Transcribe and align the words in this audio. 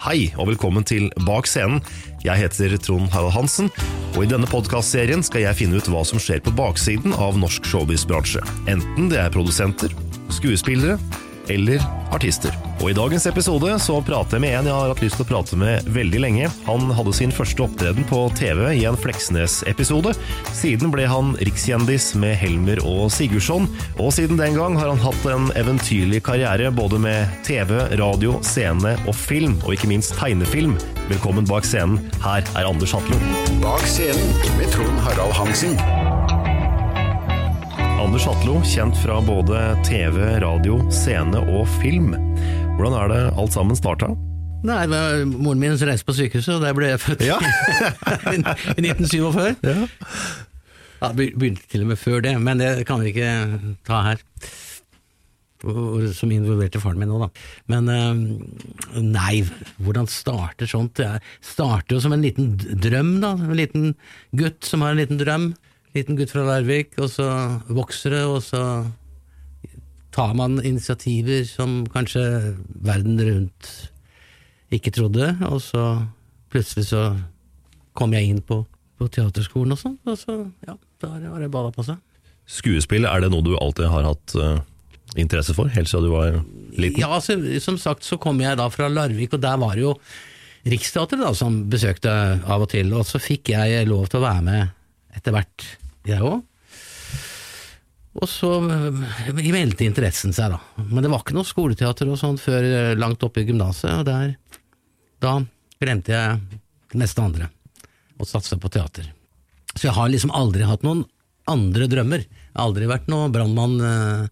Hei 0.00 0.30
og 0.40 0.46
velkommen 0.48 0.80
til 0.88 1.10
Bak 1.26 1.44
scenen. 1.44 1.82
Jeg 2.24 2.40
heter 2.40 2.72
Trond 2.80 3.10
Harald 3.12 3.34
Hansen, 3.34 3.66
og 4.14 4.22
i 4.24 4.28
denne 4.30 4.48
podkastserien 4.48 5.20
skal 5.20 5.44
jeg 5.44 5.58
finne 5.58 5.76
ut 5.76 5.90
hva 5.92 6.00
som 6.08 6.16
skjer 6.16 6.40
på 6.40 6.54
baksiden 6.56 7.12
av 7.20 7.36
norsk 7.36 7.68
showbiz-bransje. 7.68 8.40
Enten 8.72 9.10
det 9.12 9.20
er 9.20 9.34
produsenter, 9.34 9.92
skuespillere 10.32 10.96
eller 11.50 11.82
artister. 12.14 12.54
Og 12.80 12.90
I 12.90 12.96
dagens 12.96 13.26
episode 13.28 13.74
så 13.82 13.98
prater 14.04 14.38
jeg 14.38 14.44
med 14.44 14.54
en 14.56 14.68
jeg 14.70 14.74
har 14.74 14.90
hatt 14.92 15.02
lyst 15.04 15.18
til 15.18 15.26
å 15.26 15.28
prate 15.28 15.58
med 15.60 15.88
veldig 15.92 16.22
lenge. 16.22 16.48
Han 16.66 16.88
hadde 16.96 17.14
sin 17.16 17.34
første 17.34 17.64
opptreden 17.66 18.06
på 18.08 18.22
TV 18.38 18.62
i 18.78 18.86
en 18.88 18.98
Fleksnes-episode. 18.98 20.14
Siden 20.56 20.92
ble 20.94 21.04
han 21.10 21.34
rikskjendis 21.44 22.12
med 22.20 22.38
Helmer 22.40 22.80
og 22.88 23.10
Sigurdsson, 23.14 23.68
og 23.98 24.14
siden 24.16 24.40
den 24.40 24.56
gang 24.58 24.78
har 24.80 24.88
han 24.92 25.02
hatt 25.02 25.28
en 25.30 25.50
eventyrlig 25.60 26.22
karriere 26.26 26.72
både 26.74 27.00
med 27.02 27.40
TV, 27.46 27.76
radio, 28.00 28.38
scene 28.46 28.96
og 29.04 29.14
film, 29.16 29.58
og 29.64 29.76
ikke 29.76 29.92
minst 29.92 30.16
tegnefilm. 30.20 30.78
Velkommen 31.10 31.48
bak 31.50 31.68
scenen. 31.68 32.00
Her 32.24 32.46
er 32.56 32.70
Anders 32.70 32.96
Hatlo. 32.96 33.20
Bak 33.60 33.84
scenen 33.90 34.56
med 34.56 34.72
Trond 34.72 35.04
Harald 35.04 35.36
Hansen. 35.36 35.76
Anders 38.00 38.24
Hatlo, 38.24 38.54
kjent 38.64 38.96
fra 39.02 39.18
både 39.20 39.58
TV, 39.84 40.16
radio, 40.40 40.78
scene 40.94 41.36
og 41.52 41.66
film. 41.82 42.14
Hvordan 42.78 42.96
er 42.96 43.10
det 43.12 43.18
alt 43.36 43.52
sammen 43.52 43.76
starta? 43.76 44.08
Nei, 44.64 44.78
det 44.88 44.92
var 44.94 45.20
moren 45.28 45.60
min 45.60 45.76
som 45.76 45.90
reiste 45.90 46.08
på 46.08 46.14
sykehuset, 46.16 46.54
og 46.56 46.64
der 46.64 46.76
ble 46.76 46.88
jeg 46.94 47.02
født 47.02 47.26
Ja. 47.28 47.36
i 48.32 48.40
1947. 48.40 49.60
Ja. 49.68 49.76
Ja, 51.00 51.12
begynte 51.12 51.68
til 51.68 51.84
og 51.84 51.92
med 51.92 52.00
før 52.00 52.24
det, 52.24 52.34
men 52.40 52.64
det 52.64 52.72
kan 52.88 53.04
vi 53.04 53.12
ikke 53.12 53.30
ta 53.88 54.00
her. 54.08 54.24
Som 56.16 56.32
involverte 56.32 56.80
faren 56.80 57.00
min 57.00 57.12
nå, 57.12 57.20
da. 57.20 57.28
Men 57.68 57.88
eh, 57.92 59.00
nei, 59.04 59.42
hvordan 59.76 60.08
starter 60.08 60.68
sånt? 60.72 60.96
Det 60.96 61.18
starter 61.44 61.98
jo 61.98 62.04
som 62.04 62.16
en 62.16 62.24
liten 62.24 62.54
drøm, 62.56 63.18
da. 63.20 63.36
En 63.36 63.58
liten 63.60 63.92
gutt 64.32 64.64
som 64.64 64.88
har 64.88 64.96
en 64.96 65.04
liten 65.04 65.20
drøm. 65.20 65.52
Liten 65.96 66.18
gutt 66.18 66.30
fra 66.30 66.44
Larvik, 66.46 66.94
og 67.02 67.10
så 67.10 67.26
vokser 67.66 68.14
det, 68.14 68.24
og 68.30 68.42
så 68.46 68.62
tar 70.14 70.34
man 70.38 70.60
initiativer 70.62 71.44
som 71.46 71.82
kanskje 71.90 72.22
verden 72.82 73.18
rundt 73.18 73.70
ikke 74.74 74.92
trodde, 74.94 75.32
og 75.48 75.58
så 75.62 75.84
plutselig 76.50 76.90
så 76.90 77.04
kom 77.98 78.14
jeg 78.14 78.30
inn 78.30 78.42
på, 78.46 78.62
på 78.98 79.10
teaterskolen 79.10 79.74
og 79.74 79.80
sånn, 79.80 79.98
og 80.06 80.18
så 80.18 80.36
ja, 80.66 80.76
da 81.02 81.12
har 81.16 81.42
det 81.42 81.50
balla 81.50 81.74
på 81.74 81.86
seg. 81.86 81.98
Skuespill, 82.50 83.06
er 83.06 83.22
det 83.22 83.30
noe 83.34 83.46
du 83.46 83.54
alltid 83.58 83.90
har 83.90 84.06
hatt 84.08 84.34
uh, 84.38 84.62
interesse 85.18 85.54
for, 85.54 85.70
helt 85.74 85.90
siden 85.90 86.06
du 86.06 86.14
var 86.14 86.40
liten? 86.74 87.02
Ja, 87.02 87.12
altså, 87.18 87.38
som 87.62 87.78
sagt 87.82 88.06
så 88.06 88.18
kom 88.22 88.42
jeg 88.42 88.58
da 88.58 88.66
fra 88.70 88.90
Larvik, 88.90 89.34
og 89.34 89.42
der 89.42 89.58
var 89.62 89.78
det 89.78 89.88
jo 89.88 89.96
Riksteatret 90.60 91.22
da, 91.22 91.30
som 91.32 91.62
besøkte 91.72 92.12
av 92.44 92.66
og 92.66 92.68
til, 92.68 92.90
og 92.92 93.06
så 93.08 93.16
fikk 93.22 93.54
jeg 93.54 93.86
lov 93.88 94.10
til 94.10 94.20
å 94.20 94.26
være 94.26 94.42
med 94.44 95.16
etter 95.16 95.32
hvert, 95.34 95.64
jeg 96.08 96.24
òg. 96.24 96.40
Og 98.18 98.26
så 98.26 98.48
eh, 98.66 99.30
meldte 99.54 99.86
interessen 99.86 100.34
seg, 100.34 100.56
da. 100.56 100.86
Men 100.88 101.04
det 101.04 101.12
var 101.12 101.22
ikke 101.22 101.36
noe 101.36 101.46
skoleteater 101.46 102.10
og 102.10 102.18
sånn 102.18 102.40
før 102.42 102.66
eh, 102.66 102.96
langt 102.98 103.22
oppe 103.26 103.42
i 103.42 103.46
gymnaset, 103.46 104.00
og 104.00 104.08
der 104.08 104.34
Da 105.22 105.36
glemte 105.80 106.14
jeg 106.16 106.60
det 106.90 106.98
meste 106.98 107.22
andre, 107.22 107.46
og 108.18 108.26
satsa 108.26 108.58
på 108.58 108.70
teater. 108.72 109.06
Så 109.76 109.86
jeg 109.86 109.94
har 109.94 110.10
liksom 110.10 110.32
aldri 110.34 110.66
hatt 110.66 110.82
noen 110.82 111.04
andre 111.50 111.86
drømmer. 111.90 112.24
Jeg 112.24 112.56
har 112.56 112.66
aldri 112.66 112.88
vært 112.90 113.08
noen 113.12 113.32
brannmann 113.34 113.78
eh, 113.78 114.26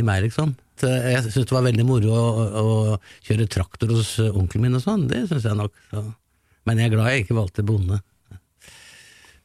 i 0.00 0.06
meg, 0.06 0.24
liksom. 0.24 0.56
Så 0.80 0.88
Jeg 0.88 1.26
syntes 1.26 1.50
det 1.50 1.52
var 1.52 1.66
veldig 1.66 1.84
moro 1.84 2.14
å, 2.16 2.22
å, 2.40 2.62
å 2.96 3.26
kjøre 3.26 3.50
traktor 3.52 3.92
hos 3.92 4.14
onkelen 4.30 4.64
min 4.64 4.78
og 4.78 4.86
sånn, 4.86 5.04
det 5.10 5.26
syns 5.28 5.44
jeg 5.44 5.58
nok. 5.58 5.76
Så. 5.90 6.06
Men 6.64 6.80
jeg 6.80 6.88
er 6.88 6.94
glad 6.94 7.12
jeg 7.12 7.26
ikke 7.26 7.36
valgte 7.36 7.66
bonde. 7.68 8.00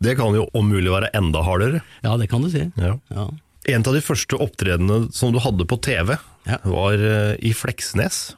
Det 0.05 0.15
kan 0.19 0.35
jo 0.37 0.45
om 0.55 0.67
mulig 0.69 0.91
være 0.93 1.09
enda 1.17 1.41
hardere. 1.45 1.81
Ja, 2.05 2.15
det 2.21 2.29
kan 2.31 2.43
du 2.45 2.49
si. 2.53 2.67
Ja. 2.79 2.95
Ja. 3.13 3.25
En 3.73 3.81
av 3.89 3.95
de 3.97 4.01
første 4.05 4.37
opptredenene 4.37 5.09
som 5.15 5.31
du 5.33 5.39
hadde 5.41 5.65
på 5.65 5.79
TV, 5.81 6.15
Ja. 6.45 6.59
var 6.63 6.93
eh, 7.01 7.35
i 7.41 7.51
Fleksnes. 7.57 8.35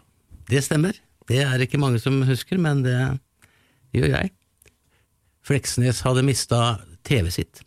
Det 0.47 0.61
stemmer. 0.63 0.95
Det 1.27 1.41
er 1.43 1.59
ikke 1.59 1.79
mange 1.81 1.99
som 1.99 2.21
husker, 2.23 2.55
men 2.63 2.85
det 2.85 2.95
gjør 3.97 4.13
jeg. 4.13 4.31
Fleksnes 5.47 5.99
hadde 6.07 6.23
mista 6.27 6.61
TV 7.07 7.27
sitt. 7.31 7.61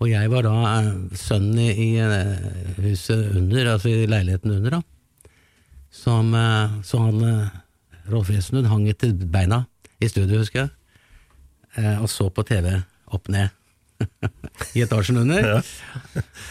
Og 0.00 0.08
jeg 0.10 0.30
var 0.32 0.42
da 0.48 0.54
eh, 0.80 0.90
sønnen 1.14 1.58
i, 1.70 1.92
eh, 2.02 2.82
huset 2.82 3.30
under, 3.36 3.74
altså 3.76 3.92
i 3.94 4.06
leiligheten 4.10 4.56
under, 4.58 4.80
da. 4.80 4.82
Som, 5.90 6.30
så 6.86 7.00
han 7.02 7.22
Rolf 8.10 8.28
Wesenlund 8.30 8.68
hang 8.70 8.84
etter 8.90 9.10
beina 9.10 9.64
i 9.98 10.06
studio, 10.08 10.38
husker 10.38 10.60
jeg, 10.64 10.70
og 11.78 12.08
så 12.10 12.26
på 12.34 12.42
TV 12.48 12.72
opp 13.14 13.28
ned. 13.32 13.50
I 14.76 14.82
etasjen 14.84 15.20
under. 15.20 15.60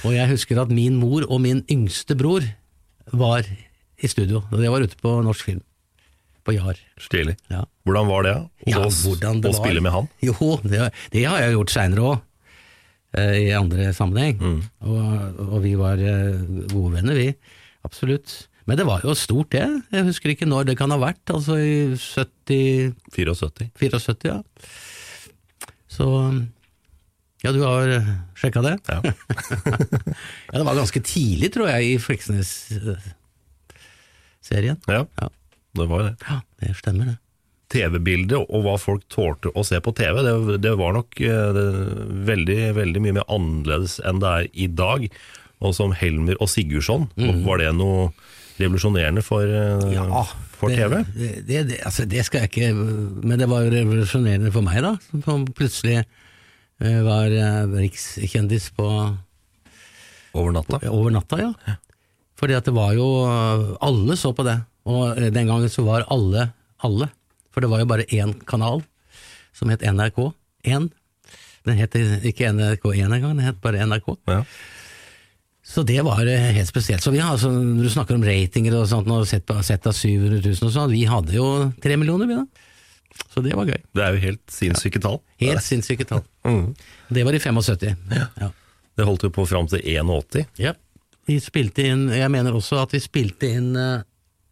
og 0.06 0.14
jeg 0.14 0.30
husker 0.32 0.62
at 0.62 0.72
min 0.74 1.00
mor 1.02 1.26
og 1.28 1.42
min 1.44 1.64
yngste 1.72 2.16
bror 2.20 2.46
var 3.12 3.48
i 4.00 4.08
studio. 4.12 4.44
Og 4.52 4.62
det 4.62 4.72
var 4.72 4.86
ute 4.86 5.00
på 5.02 5.18
norsk 5.26 5.50
film. 5.50 5.64
På 6.46 6.54
Jar. 6.56 6.80
Stilig. 7.02 7.36
Ja. 7.52 7.66
Hvordan 7.88 8.08
var 8.10 8.26
det? 8.26 8.36
Ja, 8.70 8.84
Å, 8.86 8.90
det 8.90 9.50
å 9.50 9.56
spille 9.58 9.84
med 9.84 9.94
han? 9.94 10.10
Jo, 10.24 10.56
det, 10.64 10.92
det 11.14 11.26
har 11.28 11.44
jeg 11.44 11.58
gjort 11.58 11.74
seinere 11.74 12.10
òg. 12.14 12.26
I 13.18 13.50
andre 13.58 13.90
sammenheng. 13.98 14.38
Mm. 14.38 14.60
Og, 14.86 15.40
og 15.48 15.64
vi 15.64 15.72
var 15.80 15.98
eh, 15.98 16.44
gode 16.70 16.92
venner, 17.00 17.18
vi. 17.18 17.32
Absolutt. 17.88 18.36
Men 18.70 18.78
det 18.78 18.86
var 18.86 19.02
jo 19.02 19.16
stort, 19.18 19.50
det. 19.56 19.66
Jeg 19.90 20.06
husker 20.06 20.36
ikke 20.36 20.46
når 20.46 20.68
det 20.70 20.76
kan 20.78 20.94
ha 20.94 21.00
vært. 21.02 21.24
Altså 21.34 21.58
i 21.58 21.96
70 21.98 22.94
74. 23.16 23.72
74, 23.82 24.30
ja. 24.30 24.38
Så 26.00 26.08
Ja, 27.44 27.52
du 27.56 27.60
har 27.64 27.92
sjekka 28.40 28.62
det? 28.64 28.76
Ja. 28.88 29.00
ja, 29.04 29.12
det 30.58 30.66
var 30.68 30.76
ganske 30.80 31.02
tidlig, 31.04 31.52
tror 31.56 31.68
jeg, 31.72 31.82
i 31.94 31.98
Fleksnes-serien. 32.04 34.78
ja, 34.88 35.06
Ja. 35.20 35.28
det 35.80 35.86
var 35.88 36.00
det. 36.04 36.14
ja, 36.28 36.40
det 36.60 36.76
stemmer, 36.80 37.06
det. 37.14 37.18
TV-bildet 37.70 38.34
og 38.50 38.64
hva 38.66 38.74
folk 38.82 39.04
tålte 39.14 39.52
å 39.54 39.62
se 39.64 39.78
på 39.86 39.92
TV, 39.94 40.24
det, 40.26 40.34
det 40.66 40.72
var 40.80 40.94
nok 40.98 41.20
eh, 41.22 41.52
det, 41.54 41.66
veldig, 42.28 42.58
veldig 42.80 43.02
mye 43.06 43.14
mer 43.20 43.28
annerledes 43.30 44.00
enn 44.10 44.20
det 44.24 44.30
er 44.40 44.48
i 44.54 44.68
dag. 44.68 45.06
Og 45.62 45.76
som 45.78 45.92
Helmer 45.94 46.36
og 46.42 46.50
Sigurdsson, 46.50 47.06
var 47.46 47.58
det 47.62 47.70
noe 47.78 48.10
revolusjonerende 48.60 49.22
for, 49.24 49.44
eh, 49.46 49.94
Ja, 49.94 50.26
for 50.60 50.74
TV? 50.74 51.00
Det, 51.16 51.30
det, 51.48 51.64
det, 51.70 51.80
altså 51.88 52.06
det 52.10 52.26
skal 52.28 52.44
jeg 52.44 52.52
ikke 52.52 52.70
Men 53.24 53.40
det 53.40 53.48
var 53.50 53.64
jo 53.64 53.74
revolusjonerende 53.74 54.52
for 54.54 54.66
meg, 54.66 54.82
da. 54.84 54.96
Som 55.26 55.46
plutselig 55.56 56.02
eh, 56.02 57.00
var 57.06 57.32
eh, 57.32 57.78
rikskjendis 57.86 58.70
på 58.78 58.90
Over 60.38 60.54
natta? 60.60 60.82
over 60.92 61.16
natta, 61.16 61.40
ja. 61.42 61.78
Fordi 62.40 62.56
at 62.56 62.68
det 62.68 62.76
var 62.76 62.94
jo 62.96 63.08
Alle 63.82 64.18
så 64.20 64.34
på 64.36 64.46
det. 64.48 64.60
Og 64.90 65.18
eh, 65.18 65.32
den 65.34 65.50
gangen 65.50 65.72
så 65.72 65.86
var 65.88 66.08
alle 66.12 66.50
alle. 66.86 67.10
For 67.52 67.64
det 67.64 67.72
var 67.72 67.82
jo 67.82 67.90
bare 67.90 68.08
én 68.16 68.36
kanal 68.48 68.84
som 69.56 69.72
het 69.72 69.84
NRK1. 69.84 70.92
Den 71.68 71.80
het 71.80 71.96
ikke 71.98 72.52
NRK1 72.54 73.10
engang, 73.10 73.34
den 73.36 73.44
het 73.44 73.60
bare 73.64 73.84
NRK. 73.84 74.14
Ja. 74.32 74.44
Så 75.70 75.84
det 75.86 76.00
var 76.02 76.26
eh, 76.26 76.48
helt 76.56 76.70
spesielt. 76.70 77.04
Så 77.04 77.12
vi 77.14 77.20
har, 77.22 77.36
altså, 77.36 77.52
Når 77.54 77.86
du 77.86 77.92
snakker 77.94 78.18
om 78.18 78.24
ratinger 78.26 78.80
og 78.80 78.88
sånt, 78.90 79.10
og 79.14 79.28
sett, 79.30 79.52
sett 79.68 79.86
av 79.86 79.94
700 79.94 80.42
000 80.42 80.66
og 80.66 80.74
sånn, 80.74 80.96
vi 80.96 81.04
hadde 81.06 81.36
jo 81.36 81.46
tre 81.84 81.98
millioner, 82.00 82.30
vi 82.30 82.40
da. 82.40 82.46
Så 83.30 83.44
det 83.46 83.54
var 83.58 83.70
gøy. 83.70 83.78
Det 83.94 84.04
er 84.06 84.16
jo 84.16 84.22
helt 84.24 84.44
sinnssyke 84.54 85.02
tall. 85.04 85.20
Helt 85.42 85.66
sinnssyke 85.66 86.08
tall. 86.10 86.24
Mm. 86.48 86.72
Det 87.14 87.26
var 87.28 87.38
i 87.38 87.42
75. 87.44 88.02
Ja. 88.16 88.50
Det 88.98 89.08
holdt 89.08 89.26
jo 89.28 89.32
på 89.34 89.46
fram 89.50 89.70
til 89.70 89.84
81. 89.86 90.48
Ja. 90.60 90.74
Vi 91.30 91.36
spilte 91.44 91.84
inn 91.86 92.08
Jeg 92.10 92.32
mener 92.34 92.56
også 92.58 92.80
at 92.82 92.94
vi 92.96 93.00
spilte 93.04 93.46
inn 93.54 93.76
eh, 93.78 94.02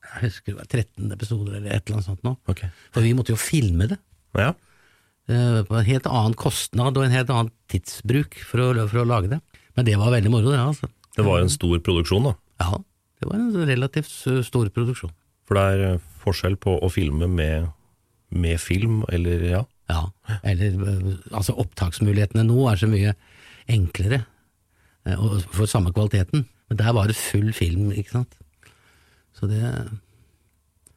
Jeg 0.04 0.28
husker 0.28 0.54
det 0.54 0.60
var 0.60 0.68
13 0.69 1.16
episoder 1.16 1.56
eller 1.58 1.72
et 1.72 1.88
eller 1.88 1.98
annet 1.98 2.10
sånt 2.12 2.28
nå. 2.28 2.36
Ok. 2.52 2.62
For 2.94 3.06
vi 3.06 3.16
måtte 3.18 3.34
jo 3.34 3.40
filme 3.42 3.90
det. 3.90 3.98
Ja. 4.38 4.52
Eh, 5.28 5.64
på 5.66 5.80
en 5.80 5.90
helt 5.90 6.10
annen 6.12 6.38
kostnad 6.38 7.00
og 7.00 7.08
en 7.08 7.16
helt 7.16 7.34
annen 7.34 7.52
tidsbruk 7.72 8.38
for 8.46 8.62
å, 8.64 8.69
for 8.86 9.02
å 9.02 9.08
lage 9.10 9.34
det. 9.34 9.42
Men 9.78 9.90
det 9.90 9.98
var 10.00 10.14
veldig 10.14 10.31
moro, 10.34 10.54
det. 10.54 10.62
altså. 10.62 10.90
Det 11.18 11.25
var 11.25 11.42
en 11.42 11.52
stor 11.52 11.80
produksjon, 11.84 12.30
da. 12.30 12.36
Ja, 12.62 12.78
det 13.18 13.30
var 13.30 13.40
en 13.40 13.69
relativt 13.69 14.12
stor 14.46 14.69
produksjon. 14.74 15.14
For 15.48 15.58
det 15.58 15.66
er 15.74 15.84
eh, 15.88 16.06
forskjell 16.24 16.58
på 16.62 16.75
å 16.84 16.90
filme 16.92 17.30
med, 17.31 17.72
med 18.30 18.62
film, 18.62 19.02
eller 19.14 19.46
ja. 19.48 19.64
Ja, 19.88 20.04
eller 20.44 20.75
eh, 20.92 21.14
altså 21.31 21.56
opptaksmulighetene 21.64 22.46
nå 22.46 22.68
er 22.69 22.81
så 22.81 22.90
mye 22.92 23.16
enklere, 23.72 24.25
eh, 25.08 25.16
og 25.16 25.40
for 25.56 25.69
samme 25.72 25.94
kvaliteten. 25.96 26.46
Men 26.68 26.81
der 26.81 26.94
var 26.94 27.08
det 27.08 27.16
full 27.16 27.54
film, 27.56 27.94
ikke 27.96 28.18
sant. 28.19 28.38
Så 29.38 29.48
det 29.48 29.62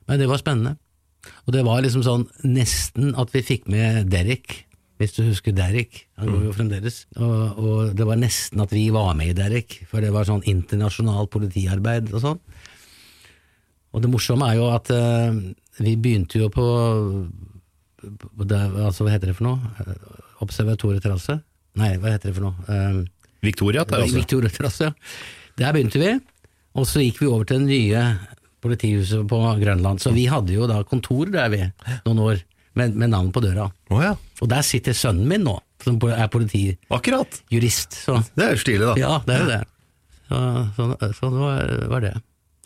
Men 0.08 0.18
det 0.18 0.26
var 0.26 0.40
spennende. 0.40 0.74
Og 1.46 1.52
det 1.54 1.62
var 1.62 1.82
liksom 1.84 2.02
sånn 2.02 2.24
nesten 2.42 3.12
at 3.14 3.30
vi 3.30 3.44
fikk 3.46 3.68
med 3.70 4.08
Derek, 4.10 4.64
hvis 5.00 5.14
du 5.16 5.22
husker 5.24 5.54
Derek. 5.56 6.02
Han 6.20 6.28
går 6.28 6.42
jo 6.44 6.56
fremdeles. 6.56 7.02
Og, 7.16 7.60
og 7.60 7.92
det 7.96 8.04
var 8.04 8.20
nesten 8.20 8.60
at 8.60 8.74
vi 8.74 8.86
var 8.92 9.14
med 9.16 9.32
i 9.32 9.36
Derek, 9.38 9.78
for 9.88 10.04
det 10.04 10.12
var 10.12 10.28
sånn 10.28 10.44
internasjonalt 10.48 11.32
politiarbeid 11.32 12.12
og 12.12 12.24
sånn. 12.26 12.42
Og 13.90 14.04
det 14.04 14.10
morsomme 14.12 14.46
er 14.52 14.60
jo 14.60 14.68
at 14.70 14.92
uh, 14.92 15.40
vi 15.80 15.96
begynte 15.98 16.42
jo 16.42 16.50
på 16.52 16.66
på 18.00 18.46
det, 18.48 18.58
altså, 18.80 19.04
hva 19.04 19.14
heter 19.14 19.30
det 19.30 19.36
for 19.36 19.44
noe? 19.50 19.72
Eh, 19.82 20.20
Observatorieterrasse? 20.44 21.36
Nei, 21.80 21.90
hva 22.00 22.14
heter 22.14 22.30
det 22.30 22.36
for 22.38 22.48
noe? 22.48 22.64
Um, 22.72 23.02
Victoria 23.44 23.84
terrasse. 23.88 24.16
Victorieterrasse, 24.16 24.88
ja. 24.88 24.94
Der 25.60 25.74
begynte 25.76 26.00
vi, 26.00 26.14
og 26.78 26.86
så 26.88 27.02
gikk 27.04 27.20
vi 27.20 27.28
over 27.28 27.44
til 27.48 27.60
det 27.60 27.68
nye 27.68 28.04
politihuset 28.64 29.26
på 29.28 29.40
Grønland. 29.60 30.00
Så 30.00 30.14
vi 30.16 30.24
hadde 30.30 30.54
jo 30.56 30.68
da 30.70 30.80
kontor 30.88 31.28
der, 31.32 31.52
vi, 31.52 31.60
noen 32.06 32.22
år, 32.24 32.42
med, 32.78 32.96
med 32.96 33.12
navn 33.12 33.28
på 33.34 33.42
døra. 33.44 33.68
Oh, 33.92 34.00
ja. 34.00 34.14
Og 34.40 34.48
der 34.48 34.62
sitter 34.64 34.92
sønnen 34.96 35.28
min 35.28 35.44
nå, 35.44 35.58
som 35.84 35.98
er 36.08 36.28
politijurist. 36.32 38.00
Det 38.36 38.44
er 38.46 38.56
jo 38.56 38.60
stilig, 38.62 38.86
da. 38.86 38.94
ja, 39.00 39.14
det 39.26 39.36
er 39.36 39.44
jo 39.44 39.50
det. 39.50 39.60
Så, 40.30 40.40
så, 40.76 40.84
så 41.18 41.30
det 41.34 41.88
var, 41.90 42.00
det. 42.04 42.12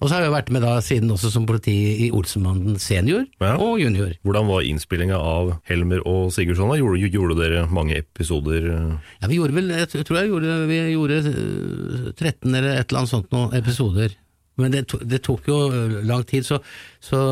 Og 0.03 0.09
så 0.11 0.17
har 0.17 0.25
jeg 0.27 0.33
vært 0.35 0.51
med 0.53 0.63
da 0.67 0.73
siden 0.85 1.11
også 1.15 1.31
som 1.33 1.47
politi 1.49 1.75
i 2.05 2.11
Olsenbanden 2.13 2.77
senior 2.83 3.23
Ja. 3.41 3.55
og 3.57 3.79
junior. 3.81 4.11
Hvordan 4.27 4.49
var 4.51 4.67
innspillinga 4.67 5.17
av 5.17 5.55
Helmer 5.71 6.03
og 6.07 6.33
Sigurdsson? 6.35 6.69
da? 6.75 6.77
Gjorde, 6.81 7.09
gjorde 7.15 7.39
dere 7.41 7.63
mange 7.73 7.97
episoder? 8.03 8.67
eh? 8.75 9.15
Ja, 9.23 9.31
vi 9.31 9.39
gjorde 9.39 9.57
vel, 9.57 9.71
jeg 9.71 9.89
tror 10.05 10.19
jeg 10.21 10.29
gjorde, 10.35 10.59
vi 10.69 10.81
gjorde 10.93 11.21
øh, 11.31 12.13
13 12.19 12.55
eller 12.55 12.71
et 12.81 12.91
eller 12.91 13.01
annet 13.05 13.15
sånt 13.15 13.33
noen 13.33 13.55
episoder. 13.57 14.15
Men 14.61 14.71
det, 14.71 14.85
to, 14.93 14.99
det 15.03 15.23
tok 15.27 15.49
jo 15.51 15.57
øh, 15.73 15.95
lang 16.07 16.27
tid, 16.31 16.45
så, 16.47 16.61
så 17.03 17.23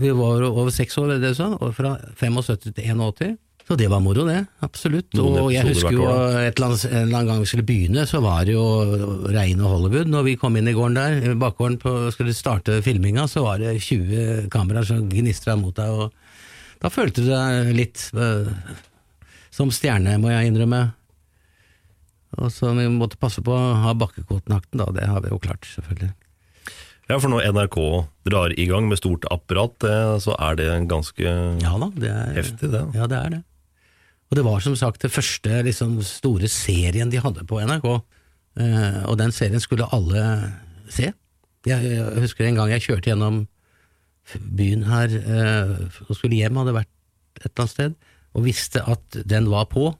vi 0.00 0.12
var 0.16 0.46
over 0.48 0.70
seks 0.72 0.96
år, 1.02 1.10
eller 1.10 1.24
det 1.26 1.34
du 1.34 1.40
sa? 1.42 1.50
Fra 1.76 1.96
75 2.20 2.70
til 2.70 2.86
81. 2.92 3.34
Så 3.72 3.76
det 3.80 3.86
var 3.88 4.02
moro, 4.04 4.26
det. 4.28 4.42
Absolutt. 4.60 5.14
Og 5.16 5.46
jeg 5.48 5.64
husker 5.64 5.94
jo 5.96 6.04
et 6.04 6.58
eller 6.58 6.66
annet, 6.66 6.82
en 6.90 6.96
eller 7.06 7.16
annen 7.16 7.28
gang 7.30 7.38
vi 7.40 7.46
skulle 7.48 7.64
begynne, 7.64 8.02
så 8.04 8.18
var 8.20 8.44
det 8.44 8.52
jo 8.52 8.64
reine 9.32 9.64
Hollywood. 9.64 10.10
Når 10.12 10.26
vi 10.26 10.34
kom 10.36 10.58
inn 10.60 10.66
i 10.68 10.74
gården 10.76 10.98
der, 10.98 11.36
bakgården 11.40 11.78
på, 11.80 11.92
skulle 12.12 12.34
starte 12.36 12.82
filminga, 12.84 13.24
så 13.32 13.46
var 13.46 13.62
det 13.62 13.78
20 13.80 14.50
kameraer 14.52 14.84
som 14.90 15.06
gnistra 15.08 15.54
mot 15.56 15.72
deg, 15.78 15.88
og 15.88 16.82
da 16.84 16.90
følte 16.92 17.24
du 17.24 17.30
deg 17.30 17.70
litt 17.78 18.02
uh, 18.12 18.50
som 19.48 19.72
stjerne, 19.72 20.18
må 20.20 20.28
jeg 20.34 20.50
innrømme. 20.50 20.82
Og 22.42 22.52
så 22.52 22.74
vi 22.76 22.84
måtte 22.92 23.16
passe 23.22 23.40
på 23.40 23.54
å 23.56 23.70
ha 23.86 23.94
bakkekontakten, 23.96 24.82
da. 24.82 24.90
Det 24.92 25.06
har 25.08 25.24
vi 25.24 25.30
jo 25.32 25.38
klart, 25.40 25.64
selvfølgelig. 25.70 26.10
Ja, 27.08 27.16
for 27.16 27.32
når 27.32 27.48
NRK 27.56 27.78
drar 28.28 28.52
i 28.52 28.68
gang 28.68 28.92
med 28.92 29.00
stort 29.00 29.24
apparat, 29.32 29.80
eh, 29.88 30.12
så 30.20 30.36
er 30.36 30.60
det 30.60 30.68
ganske 30.92 31.24
Ja 31.64 31.72
da, 31.80 31.88
det 31.96 32.12
er 32.12 32.36
heftig, 32.36 32.68
det. 32.76 32.84
Ja, 33.00 33.08
det 33.08 33.22
er 33.22 33.34
det. 33.38 33.40
Og 34.32 34.38
det 34.38 34.46
var 34.46 34.62
som 34.64 34.72
sagt 34.80 35.02
det 35.04 35.12
første 35.12 35.58
liksom, 35.66 35.98
store 36.08 36.48
serien 36.48 37.10
de 37.12 37.20
hadde 37.20 37.42
på 37.44 37.58
NRK, 37.68 37.88
eh, 38.64 39.02
og 39.04 39.18
den 39.20 39.34
serien 39.36 39.60
skulle 39.60 39.84
alle 39.92 40.22
se. 40.88 41.10
Jeg, 41.68 41.84
jeg 41.84 42.22
husker 42.24 42.48
en 42.48 42.56
gang 42.56 42.72
jeg 42.72 42.86
kjørte 42.86 43.10
gjennom 43.12 43.42
byen 44.56 44.86
her 44.88 45.12
eh, 45.20 45.74
og 46.06 46.16
skulle 46.16 46.38
hjem, 46.38 46.56
hadde 46.62 46.72
vært 46.78 46.88
et 47.42 47.50
eller 47.50 47.60
annet 47.66 47.74
sted, 47.74 47.98
og 48.32 48.46
visste 48.46 48.80
at 48.88 49.20
den 49.28 49.50
var 49.52 49.68
på, 49.68 49.90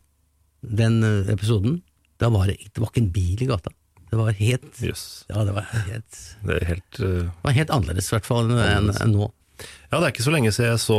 den 0.65 1.03
eh, 1.05 1.29
episoden. 1.37 1.83
Da 2.23 2.33
var 2.33 2.49
det, 2.49 2.57
det 2.73 2.81
var 2.81 2.89
ikke 2.89 3.05
en 3.05 3.13
bil 3.13 3.45
i 3.45 3.51
gata. 3.53 3.75
Det 4.09 4.17
var 4.17 4.33
helt 4.41 4.81
yes. 4.85 5.05
Ja, 5.29 5.45
det 5.45 5.53
var 5.57 5.69
helt, 5.91 6.19
Det 6.49 6.59
helt 6.69 6.99
uh, 7.01 7.29
det 7.29 7.45
var 7.45 7.55
helt 7.61 7.71
annerledes, 7.77 8.09
i 8.09 8.17
hvert 8.17 8.29
fall, 8.33 8.49
enn- 8.49 8.93
enn 8.97 9.13
nå. 9.13 9.29
Ja, 9.93 9.99
det 10.01 10.07
er 10.07 10.11
ikke 10.13 10.25
så 10.25 10.33
lenge 10.35 10.53
siden 10.57 10.73
jeg 10.73 10.83
så 10.89 10.99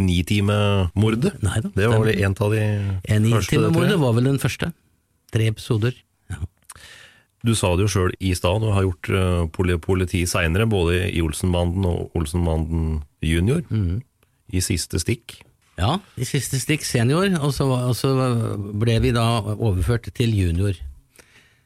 Nitimer-mordet. 0.00 1.34
Det 1.76 1.88
var 1.88 2.04
vel 2.04 2.22
en 2.24 2.36
av 2.36 2.54
de 2.54 2.62
En 2.64 3.26
første, 3.30 3.50
tror 3.50 3.50
timemordet 3.50 3.98
var 4.00 4.16
vel 4.16 4.30
den 4.32 4.40
første. 4.42 4.72
Tre 5.30 5.50
episoder. 5.50 5.96
Du 7.40 7.54
sa 7.56 7.70
det 7.72 7.86
jo 7.86 7.92
sjøl 7.92 8.12
i 8.20 8.34
stad, 8.36 8.64
og 8.64 8.74
har 8.76 8.84
gjort 8.84 9.10
eh, 9.16 9.76
politi 9.80 10.26
seinere, 10.28 10.66
både 10.68 11.06
i 11.08 11.22
Olsenbanden 11.24 11.86
og 11.88 12.16
Olsenbanden 12.18 13.00
junior. 13.24 13.62
Mm. 13.70 14.02
I 14.52 14.60
siste 14.64 15.00
stikk. 15.00 15.38
Ja, 15.80 15.96
i 16.20 16.26
siste 16.28 16.60
stikk 16.60 16.84
senior, 16.84 17.30
og 17.40 17.54
så, 17.56 17.64
og 17.64 17.94
så 17.96 18.12
ble 18.76 18.98
vi 19.00 19.14
da 19.16 19.24
overført 19.54 20.10
til 20.16 20.34
junior. 20.36 20.76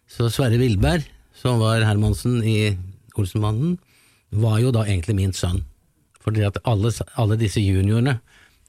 Så 0.06 0.28
Sverre 0.30 0.60
Vilberg, 0.60 1.08
som 1.34 1.58
var 1.58 1.82
Hermansen 1.82 2.38
i 2.46 2.76
Olsenbanden, 3.18 3.78
var 4.30 4.60
jo 4.62 4.70
da 4.74 4.84
egentlig 4.86 5.16
min 5.18 5.34
sønn. 5.34 5.64
Fordi 6.24 6.44
at 6.46 6.58
alle, 6.64 6.90
alle 7.20 7.36
disse 7.40 7.60
juniorene, 7.60 8.18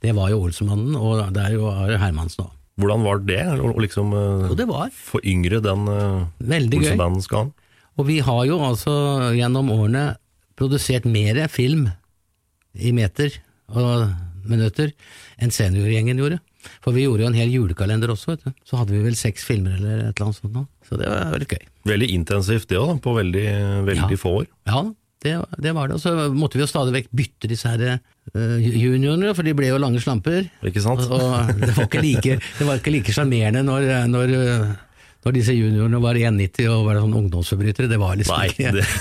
det 0.03 0.13
var 0.17 0.29
jo 0.33 0.43
Olsemannen, 0.45 0.95
og 0.99 1.23
det 1.33 1.43
er 1.45 1.55
jo 1.55 1.71
Hermansen 1.71 2.45
òg. 2.45 2.53
Hvordan 2.75 3.05
var 3.07 3.21
det 3.23 3.41
å 3.63 3.69
liksom 3.79 4.11
eh, 4.11 4.49
det 4.59 4.65
var. 4.67 4.89
foryngre 4.91 5.61
den 5.63 5.85
uh, 5.87 6.25
Veldig 6.43 6.81
gøy. 6.81 6.89
Olsenbanden-skalaen? 6.89 7.53
Og 7.95 8.09
vi 8.09 8.17
har 8.19 8.41
jo 8.49 8.57
altså 8.59 8.95
gjennom 9.37 9.69
årene 9.71 10.17
produsert 10.59 11.07
mer 11.07 11.39
film 11.51 11.87
i 12.75 12.91
meter 12.91 13.37
og 13.71 14.09
minutter 14.45 14.91
enn 15.39 15.53
seniorgjengen 15.55 16.19
gjorde. 16.19 16.41
For 16.83 16.95
vi 16.95 17.05
gjorde 17.05 17.23
jo 17.23 17.29
en 17.29 17.37
hel 17.37 17.53
julekalender 17.53 18.11
også, 18.11 18.33
vet 18.33 18.43
du. 18.43 18.51
Så 18.67 18.81
hadde 18.81 18.91
vi 18.91 19.03
vel 19.05 19.15
seks 19.15 19.45
filmer 19.47 19.77
eller 19.77 20.09
et 20.09 20.11
eller 20.11 20.27
annet 20.27 20.39
sånt 20.41 20.55
nå. 20.57 20.65
Så 20.87 20.99
det 20.99 21.07
var 21.09 21.31
veldig 21.31 21.49
gøy. 21.55 21.65
Veldig 21.93 22.11
intensivt 22.17 22.69
det 22.71 22.81
òg, 22.81 22.97
på 23.05 23.15
veldig, 23.15 23.47
veldig 23.87 24.17
Ja. 24.17 24.21
få 24.21 24.33
år. 24.41 24.47
Ja, 24.67 24.83
det, 25.25 25.35
det 25.61 25.73
var 25.75 25.89
det. 25.89 25.97
Og 25.97 26.03
så 26.03 26.13
måtte 26.33 26.59
vi 26.59 26.63
jo 26.63 26.69
stadig 26.69 26.95
vekk 26.95 27.11
bytte 27.15 27.49
disse 27.51 27.71
her 27.71 27.83
uh, 27.97 28.57
juniorene, 28.61 29.33
for 29.37 29.47
de 29.47 29.55
ble 29.57 29.69
jo 29.71 29.81
lange 29.81 30.01
slamper. 30.03 30.49
Ikke 30.65 30.83
sant? 30.83 31.03
Og, 31.09 31.19
og 31.19 31.61
det 31.61 31.73
var 31.75 31.89
ikke 31.89 32.03
like 32.05 32.39
det 32.39 32.67
var 32.67 32.81
ikke 32.81 32.93
like 32.95 33.15
sjarmerende 33.15 33.65
når, 33.65 33.87
når, 34.11 34.35
eh, 34.37 34.69
når 35.25 35.35
disse 35.39 35.55
juniorene 35.57 36.01
var 36.03 36.19
1,90 36.21 36.69
og 36.71 36.85
var 36.87 37.01
sånn 37.01 37.17
ungdomsforbrytere. 37.23 37.91
Det 37.91 37.99
var 38.01 38.17
liksom 38.21 38.45
ikke 38.49 38.75
det 38.77 38.85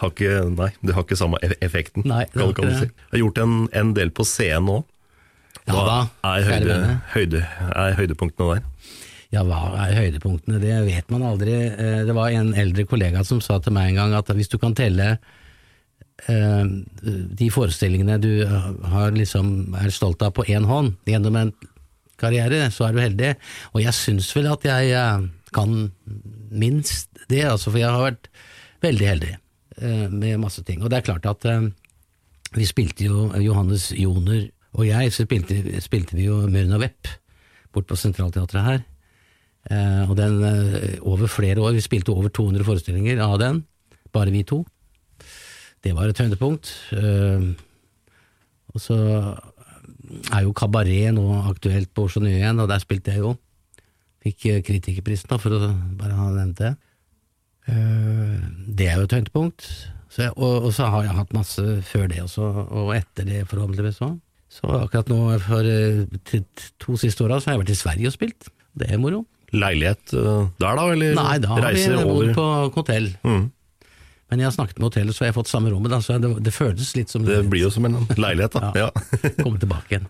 har 0.00 0.12
ikke, 0.12 0.34
nei, 0.52 0.68
det 0.84 0.96
har 0.96 1.06
ikke 1.06 1.18
samme 1.18 1.40
effekten, 1.64 2.04
Nei, 2.08 2.26
kan, 2.34 2.52
kan 2.56 2.68
du 2.68 2.74
si. 2.76 2.90
Jeg 2.90 3.14
har 3.14 3.22
gjort 3.22 3.42
en, 3.44 3.56
en 3.80 3.94
del 3.96 4.12
på 4.14 4.26
scenen 4.28 4.74
òg. 4.78 4.84
Ja 5.66 5.82
da, 5.82 5.94
er, 6.30 6.44
høyde, 6.46 6.74
høyde, 7.16 7.40
er 7.74 7.96
høydepunktene 7.98 8.54
der? 8.54 8.66
Ja, 9.34 9.42
hva 9.46 9.60
er 9.86 9.96
høydepunktene? 9.98 10.60
Det 10.62 10.76
vet 10.86 11.10
man 11.10 11.24
aldri. 11.26 11.54
Eh, 11.66 12.04
Det 12.06 12.14
var 12.14 12.30
en 12.30 12.52
eldre 12.54 12.84
kollega 12.86 13.24
som 13.26 13.40
sa 13.42 13.58
til 13.58 13.74
meg 13.74 13.90
en 13.90 14.00
gang 14.00 14.14
at 14.14 14.30
hvis 14.34 14.50
du 14.52 14.58
kan 14.62 14.74
telle 14.78 15.18
eh, 16.28 16.64
de 17.40 17.48
forestillingene 17.50 18.20
du 18.22 18.30
har 18.46 19.10
liksom 19.16 19.74
er 19.74 19.90
stolt 19.94 20.22
av 20.22 20.32
på 20.36 20.46
én 20.46 20.64
hånd 20.68 20.94
gjennom 21.06 21.36
en 21.36 21.52
karriere, 22.16 22.70
så 22.72 22.86
er 22.86 22.94
du 22.96 23.00
heldig. 23.02 23.32
Og 23.74 23.82
jeg 23.82 23.92
syns 23.98 24.30
vel 24.36 24.48
at 24.52 24.64
jeg 24.64 24.94
eh, 24.96 25.26
kan 25.56 25.74
minst 26.50 27.10
det, 27.28 27.42
altså, 27.44 27.72
for 27.72 27.80
jeg 27.82 27.90
har 27.90 28.06
vært 28.06 28.30
veldig 28.84 29.06
heldig 29.10 29.32
eh, 29.34 30.06
med 30.12 30.40
masse 30.40 30.62
ting. 30.64 30.82
Og 30.82 30.90
det 30.92 31.00
er 31.00 31.08
klart 31.10 31.26
at 31.28 31.44
eh, 31.50 31.66
vi 32.56 32.64
spilte 32.68 33.08
jo 33.08 33.30
Johannes 33.42 33.90
Joner 33.92 34.46
og 34.76 34.84
jeg, 34.84 35.12
så 35.12 35.24
spilte, 35.24 35.56
spilte 35.80 36.16
vi 36.18 36.26
jo 36.28 36.42
Myrna 36.52 36.76
Vepp 36.80 37.08
bort 37.72 37.88
på 37.88 37.96
Sentralteatret 37.96 38.64
her. 38.64 38.82
Eh, 39.66 40.04
og 40.06 40.14
den 40.18 40.38
eh, 40.46 40.98
over 41.02 41.30
flere 41.30 41.62
år, 41.62 41.74
vi 41.74 41.82
spilte 41.82 42.14
over 42.14 42.30
200 42.30 42.66
forestillinger 42.66 43.22
av 43.24 43.38
den, 43.42 43.64
bare 44.14 44.34
vi 44.34 44.44
to. 44.46 44.62
Det 45.82 45.94
var 45.96 46.10
et 46.10 46.22
høydepunkt. 46.22 46.70
Eh, 46.94 47.48
og 48.74 48.82
så 48.82 48.98
er 50.34 50.44
jo 50.44 50.54
Kabaret 50.54 51.14
nå 51.16 51.26
aktuelt 51.50 51.90
på 51.94 52.06
Oslo 52.06 52.22
Nye 52.22 52.38
igjen, 52.38 52.62
og 52.62 52.70
der 52.70 52.82
spilte 52.82 53.14
jeg 53.14 53.24
jo. 53.24 53.34
Fikk 54.26 54.46
kritikerprisen, 54.66 55.30
da, 55.30 55.38
for 55.42 55.54
å 55.54 55.70
bare 55.98 56.18
ha 56.18 56.30
nevnt 56.34 56.62
det. 56.62 56.72
Det 57.66 58.86
er 58.86 58.98
jo 58.98 59.06
et 59.06 59.14
høydepunkt. 59.14 59.66
Så 60.10 60.26
jeg, 60.26 60.34
og, 60.34 60.68
og 60.68 60.74
så 60.74 60.86
har 60.90 61.06
jeg 61.06 61.16
hatt 61.16 61.34
masse 61.34 61.62
før 61.86 62.06
det 62.10 62.20
også, 62.22 62.46
og 62.66 62.92
etter 62.94 63.26
det 63.26 63.44
forhåpentligvis 63.50 64.02
òg. 64.06 64.18
Så 64.50 64.70
akkurat 64.70 65.10
nå, 65.10 65.18
for 65.42 65.70
to 66.82 66.98
siste 67.00 67.26
åra, 67.26 67.38
så 67.38 67.50
har 67.50 67.56
jeg 67.56 67.64
vært 67.64 67.74
i 67.74 67.80
Sverige 67.80 68.10
og 68.10 68.14
spilt. 68.14 68.50
Det 68.78 68.90
er 68.90 69.02
moro. 69.02 69.24
Leilighet 69.54 70.14
eh, 70.16 70.48
der, 70.58 70.78
da? 70.78 70.86
Eller 70.92 71.14
Nei, 71.18 71.36
da 71.42 71.52
har 71.54 71.76
vi 71.76 71.86
bodd 72.00 72.32
på 72.36 72.46
hotell. 72.74 73.12
Mm. 73.26 73.46
Men 74.26 74.42
jeg 74.42 74.48
har 74.48 74.54
snakket 74.56 74.80
med 74.80 74.88
hotellet, 74.88 75.14
så 75.14 75.22
har 75.22 75.30
jeg 75.30 75.36
fått 75.36 75.50
samme 75.50 75.70
rommet, 75.70 75.92
da, 75.92 76.00
så 76.02 76.16
det, 76.18 76.32
det 76.42 76.52
føles 76.54 76.88
litt 76.98 77.12
som 77.12 77.22
Det 77.26 77.44
blir 77.46 77.62
jo 77.68 77.70
som 77.70 77.86
en 77.86 78.00
leilighet, 78.24 78.56
da. 78.58 78.72
Ja. 78.74 78.88
Ja. 78.90 79.30
komme 79.38 79.60
tilbake 79.62 79.94
igjen. 79.94 80.08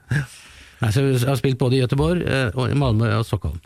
Nei, 0.81 0.91
så 0.93 1.05
jeg 1.05 1.29
har 1.29 1.39
spilt 1.41 1.61
både 1.61 1.77
i 1.79 1.83
Göteborg, 1.83 2.25
eh, 2.25 2.49
og 2.57 2.73
i 2.73 2.79
Malmö 2.79 3.11
og 3.19 3.27
Stockholm. 3.29 3.61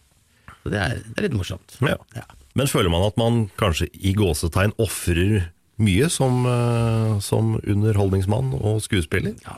Så 0.61 0.75
det 0.75 0.83
er, 0.83 0.99
det 1.07 1.23
er 1.23 1.29
litt 1.29 1.39
morsomt. 1.39 1.79
Ja. 1.87 1.97
Ja. 2.19 2.27
Men 2.59 2.69
føler 2.71 2.91
man 2.93 3.07
at 3.07 3.19
man 3.21 3.45
kanskje 3.61 3.87
i 3.95 4.13
gåsetegn 4.19 4.75
ofrer 4.83 5.49
mye 5.81 6.11
som, 6.13 6.43
eh, 6.51 7.15
som 7.25 7.55
underholdningsmann 7.63 8.53
og 8.59 8.83
skuespiller? 8.85 9.39
Ja, 9.47 9.57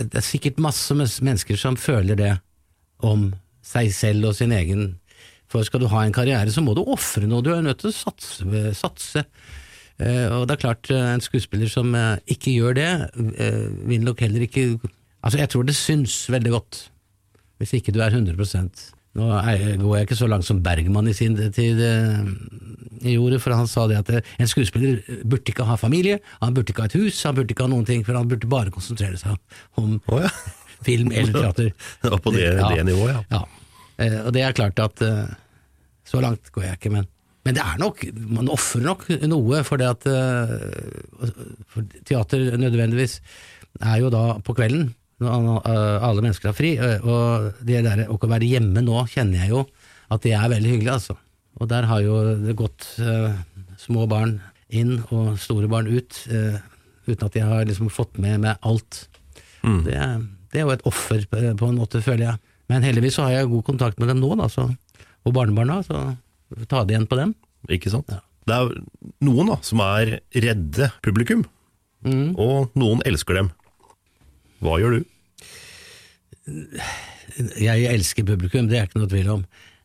det 0.00 0.16
er 0.16 0.24
sikkert 0.26 0.58
masse 0.62 0.96
mennesker 0.96 1.60
som 1.60 1.76
føler 1.78 2.18
det 2.18 2.32
om 3.04 3.34
seg 3.64 3.90
selv 3.96 4.30
og 4.30 4.38
sin 4.38 4.52
egen 4.52 4.94
For 5.50 5.64
skal 5.66 5.84
du 5.84 5.90
ha 5.92 6.04
en 6.04 6.14
karriere, 6.14 6.50
så 6.50 6.62
må 6.64 6.72
du 6.74 6.82
ofre 6.82 7.28
noe. 7.30 7.44
Du 7.44 7.52
er 7.54 7.62
nødt 7.62 7.82
til 7.82 7.92
å 7.92 7.94
satse. 7.94 8.44
satse. 8.74 9.22
Eh, 10.02 10.26
og 10.34 10.48
det 10.48 10.56
er 10.56 10.62
klart, 10.64 10.90
eh, 10.90 11.12
en 11.14 11.22
skuespiller 11.22 11.70
som 11.70 11.94
eh, 11.94 12.18
ikke 12.34 12.50
gjør 12.56 12.74
det, 12.74 12.90
vil 13.86 14.02
nok 14.02 14.24
heller 14.26 14.42
ikke 14.48 14.78
Altså, 15.24 15.38
jeg 15.40 15.48
tror 15.48 15.62
det 15.64 15.72
syns 15.72 16.14
veldig 16.28 16.50
godt, 16.52 16.78
hvis 17.56 17.70
ikke 17.78 17.94
du 17.96 18.02
er 18.04 18.12
100 18.12 18.36
Nå 19.16 19.28
går 19.80 19.94
jeg 19.96 20.04
ikke 20.04 20.18
så 20.18 20.26
langt 20.28 20.44
som 20.44 20.58
Bergman 20.60 21.08
i 21.08 21.14
sin 21.16 21.38
tid 21.54 21.78
gjorde, 23.00 23.38
for 23.40 23.54
han 23.56 23.70
sa 23.70 23.86
det 23.88 24.02
at 24.02 24.10
en 24.20 24.50
skuespiller 24.50 25.00
burde 25.24 25.48
ikke 25.48 25.64
ha 25.64 25.78
familie, 25.80 26.18
han 26.42 26.52
burde 26.52 26.74
ikke 26.74 26.84
ha 26.84 26.90
et 26.90 26.98
hus, 26.98 27.22
han 27.22 27.38
burde 27.38 27.54
ikke 27.54 27.64
ha 27.64 27.72
noen 27.72 27.86
ting, 27.88 28.04
for 28.04 28.18
han 28.18 28.28
burde 28.28 28.50
bare 28.50 28.74
konsentrere 28.74 29.16
seg 29.16 29.38
om 29.80 29.96
oh, 30.12 30.20
ja. 30.20 30.28
Film 30.84 31.12
eller 31.12 31.32
teater. 31.40 31.72
Ja, 32.02 32.18
på 32.18 32.34
det, 32.34 32.50
det 32.58 32.86
nivået, 32.88 33.14
ja. 33.14 33.24
Ja. 33.38 33.42
Eh, 34.04 34.20
og 34.24 34.32
det 34.34 34.42
er 34.42 34.56
klart 34.56 34.80
at 34.82 35.02
eh, 35.04 35.26
så 36.04 36.20
langt 36.24 36.50
går 36.54 36.68
jeg 36.68 36.80
ikke, 36.80 36.92
men, 36.96 37.08
men 37.46 37.56
det 37.56 37.62
er 37.62 37.78
nok, 37.80 38.04
man 38.34 38.50
ofrer 38.52 38.84
nok 38.84 39.06
noe 39.30 39.62
for 39.66 39.80
det 39.80 39.92
at 39.92 40.08
eh, 40.10 41.32
for 41.70 41.86
Teater 42.04 42.58
nødvendigvis 42.60 43.20
er 43.82 44.02
jo 44.02 44.10
da 44.12 44.26
på 44.44 44.54
kvelden, 44.54 44.92
når 45.24 45.62
alle 45.64 46.22
mennesker 46.24 46.50
har 46.50 46.56
fri, 46.58 46.72
og 47.06 47.62
det 47.64 47.84
der 47.86 48.02
å 48.10 48.18
være 48.18 48.46
hjemme 48.50 48.82
nå 48.84 49.04
kjenner 49.10 49.44
jeg 49.44 49.54
jo 49.54 49.62
at 50.12 50.24
det 50.26 50.34
er 50.36 50.50
veldig 50.52 50.72
hyggelig, 50.74 50.92
altså. 50.98 51.16
Og 51.62 51.70
der 51.70 51.86
har 51.88 52.02
jo 52.02 52.18
det 52.42 52.56
gått 52.58 52.86
eh, 53.02 53.34
små 53.80 54.08
barn 54.10 54.38
inn 54.74 54.98
og 55.14 55.36
store 55.40 55.68
barn 55.70 55.88
ut, 55.90 56.18
eh, 56.30 56.58
uten 57.06 57.26
at 57.28 57.36
de 57.36 57.44
har 57.44 57.66
liksom 57.68 57.92
fått 57.92 58.18
med 58.22 58.42
meg 58.42 58.66
alt. 58.66 59.04
Det, 59.62 59.94
er, 59.96 60.18
det 60.54 60.60
er 60.62 60.68
jo 60.68 60.74
et 60.76 60.84
offer 60.88 61.24
på, 61.30 61.40
en 61.66 61.76
måte, 61.80 62.00
føler 62.04 62.28
jeg. 62.28 62.40
Men 62.70 62.84
heldigvis 62.86 63.18
så 63.18 63.26
har 63.26 63.34
jeg 63.40 63.50
god 63.50 63.64
kontakt 63.66 63.98
med 64.00 64.08
dem 64.12 64.22
nå, 64.22 64.30
da, 64.38 64.46
så, 64.52 64.68
og 65.26 65.34
barnebarna, 65.36 65.80
så 65.84 66.04
ta 66.70 66.84
det 66.86 66.94
igjen 66.94 67.08
på 67.10 67.18
dem. 67.18 67.34
Ikke 67.74 67.90
sant? 67.92 68.08
Det 68.44 68.54
er 68.54 68.70
noen 69.24 69.50
da, 69.50 69.58
som 69.66 69.82
er 69.84 70.18
redde 70.32 70.90
publikum, 71.04 71.44
Mm. 72.04 72.34
og 72.36 72.74
noen 72.76 72.98
elsker 73.08 73.38
dem. 73.38 73.46
Hva 74.60 74.74
gjør 74.76 74.98
du? 74.98 75.04
Jeg 77.56 77.86
elsker 77.88 78.26
publikum, 78.28 78.66
det 78.68 78.76
er 78.76 78.88
ikke 78.88 79.00
noe 79.00 79.08
tvil 79.08 79.30
om. 79.38 79.44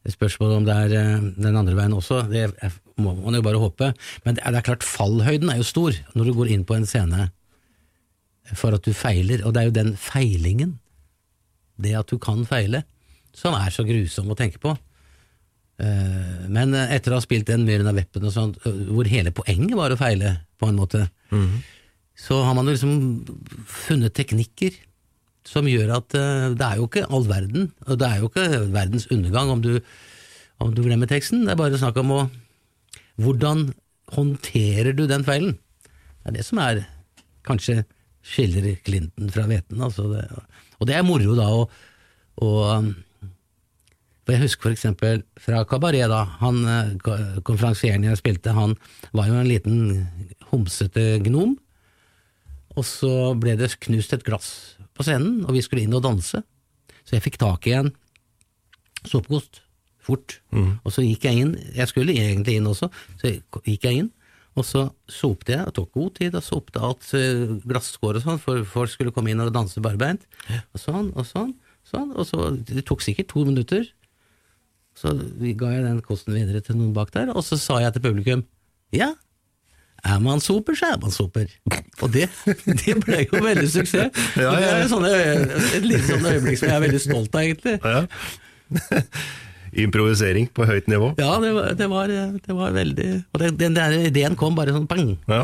Spørsmålet 0.09 0.57
om 0.59 0.65
det 0.67 0.75
er 0.75 0.95
eh, 0.99 1.25
den 1.39 1.55
andre 1.59 1.75
veien 1.77 1.93
også, 1.95 2.21
det 2.31 2.49
må 2.99 3.13
man 3.19 3.37
jo 3.37 3.43
bare 3.45 3.61
håpe. 3.61 3.91
Men 4.25 4.35
det 4.37 4.43
er, 4.43 4.51
det 4.55 4.59
er 4.61 4.67
klart, 4.67 4.83
fallhøyden 4.87 5.51
er 5.53 5.59
jo 5.61 5.67
stor 5.67 5.95
når 6.15 6.27
du 6.29 6.33
går 6.39 6.51
inn 6.55 6.65
på 6.67 6.75
en 6.75 6.87
scene 6.89 7.29
for 8.57 8.73
at 8.75 8.85
du 8.85 8.93
feiler, 8.97 9.43
og 9.45 9.53
det 9.53 9.61
er 9.61 9.69
jo 9.69 9.75
den 9.75 9.95
feilingen, 9.99 10.77
det 11.79 11.95
at 11.99 12.09
du 12.11 12.17
kan 12.21 12.45
feile, 12.49 12.83
som 13.35 13.53
er 13.55 13.69
så 13.71 13.85
grusom 13.87 14.31
å 14.33 14.37
tenke 14.37 14.59
på. 14.61 14.73
Eh, 15.79 16.47
Men 16.51 16.73
etter 16.75 17.13
å 17.13 17.19
ha 17.19 17.23
spilt 17.23 17.47
den 17.47 17.65
Myren 17.67 17.87
av 17.87 17.95
Veppen 17.95 18.25
og 18.27 18.33
sånt, 18.35 18.57
eh, 18.65 18.83
hvor 18.89 19.07
hele 19.07 19.31
poenget 19.31 19.77
var 19.77 19.93
å 19.93 19.99
feile, 19.99 20.39
på 20.59 20.67
en 20.67 20.75
måte, 20.75 21.05
så 22.19 22.41
har 22.43 22.53
man 22.57 22.65
jo 22.67 22.73
liksom 22.73 23.63
funnet 23.65 24.11
teknikker 24.17 24.75
som 25.47 25.69
gjør 25.69 25.93
at 25.95 26.15
eh, 26.19 26.49
det 26.57 26.65
er 26.65 26.81
jo 26.81 26.87
ikke 26.89 27.05
all 27.09 27.23
verden, 27.29 27.71
og 27.87 27.99
det 28.01 28.07
er 28.09 28.19
jo 28.19 28.27
ikke 28.27 28.47
verdens 28.73 29.07
undergang 29.13 29.49
om 29.53 29.61
du, 29.63 29.79
om 30.59 30.73
du 30.75 30.81
glemmer 30.83 31.07
teksten, 31.07 31.45
det 31.45 31.53
er 31.53 31.61
bare 31.61 31.79
snakk 31.79 31.97
om 32.03 32.11
å 32.17 32.21
Hvordan 33.19 33.73
håndterer 34.15 34.93
du 34.95 35.01
den 35.07 35.25
feilen? 35.27 35.57
Det 36.23 36.29
er 36.29 36.35
det 36.37 36.45
som 36.47 36.61
er 36.63 36.85
kanskje 37.43 37.81
skiller 38.25 38.71
Clinton 38.85 39.29
fra 39.33 39.45
hveten. 39.49 39.81
Altså 39.81 40.07
det, 40.11 40.25
og 40.79 40.89
det 40.89 40.97
er 40.97 41.05
moro 41.07 41.35
da 41.37 41.47
å 41.53 42.49
um, 42.79 42.91
for 44.29 44.35
Jeg 44.35 44.45
husker 44.45 44.73
eksempel 44.75 45.23
fra 45.41 45.63
Kabaret, 45.65 46.05
da. 46.05 46.19
Han 46.43 46.59
eh, 46.69 47.39
konferansieren 47.41 48.03
jeg 48.05 48.19
spilte, 48.19 48.53
han 48.53 48.75
var 49.09 49.25
jo 49.25 49.39
en 49.39 49.49
liten 49.49 49.79
homsete 50.51 51.15
gnom. 51.25 51.55
Og 52.77 52.85
så 52.85 53.33
ble 53.41 53.55
det 53.57 53.71
knust 53.87 54.13
et 54.13 54.25
glass 54.27 54.51
på 54.93 55.07
scenen, 55.07 55.47
og 55.47 55.55
vi 55.57 55.63
skulle 55.65 55.87
inn 55.87 55.97
og 55.97 56.05
danse. 56.05 56.43
Så 57.01 57.17
jeg 57.17 57.25
fikk 57.25 57.39
tak 57.41 57.65
i 57.71 57.73
en 57.79 57.89
såpekost 59.01 59.63
fort. 59.97 60.37
Og 60.85 60.93
så 60.93 61.07
gikk 61.07 61.25
jeg 61.25 61.47
inn, 61.47 61.57
jeg 61.73 61.89
skulle 61.89 62.13
egentlig 62.13 62.59
inn 62.59 62.69
også, 62.69 62.91
så 63.17 63.33
gikk 63.65 63.89
jeg 63.89 64.03
inn. 64.03 64.13
Og 64.57 64.65
så 64.65 64.87
sopte 65.11 65.53
jeg, 65.53 65.63
og 65.67 65.75
tok 65.77 65.91
god 65.95 66.11
tid, 66.17 66.35
og 66.35 66.43
sopte 66.43 66.81
alt 66.83 67.05
eh, 67.17 67.55
glasskår 67.69 68.19
og 68.19 68.25
sånn, 68.25 68.41
for 68.41 68.65
folk 68.67 68.91
skulle 68.91 69.13
komme 69.15 69.31
inn 69.31 69.43
og 69.43 69.53
danse 69.55 69.81
barbeint. 69.83 70.25
Og 70.73 70.81
sånn, 70.81 71.11
og 71.13 71.27
sånn, 71.29 71.53
sånn. 71.87 72.11
Og 72.15 72.27
så, 72.27 72.49
det 72.67 72.85
tok 72.89 73.05
sikkert 73.05 73.29
to 73.31 73.45
minutter. 73.47 73.87
Så 74.97 75.13
ga 75.15 75.73
jeg 75.75 75.85
den 75.85 76.03
kosten 76.03 76.35
videre 76.35 76.61
til 76.65 76.79
noen 76.79 76.93
bak 76.95 77.13
der, 77.15 77.31
og 77.31 77.45
så 77.45 77.59
sa 77.61 77.79
jeg 77.83 77.95
til 77.95 78.03
publikum 78.09 78.41
ja, 78.95 79.13
Er 80.03 80.19
man 80.23 80.41
soper, 80.43 80.75
så 80.75 80.93
er 80.93 80.97
man 80.99 81.13
soper. 81.13 81.51
Og 82.01 82.11
det, 82.13 82.25
det 82.81 82.95
ble 83.03 83.21
jo 83.27 83.43
veldig 83.43 83.67
suksess. 83.69 84.09
Ja, 84.39 84.49
ja. 84.49 84.55
det 84.55 84.71
er 84.73 84.89
sånne, 84.91 85.11
et 85.75 85.85
lite 85.85 86.07
sånn 86.07 86.27
øyeblikk 86.33 86.59
som 86.59 86.71
jeg 86.71 86.77
er 86.77 86.83
veldig 86.87 87.01
stolt 87.03 87.35
av, 87.35 87.45
egentlig. 87.45 87.77
Ja. 87.83 88.05
Improvisering 89.73 90.47
på 90.55 90.65
høyt 90.69 90.87
nivå. 90.91 91.11
Ja, 91.21 91.35
det 91.41 91.51
var, 91.55 91.73
det 91.77 91.89
var, 91.91 92.13
det 92.47 92.55
var 92.55 92.73
veldig 92.73 93.09
Og 93.33 93.41
det, 93.43 93.51
den 93.59 93.77
der 93.77 93.95
ideen 94.09 94.37
kom 94.39 94.57
bare 94.57 94.73
sånn 94.75 94.87
pang. 94.89 95.13
Ja. 95.29 95.43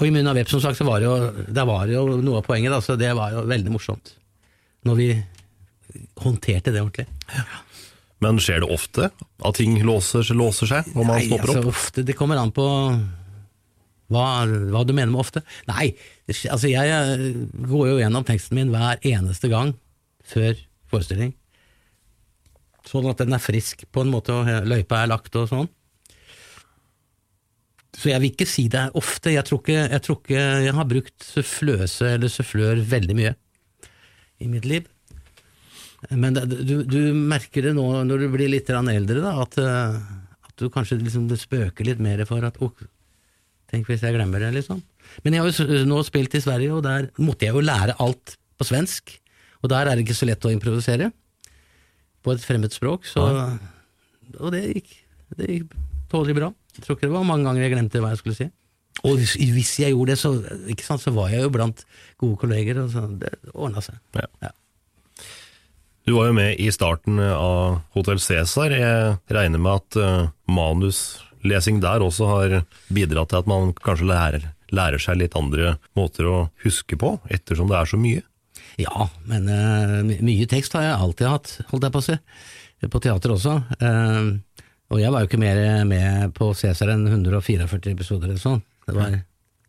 Og 0.00 0.06
i 0.06 0.10
munnen 0.10 0.32
av 0.32 0.38
vepp, 0.38 0.50
som 0.50 0.62
sagt, 0.62 0.80
så 0.80 0.86
var 0.88 1.02
det 1.02 1.06
jo, 1.06 1.44
det 1.54 1.66
var 1.68 1.90
jo 1.90 2.06
noe 2.18 2.40
av 2.40 2.46
poenget, 2.48 2.72
da, 2.74 2.80
så 2.82 2.96
det 2.98 3.12
var 3.14 3.36
jo 3.36 3.44
veldig 3.46 3.74
morsomt. 3.74 4.16
Når 4.84 4.98
vi 4.98 5.08
håndterte 6.24 6.74
det 6.74 6.82
ordentlig. 6.82 7.06
Men 8.24 8.40
skjer 8.42 8.64
det 8.64 8.70
ofte 8.72 9.10
at 9.10 9.58
ting 9.58 9.76
låser, 9.84 10.26
låser 10.34 10.70
seg 10.70 10.90
når 10.94 11.06
man 11.06 11.18
Nei, 11.20 11.28
stopper 11.28 11.52
altså, 11.52 11.62
opp? 11.62 11.70
ofte, 11.74 12.04
det 12.06 12.16
kommer 12.18 12.40
an 12.40 12.52
på 12.54 12.66
hva, 14.12 14.26
hva 14.72 14.82
du 14.86 14.92
mener 14.94 15.12
med 15.12 15.22
ofte. 15.22 15.44
Nei, 15.70 15.92
altså 16.28 16.70
jeg 16.70 16.92
eh, 16.94 17.24
går 17.68 17.88
jo 17.92 17.96
gjennom 18.00 18.26
teksten 18.26 18.58
min 18.58 18.72
hver 18.74 19.02
eneste 19.06 19.50
gang 19.52 19.74
før 20.26 20.58
forestilling. 20.90 21.34
Sånn 22.84 23.08
at 23.08 23.22
den 23.22 23.32
er 23.32 23.42
frisk 23.42 23.86
på 23.92 24.04
en 24.04 24.12
måte, 24.12 24.34
og 24.34 24.68
løypa 24.68 25.02
er 25.02 25.10
lagt 25.12 25.36
og 25.40 25.48
sånn. 25.50 25.70
Så 27.94 28.10
jeg 28.10 28.20
vil 28.22 28.32
ikke 28.32 28.48
si 28.48 28.66
det 28.72 28.88
ofte. 28.98 29.32
Jeg 29.34 29.46
tror 29.46 29.60
ikke 29.62 29.78
jeg, 29.78 30.02
tror 30.02 30.18
ikke 30.18 30.42
jeg 30.66 30.74
har 30.76 30.90
brukt 30.90 31.26
suffløse 31.28 32.10
eller 32.16 32.32
sufflør 32.32 32.82
veldig 32.90 33.16
mye 33.18 33.34
i 34.42 34.50
mitt 34.50 34.66
liv. 34.68 34.88
Men 36.10 36.36
det, 36.36 36.44
du, 36.66 36.82
du 36.84 36.98
merker 37.16 37.70
det 37.70 37.72
nå 37.76 37.86
når 38.04 38.26
du 38.26 38.28
blir 38.34 38.50
litt 38.52 38.68
eldre, 38.68 39.22
da, 39.22 39.36
at, 39.40 39.56
eh, 39.62 39.94
at 40.50 40.56
du 40.60 40.66
kanskje 40.72 40.98
liksom, 41.00 41.30
det 41.30 41.40
spøker 41.40 41.86
litt 41.86 42.02
mer 42.02 42.20
for 42.28 42.44
at 42.44 42.60
oh, 42.64 42.74
Tenk 43.72 43.88
hvis 43.88 44.04
jeg 44.04 44.14
glemmer 44.14 44.38
det, 44.38 44.52
liksom. 44.54 44.82
Men 45.24 45.34
jeg 45.34 45.42
har 45.42 45.70
jo 45.72 45.78
nå 45.88 45.96
spilt 46.06 46.34
i 46.36 46.40
Sverige, 46.44 46.76
og 46.76 46.84
der 46.84 47.08
måtte 47.16 47.48
jeg 47.48 47.56
jo 47.56 47.62
lære 47.64 47.96
alt 48.04 48.36
på 48.60 48.66
svensk. 48.68 49.16
Og 49.64 49.70
der 49.72 49.88
er 49.88 49.96
det 49.96 50.04
ikke 50.04 50.14
så 50.14 50.28
lett 50.28 50.44
å 50.46 50.52
improvisere 50.52 51.08
på 52.24 52.34
et 52.34 52.44
fremmed 52.44 52.72
språk, 52.72 53.06
så 53.08 53.28
Og 54.40 54.50
det 54.54 54.62
gikk, 54.70 54.92
det 55.38 55.48
gikk 55.50 55.74
tålelig 56.10 56.36
bra. 56.38 56.50
Jeg 56.74 56.84
tror 56.84 56.96
ikke 56.96 57.08
det 57.08 57.14
var 57.14 57.26
mange 57.28 57.46
ganger 57.46 57.66
jeg 57.66 57.74
glemte 57.74 58.02
hva 58.02 58.12
jeg 58.14 58.22
skulle 58.22 58.38
si. 58.38 58.50
Og 59.04 59.18
hvis, 59.20 59.34
hvis 59.36 59.72
jeg 59.82 59.92
gjorde 59.92 60.14
det, 60.14 60.18
så, 60.20 60.30
ikke 60.70 60.86
sant, 60.86 61.02
så 61.02 61.12
var 61.14 61.32
jeg 61.32 61.44
jo 61.44 61.52
blant 61.52 61.82
gode 62.20 62.38
kolleger, 62.40 62.80
og 62.84 62.92
så 62.92 63.04
det 63.20 63.34
ordna 63.52 63.82
seg. 63.84 63.98
Ja. 64.16 64.28
Ja. 64.46 64.52
Du 66.04 66.14
var 66.18 66.28
jo 66.28 66.36
med 66.36 66.60
i 66.60 66.68
starten 66.72 67.20
av 67.20 67.80
Hotell 67.96 68.20
Cæsar. 68.20 68.74
Jeg 68.76 69.14
regner 69.32 69.60
med 69.60 69.80
at 69.80 69.98
uh, 70.00 70.32
manuslesing 70.52 71.80
der 71.84 72.04
også 72.04 72.28
har 72.28 72.58
bidratt 72.92 73.32
til 73.32 73.40
at 73.40 73.48
man 73.50 73.72
kanskje 73.84 74.10
lærer, 74.10 74.50
lærer 74.74 75.00
seg 75.00 75.20
litt 75.20 75.36
andre 75.38 75.78
måter 75.96 76.28
å 76.28 76.38
huske 76.64 76.98
på, 77.00 77.16
ettersom 77.32 77.72
det 77.72 77.80
er 77.80 77.88
så 77.88 78.00
mye. 78.00 78.24
Ja, 78.80 79.08
men 79.30 79.48
eh, 79.50 80.16
mye 80.24 80.46
tekst 80.50 80.74
har 80.74 80.86
jeg 80.86 80.96
alltid 80.98 81.30
hatt, 81.30 81.52
holdt 81.70 81.86
jeg 81.86 81.94
på 81.94 82.02
å 82.02 82.06
si. 82.08 82.16
På 82.90 83.00
teater 83.00 83.32
også. 83.32 83.54
Eh, 83.78 84.32
og 84.92 85.00
jeg 85.00 85.12
var 85.14 85.22
jo 85.22 85.28
ikke 85.30 85.40
mer 85.40 85.60
med 85.88 86.34
på 86.36 86.50
Cæsar 86.58 86.92
enn 86.94 87.06
144 87.08 87.68
episoder 87.94 88.28
eller 88.30 88.42
sånn. 88.42 88.60
Det 88.84 88.96
var 88.96 89.14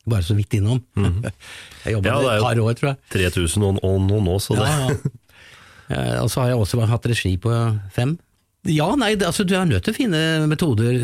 bare 0.06 0.26
så 0.26 0.36
vidt 0.38 0.58
innom. 0.58 0.82
jeg 1.86 1.96
jobba 1.96 2.12
Ja, 2.12 2.36
et 2.36 2.44
par 2.44 2.64
år, 2.66 2.74
tror 2.78 2.92
jeg. 2.92 3.00
3000 3.16 3.68
og, 3.70 3.80
og 3.86 4.02
noen 4.06 4.28
nå, 4.30 4.40
så 4.44 4.58
det 4.60 4.68
Ja, 4.70 4.90
ja. 4.90 5.14
Eh, 5.86 6.16
og 6.18 6.32
så 6.34 6.42
har 6.42 6.50
jeg 6.50 6.58
også 6.58 6.82
hatt 6.90 7.04
regi 7.12 7.36
på 7.38 7.52
fem. 7.94 8.16
Ja, 8.66 8.88
nei, 8.98 9.12
altså 9.22 9.44
du 9.46 9.52
er 9.54 9.68
nødt 9.70 9.86
til 9.86 9.94
å 9.94 9.98
finne 10.00 10.22
metoder 10.50 10.96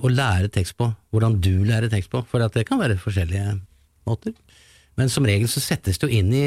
å 0.00 0.10
lære 0.10 0.50
tekst 0.50 0.74
på. 0.80 0.88
Hvordan 1.14 1.36
du 1.42 1.52
lærer 1.68 1.90
tekst 1.92 2.10
på, 2.10 2.22
for 2.26 2.42
at 2.42 2.56
det 2.56 2.64
kan 2.68 2.80
være 2.80 2.98
forskjellige 2.98 3.60
måter. 4.08 4.34
Men 5.00 5.08
som 5.12 5.24
regel 5.24 5.48
så 5.48 5.62
settes 5.64 5.96
det 5.96 6.08
jo 6.08 6.20
inn 6.20 6.32
i 6.36 6.46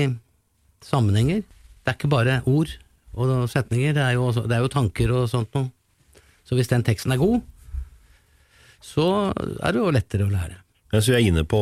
sammenhenger. 0.86 1.42
Det 1.82 1.90
er 1.90 1.98
ikke 1.98 2.12
bare 2.12 2.42
ord 2.46 2.70
og 3.14 3.48
setninger, 3.50 3.94
det 3.98 4.04
er 4.04 4.18
jo, 4.18 4.30
det 4.34 4.56
er 4.56 4.62
jo 4.64 4.72
tanker 4.74 5.14
og 5.14 5.30
sånt 5.32 5.54
noe. 5.58 5.72
Så 6.44 6.58
hvis 6.58 6.70
den 6.70 6.84
teksten 6.86 7.14
er 7.14 7.22
god, 7.22 7.42
så 8.84 9.08
er 9.34 9.74
det 9.74 9.80
jo 9.80 9.94
lettere 9.96 10.28
å 10.28 10.32
lære. 10.32 10.60
Mens 10.94 11.08
vi 11.10 11.16
er 11.18 11.26
inne 11.26 11.46
på 11.50 11.60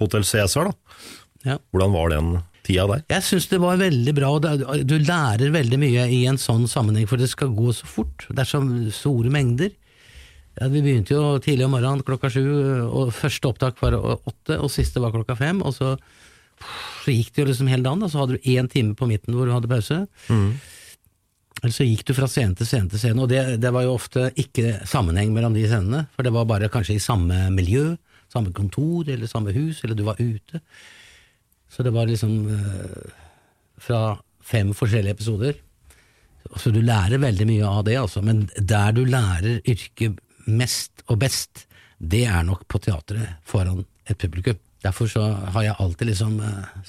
Hotell 0.00 0.26
Cæsar, 0.26 0.70
da. 0.70 0.98
Ja. 1.44 1.56
Hvordan 1.74 1.94
var 1.94 2.10
den 2.10 2.30
tida 2.64 2.86
der? 2.88 3.04
Jeg 3.12 3.26
syns 3.26 3.50
det 3.50 3.60
var 3.62 3.78
veldig 3.78 4.14
bra, 4.16 4.30
og 4.34 4.86
du 4.88 4.96
lærer 4.96 5.54
veldig 5.54 5.78
mye 5.82 6.06
i 6.16 6.24
en 6.30 6.40
sånn 6.40 6.64
sammenheng, 6.70 7.06
for 7.10 7.20
det 7.20 7.28
skal 7.30 7.52
gå 7.54 7.74
så 7.76 7.86
fort. 7.90 8.26
Det 8.30 8.42
er 8.42 8.50
så 8.50 8.62
store 8.96 9.30
mengder. 9.34 9.74
Ja, 10.54 10.68
vi 10.70 10.82
begynte 10.84 11.16
jo 11.16 11.22
tidlig 11.42 11.66
om 11.66 11.74
morgenen 11.74 12.04
klokka 12.06 12.30
sju, 12.30 12.44
og 12.86 13.12
første 13.14 13.50
opptak 13.50 13.80
var 13.82 13.98
åtte, 13.98 14.56
og 14.56 14.70
siste 14.72 15.02
var 15.02 15.14
klokka 15.14 15.36
fem. 15.38 15.60
Og 15.66 15.74
så, 15.76 15.96
så 17.04 17.12
gikk 17.12 17.34
det 17.34 17.42
jo 17.42 17.48
liksom 17.50 17.68
hele 17.68 17.84
dagen, 17.84 18.00
da. 18.04 18.08
så 18.08 18.22
hadde 18.22 18.38
du 18.38 18.48
én 18.54 18.68
time 18.70 18.96
på 18.96 19.08
midten 19.10 19.36
hvor 19.36 19.48
du 19.48 19.52
hadde 19.54 19.70
pause. 19.70 20.04
Eller 21.62 21.74
så 21.74 21.86
gikk 21.86 22.02
du 22.08 22.14
fra 22.16 22.28
scene 22.28 22.56
til 22.58 22.68
scene 22.68 22.90
til 22.92 23.00
scene, 23.00 23.22
og 23.22 23.30
det, 23.30 23.60
det 23.62 23.70
var 23.72 23.86
jo 23.86 23.94
ofte 23.96 24.26
ikke 24.40 24.80
sammenheng 24.88 25.32
mellom 25.36 25.54
de 25.56 25.64
scenene, 25.68 26.06
for 26.16 26.26
det 26.26 26.32
var 26.34 26.48
bare 26.50 26.70
kanskje 26.72 26.98
i 26.98 27.02
samme 27.02 27.46
miljø, 27.54 27.94
samme 28.32 28.52
kontor 28.56 29.08
eller 29.08 29.30
samme 29.30 29.54
hus, 29.54 29.84
eller 29.84 29.96
du 29.96 30.04
var 30.06 30.20
ute. 30.20 30.60
Så 31.70 31.84
det 31.86 31.92
var 31.94 32.10
liksom 32.10 32.34
eh, 32.54 33.14
fra 33.80 34.02
fem 34.44 34.74
forskjellige 34.76 35.16
episoder. 35.16 35.56
Så 36.60 36.70
du 36.74 36.82
lærer 36.84 37.22
veldig 37.22 37.46
mye 37.48 37.70
av 37.70 37.84
det, 37.86 37.96
altså. 37.98 38.20
Men 38.22 38.44
der 38.58 38.92
du 38.94 39.04
lærer 39.08 39.62
yrket 39.64 40.20
mest 40.44 41.04
og 41.08 41.18
best, 41.22 41.64
det 41.98 42.26
er 42.28 42.44
nok 42.44 42.66
på 42.68 42.80
teatret 42.84 43.40
foran 43.48 43.84
et 44.10 44.20
publikum. 44.20 44.58
Derfor 44.84 45.08
så 45.08 45.22
har 45.54 45.64
jeg 45.64 45.76
alltid 45.80 46.10
liksom 46.10 46.40
eh, 46.44 46.88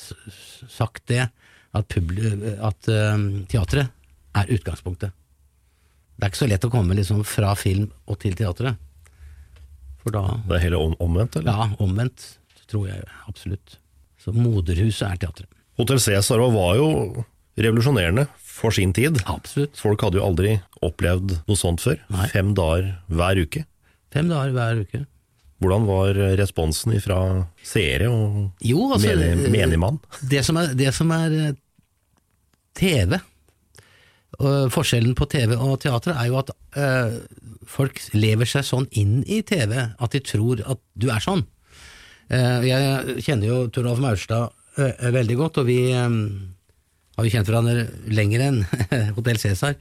sagt 0.69 1.05
det, 1.12 1.27
at, 1.75 1.95
at 1.95 2.89
eh, 2.91 3.27
teatret 3.51 3.91
er 4.36 4.51
utgangspunktet. 4.51 5.15
Det 6.15 6.23
er 6.23 6.31
ikke 6.31 6.43
så 6.43 6.49
lett 6.49 6.67
å 6.67 6.71
komme 6.71 6.95
liksom 6.95 7.23
fra 7.27 7.53
film 7.60 7.89
og 8.08 8.19
til 8.23 8.36
teatret. 8.39 8.79
For 10.03 10.15
da 10.15 10.25
Det 10.45 10.60
er 10.60 10.67
hele 10.67 10.79
om, 10.79 10.93
omvendt, 11.03 11.39
eller? 11.39 11.51
Ja, 11.51 11.69
omvendt, 11.84 12.36
tror 12.71 12.88
jeg 12.91 13.03
absolutt. 13.29 13.79
Så 14.21 14.34
moderhuset 14.36 15.08
er 15.10 15.19
teatret. 15.25 15.49
Hotell 15.79 15.99
Cæsar 15.99 16.39
var 16.39 16.77
jo 16.79 16.88
revolusjonerende 17.60 18.27
for 18.39 18.71
sin 18.75 18.93
tid. 18.95 19.19
Absolutt. 19.27 19.75
Folk 19.79 20.03
hadde 20.05 20.19
jo 20.19 20.27
aldri 20.27 20.53
opplevd 20.86 21.38
noe 21.47 21.60
sånt 21.60 21.84
før. 21.84 21.99
Nei. 22.13 22.27
Fem 22.31 22.53
dager 22.58 22.93
hver 23.12 23.41
uke. 23.43 23.65
Fem 24.15 24.31
dager 24.31 24.55
hver 24.55 24.81
uke. 24.86 25.03
Hvordan 25.63 25.86
var 25.88 26.18
responsen 26.36 26.98
fra 27.04 27.20
seere 27.63 28.10
og 28.12 28.65
Jo, 28.65 28.89
altså, 28.91 29.13
menig, 29.13 29.46
eh, 29.46 29.52
menigmann? 29.54 30.00
Det 30.22 30.44
som 30.46 30.60
er, 30.60 30.74
det 30.76 30.91
som 30.94 31.12
er 31.15 31.38
eh, 31.39 31.56
TV, 32.76 33.15
og 34.36 34.72
forskjellen 34.76 35.15
på 35.15 35.30
TV 35.32 35.56
og 35.56 35.80
teater, 35.80 36.12
er 36.12 36.28
jo 36.28 36.41
at 36.41 36.52
øh, 36.52 37.13
folk 37.72 38.02
lever 38.13 38.50
seg 38.52 38.65
sånn 38.68 38.89
inn 38.91 39.22
i 39.24 39.39
TV 39.48 39.78
at 39.80 40.12
de 40.12 40.20
tror 40.20 40.60
at 40.68 40.82
du 40.94 41.08
er 41.08 41.24
sånn. 41.24 41.46
Jeg 42.26 43.22
kjenner 43.22 43.46
jo 43.48 43.58
Toralf 43.70 44.00
Maurstad 44.02 44.50
veldig 45.13 45.36
godt, 45.38 45.60
og 45.62 45.68
vi 45.70 45.78
har 45.94 47.28
jo 47.28 47.32
kjent 47.32 47.48
hverandre 47.48 47.86
lenger 48.10 48.44
enn 48.48 48.58
Hotell 49.15 49.38
Cæsar. 49.39 49.78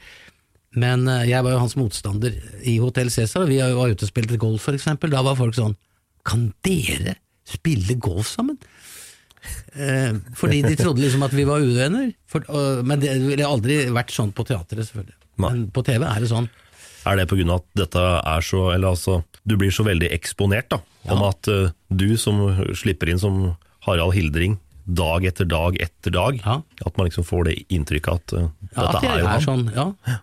Men 0.81 1.07
eh, 1.09 1.27
jeg 1.31 1.45
var 1.47 1.55
jo 1.55 1.63
hans 1.63 1.77
motstander 1.79 2.35
i 2.67 2.79
Hotell 2.83 3.11
Cæsar, 3.15 3.45
og 3.45 3.53
vi 3.53 3.61
var 3.63 3.93
ute 3.93 4.07
og 4.07 4.11
spilte 4.11 4.41
golf 4.41 4.65
for 4.67 4.77
eksempel. 4.77 5.13
Da 5.15 5.23
var 5.27 5.39
folk 5.39 5.55
sånn 5.57 5.77
Kan 6.27 6.49
dere 6.65 7.19
spille 7.45 7.99
golf 8.01 8.31
sammen? 8.33 8.57
Eh, 9.77 10.15
fordi 10.39 10.63
de 10.65 10.77
trodde 10.79 11.03
liksom 11.05 11.25
at 11.27 11.35
vi 11.37 11.45
var 11.45 11.61
uvenner. 11.61 12.13
For, 12.31 12.47
og, 12.49 12.85
men 12.89 13.03
det 13.03 13.13
ville 13.21 13.45
aldri 13.47 13.83
vært 13.93 14.15
sånn 14.15 14.33
på 14.33 14.47
teatret, 14.49 14.87
selvfølgelig. 14.89 15.19
Nei. 15.43 15.51
Men 15.51 15.65
på 15.75 15.83
TV 15.85 16.07
er 16.09 16.23
det 16.25 16.31
sånn. 16.31 16.49
Er 17.05 17.19
det 17.21 17.27
pga. 17.29 17.45
at 17.59 17.65
dette 17.77 18.01
er 18.01 18.45
så 18.47 18.61
Eller 18.73 18.95
altså, 18.95 19.19
du 19.45 19.59
blir 19.61 19.73
så 19.75 19.85
veldig 19.85 20.09
eksponert, 20.17 20.71
da. 20.73 20.79
Om 21.13 21.25
at 21.27 21.51
uh, 21.53 21.67
du 21.93 22.15
som 22.17 22.39
slipper 22.73 23.11
inn 23.13 23.21
som 23.21 23.43
Harald 23.85 24.15
Hildring 24.17 24.57
dag 24.85 25.25
etter 25.29 25.45
dag 25.49 25.77
etter 25.81 26.13
dag, 26.13 26.41
Ja. 26.45 26.63
at 26.87 26.97
man 26.97 27.07
liksom 27.09 27.25
får 27.25 27.45
det 27.51 27.55
inntrykket 27.73 28.09
at 28.15 28.33
eh, 28.37 28.49
Ja, 28.75 28.81
dette 28.81 28.97
at 28.97 29.03
det 29.03 29.11
er 29.11 29.19
jo 29.21 29.25
er 29.27 29.31
han. 29.33 29.45
sånn, 29.45 29.63
ja. 29.75 30.17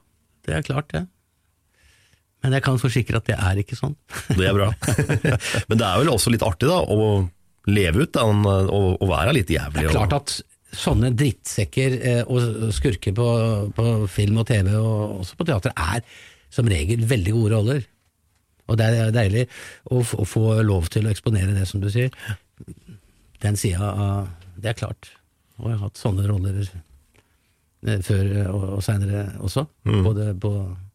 Det 0.46 0.56
er 0.58 0.66
klart, 0.66 0.92
det. 0.94 1.06
Men 2.42 2.56
jeg 2.58 2.66
kan 2.66 2.80
forsikre 2.82 3.20
at 3.22 3.28
det 3.30 3.38
er 3.38 3.60
ikke 3.62 3.78
sånn. 3.78 3.94
Det 4.40 4.48
er 4.50 4.56
bra. 4.58 4.72
Men 5.70 5.78
det 5.78 5.86
er 5.86 6.00
vel 6.02 6.10
også 6.10 6.34
litt 6.34 6.46
artig, 6.46 6.70
da, 6.72 6.80
å 6.82 7.28
leve 7.70 8.08
ut 8.08 8.16
den, 8.16 8.42
og, 8.50 8.96
og 8.98 9.12
være 9.12 9.36
litt 9.38 9.52
jævlig. 9.54 9.86
Det 9.86 9.92
er 9.92 9.98
klart 10.00 10.18
at 10.18 10.34
sånne 10.72 11.12
drittsekker 11.20 11.96
eh, 12.00 12.22
og 12.32 12.72
skurker 12.74 13.14
på, 13.14 13.28
på 13.76 13.88
film 14.10 14.40
og 14.42 14.48
TV, 14.50 14.72
og 14.80 15.22
også 15.22 15.38
på 15.38 15.48
teater, 15.52 15.76
er 15.76 16.02
som 16.52 16.68
regel 16.72 17.04
veldig 17.08 17.34
gode 17.36 17.54
roller. 17.56 17.88
Og 18.72 18.78
det 18.80 18.88
er 18.88 19.14
deilig 19.14 19.46
å, 19.92 20.00
å 20.02 20.26
få 20.28 20.62
lov 20.66 20.88
til 20.94 21.06
å 21.08 21.12
eksponere 21.12 21.54
det, 21.56 21.68
som 21.70 21.84
du 21.84 21.90
sier. 21.92 22.14
Den 23.42 23.58
sida 23.60 23.92
av 23.92 24.30
Det 24.62 24.72
er 24.72 24.78
klart. 24.78 25.12
Og 25.60 25.70
jeg 25.70 25.78
har 25.78 25.88
hatt 25.90 26.00
sånne 26.00 26.26
roller 26.30 26.64
før 28.06 28.28
og, 28.52 28.64
og 28.78 28.82
seinere 28.86 29.26
også. 29.42 29.66
Både 30.06 30.32
på 30.42 30.52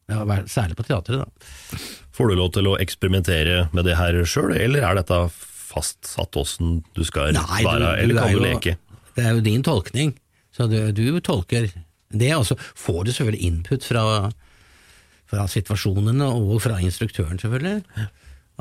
ja, 0.06 0.20
Særlig 0.46 0.76
på 0.78 0.84
teatret, 0.86 1.24
da. 1.24 1.78
Får 2.14 2.28
du 2.30 2.36
lov 2.38 2.52
til 2.54 2.68
å 2.70 2.76
eksperimentere 2.78 3.64
med 3.74 3.88
det 3.88 3.96
her 3.98 4.20
sjøl, 4.28 4.52
eller 4.54 4.84
er 4.86 5.00
dette 5.00 5.16
fastsatt 5.66 6.36
åssen 6.38 6.78
du 6.94 7.02
skal 7.04 7.32
Nei, 7.34 7.42
du- 7.62 7.66
være, 7.66 7.88
du 7.96 8.02
eller 8.04 8.14
er 8.14 8.22
kan 8.22 8.36
du 8.38 8.44
leke? 8.44 8.76
Det 9.16 9.24
er 9.26 9.34
jo 9.34 9.42
din 9.48 9.64
tolkning, 9.66 10.14
så 10.54 10.68
du, 10.70 10.78
du 10.94 11.18
tolker 11.26 11.66
det, 12.14 12.30
og 12.36 12.46
så 12.46 12.54
får 12.78 13.00
du 13.08 13.10
selvfølgelig 13.16 13.48
input 13.50 13.82
fra, 13.88 14.04
fra 15.26 15.46
situasjonene 15.50 16.28
og 16.38 16.60
fra 16.62 16.78
instruktøren, 16.84 17.40
selvfølgelig. 17.42 17.82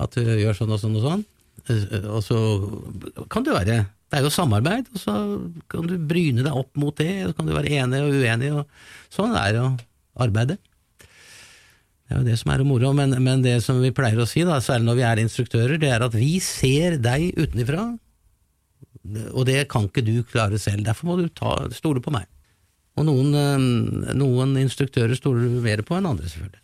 At 0.02 0.18
du 0.18 0.26
gjør 0.26 0.58
sånn 0.58 0.74
og 0.76 0.82
sånn 0.82 0.98
og 0.98 1.06
sånn. 1.06 1.26
Eh, 1.70 2.06
Og 2.12 2.22
så 2.26 2.38
kan 3.32 3.46
det 3.46 3.56
være 3.56 3.78
Det 4.12 4.20
er 4.20 4.24
jo 4.24 4.30
samarbeid, 4.30 4.88
og 4.94 5.02
så 5.02 5.14
kan 5.72 5.88
du 5.90 5.98
bryne 5.98 6.44
deg 6.46 6.54
opp 6.54 6.70
mot 6.78 6.96
det, 6.96 7.26
og 7.26 7.32
så 7.32 7.38
kan 7.40 7.48
du 7.50 7.56
være 7.56 7.72
enig 7.82 8.00
og 8.06 8.14
uenig, 8.22 8.52
og 8.54 8.68
sånn 9.12 9.34
er 9.36 9.56
det 9.56 9.64
å 9.64 9.72
arbeide. 10.24 10.58
Det 12.06 12.14
er 12.14 12.20
jo 12.22 12.28
det 12.28 12.36
som 12.38 12.52
er 12.54 12.62
det 12.62 12.68
moro, 12.70 12.92
men, 12.96 13.16
men 13.26 13.42
det 13.42 13.58
som 13.66 13.82
vi 13.82 13.90
pleier 13.98 14.22
å 14.22 14.28
si, 14.30 14.44
da, 14.46 14.60
særlig 14.62 14.86
når 14.86 15.00
vi 15.00 15.06
er 15.10 15.22
instruktører, 15.24 15.82
det 15.82 15.90
er 15.90 16.06
at 16.06 16.16
vi 16.16 16.36
ser 16.40 17.00
deg 17.02 17.32
utenifra, 17.34 17.88
og 19.34 19.44
det 19.50 19.66
kan 19.74 19.90
ikke 19.90 20.06
du 20.06 20.14
klare 20.30 20.62
selv. 20.62 20.86
Derfor 20.86 21.10
må 21.10 21.18
du 21.20 21.26
ta, 21.34 21.58
stole 21.74 22.00
på 22.06 22.14
meg. 22.14 22.30
Og 22.96 23.10
noen, 23.10 23.34
eh, 23.36 24.14
noen 24.16 24.56
instruktører 24.62 25.18
stoler 25.18 25.50
du 25.50 25.60
mer 25.66 25.82
på 25.84 25.98
enn 25.98 26.08
andre, 26.14 26.30
selvfølgelig. 26.32 26.62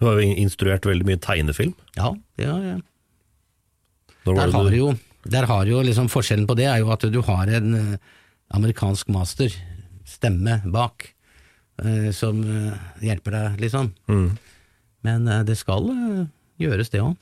Du 0.00 0.06
har 0.08 0.18
jo 0.18 0.34
instruert 0.44 0.86
veldig 0.88 1.06
mye 1.08 1.20
tegnefilm. 1.22 1.72
Ja, 1.96 2.12
det 2.36 2.46
har 2.50 2.62
jeg. 2.74 2.82
Der 4.24 4.52
har 4.52 4.74
jo, 4.74 4.92
der 5.24 5.46
har 5.48 5.68
jo 5.68 5.80
liksom 5.84 6.10
Forskjellen 6.12 6.48
på 6.48 6.56
det 6.58 6.68
er 6.68 6.82
jo 6.82 6.90
at 6.92 7.06
du 7.12 7.20
har 7.24 7.48
en 7.48 7.74
eh, 7.78 7.96
amerikansk 8.56 9.08
master, 9.14 9.54
stemme 10.08 10.60
bak, 10.66 11.08
eh, 11.82 12.10
som 12.16 12.42
eh, 12.44 12.76
hjelper 13.04 13.36
deg, 13.36 13.60
liksom. 13.66 13.92
Mm. 14.10 14.30
Men 15.06 15.28
det 15.48 15.56
skal 15.56 15.86
gjøres, 16.60 16.90
det 16.92 17.00
òg. 17.00 17.16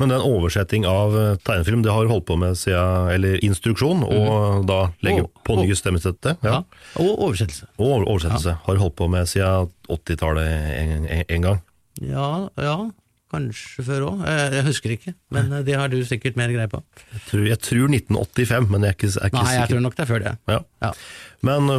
Men 0.00 0.08
den 0.08 0.22
oversetting 0.24 0.86
av 0.88 1.12
tegnefilm, 1.44 1.82
det 1.84 1.92
har 1.92 2.06
holdt 2.08 2.24
på 2.30 2.36
med 2.40 2.56
siden, 2.56 3.10
eller 3.12 3.42
instruksjon, 3.44 4.00
og 4.04 4.62
da 4.68 4.78
legge 5.04 5.26
på 5.44 5.58
nye 5.58 5.76
stemmesettet. 5.76 6.40
Ja. 6.40 6.62
Ja. 6.62 6.84
Og 7.02 7.26
oversettelse. 7.26 7.68
Og 7.76 8.06
oversettelse. 8.06 8.54
Ja. 8.54 8.62
Har 8.64 8.80
holdt 8.80 8.96
på 8.96 9.10
med 9.12 9.28
siden 9.28 9.68
80-tallet 9.92 10.48
en, 10.48 11.04
en, 11.04 11.24
en 11.36 11.44
gang. 11.44 11.60
Ja, 12.00 12.30
ja, 12.56 12.78
kanskje 13.30 13.84
før 13.86 14.06
òg. 14.08 14.22
Jeg 14.26 14.64
husker 14.66 14.94
ikke, 14.96 15.14
men 15.34 15.52
eh, 15.54 15.64
det 15.66 15.76
har 15.78 15.90
du 15.92 15.98
sikkert 16.06 16.36
mer 16.40 16.52
greie 16.52 16.70
på. 16.70 16.82
Jeg 17.14 17.22
tror, 17.28 17.44
jeg 17.48 17.60
tror 17.64 17.94
1985, 17.96 18.68
men 18.72 18.86
jeg 18.86 18.94
er 18.94 18.98
ikke, 18.98 19.10
er 19.14 19.30
ikke 19.32 19.44
Nei, 19.44 19.54
jeg 19.56 19.70
tror 19.72 19.84
nok 19.86 19.96
det 19.98 20.04
er 20.04 20.10
før 20.10 20.24
det. 20.26 20.34
Ja. 20.50 20.60
Ja. 20.84 20.92
Men 21.46 21.70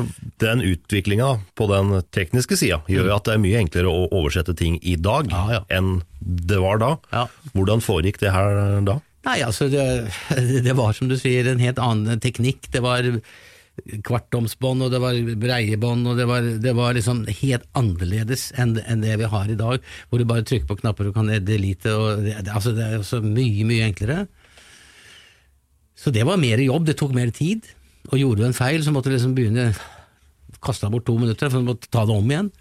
den 0.41 0.63
utviklinga 0.65 1.29
på 1.59 1.67
den 1.69 1.93
tekniske 2.15 2.57
sida 2.57 2.79
gjør 2.89 3.11
jo 3.11 3.15
at 3.19 3.27
det 3.27 3.35
er 3.35 3.43
mye 3.43 3.59
enklere 3.61 3.91
å 3.91 4.07
oversette 4.09 4.55
ting 4.57 4.79
i 4.81 4.95
dag 4.97 5.29
Mm. 5.31 5.51
Ja, 5.53 5.61
enn 5.77 5.91
det 6.19 6.57
var 6.63 6.79
da. 6.81 6.95
Ja. 7.13 7.27
Hvordan 7.53 7.81
foregikk 7.83 8.17
det 8.23 8.31
her 8.33 8.81
da? 8.87 8.97
Nei, 9.27 9.37
altså 9.45 9.67
det, 9.69 9.83
det 10.65 10.73
var 10.77 10.95
som 10.97 11.11
du 11.11 11.15
sier 11.19 11.47
en 11.51 11.61
helt 11.61 11.79
annen 11.81 12.19
teknikk. 12.23 12.71
Det 12.73 12.81
var 12.83 13.05
kvartomsbånd, 14.05 14.85
og 14.85 14.91
det 14.93 14.99
var 15.01 15.17
breiebånd, 15.41 16.09
og 16.11 16.19
det 16.19 16.27
var, 16.29 16.47
det 16.63 16.73
var 16.77 16.95
liksom 16.97 17.23
helt 17.41 17.65
annerledes 17.77 18.49
enn, 18.59 18.75
enn 18.83 19.03
det 19.03 19.15
vi 19.21 19.29
har 19.31 19.49
i 19.49 19.57
dag, 19.57 19.81
hvor 20.09 20.21
du 20.21 20.27
bare 20.27 20.45
trykker 20.47 20.67
på 20.69 20.79
knapper 20.83 21.09
og 21.09 21.15
kan 21.17 21.31
delete, 21.45 21.93
og 21.95 22.25
det, 22.25 22.35
det, 22.45 22.53
altså 22.53 22.75
det 22.77 22.85
er 22.85 22.97
jo 22.99 23.07
så 23.07 23.21
mye, 23.23 23.65
mye 23.67 23.87
enklere. 23.87 24.25
Så 25.97 26.13
det 26.13 26.25
var 26.27 26.41
mer 26.41 26.61
jobb, 26.61 26.85
det 26.89 26.97
tok 26.99 27.15
mer 27.15 27.31
tid, 27.35 27.69
og 28.11 28.19
gjorde 28.19 28.43
du 28.43 28.49
en 28.49 28.57
feil, 28.57 28.83
så 28.83 28.93
måtte 28.93 29.11
du 29.11 29.15
liksom 29.15 29.35
begynne 29.37 29.71
kaste 30.61 30.89
bort 30.93 31.07
to 31.07 31.15
minutter, 31.17 31.49
for 31.49 31.61
du 31.61 31.71
måtte 31.71 31.89
ta 31.89 32.03
det 32.05 32.15
om 32.15 32.31
igjen. 32.31 32.51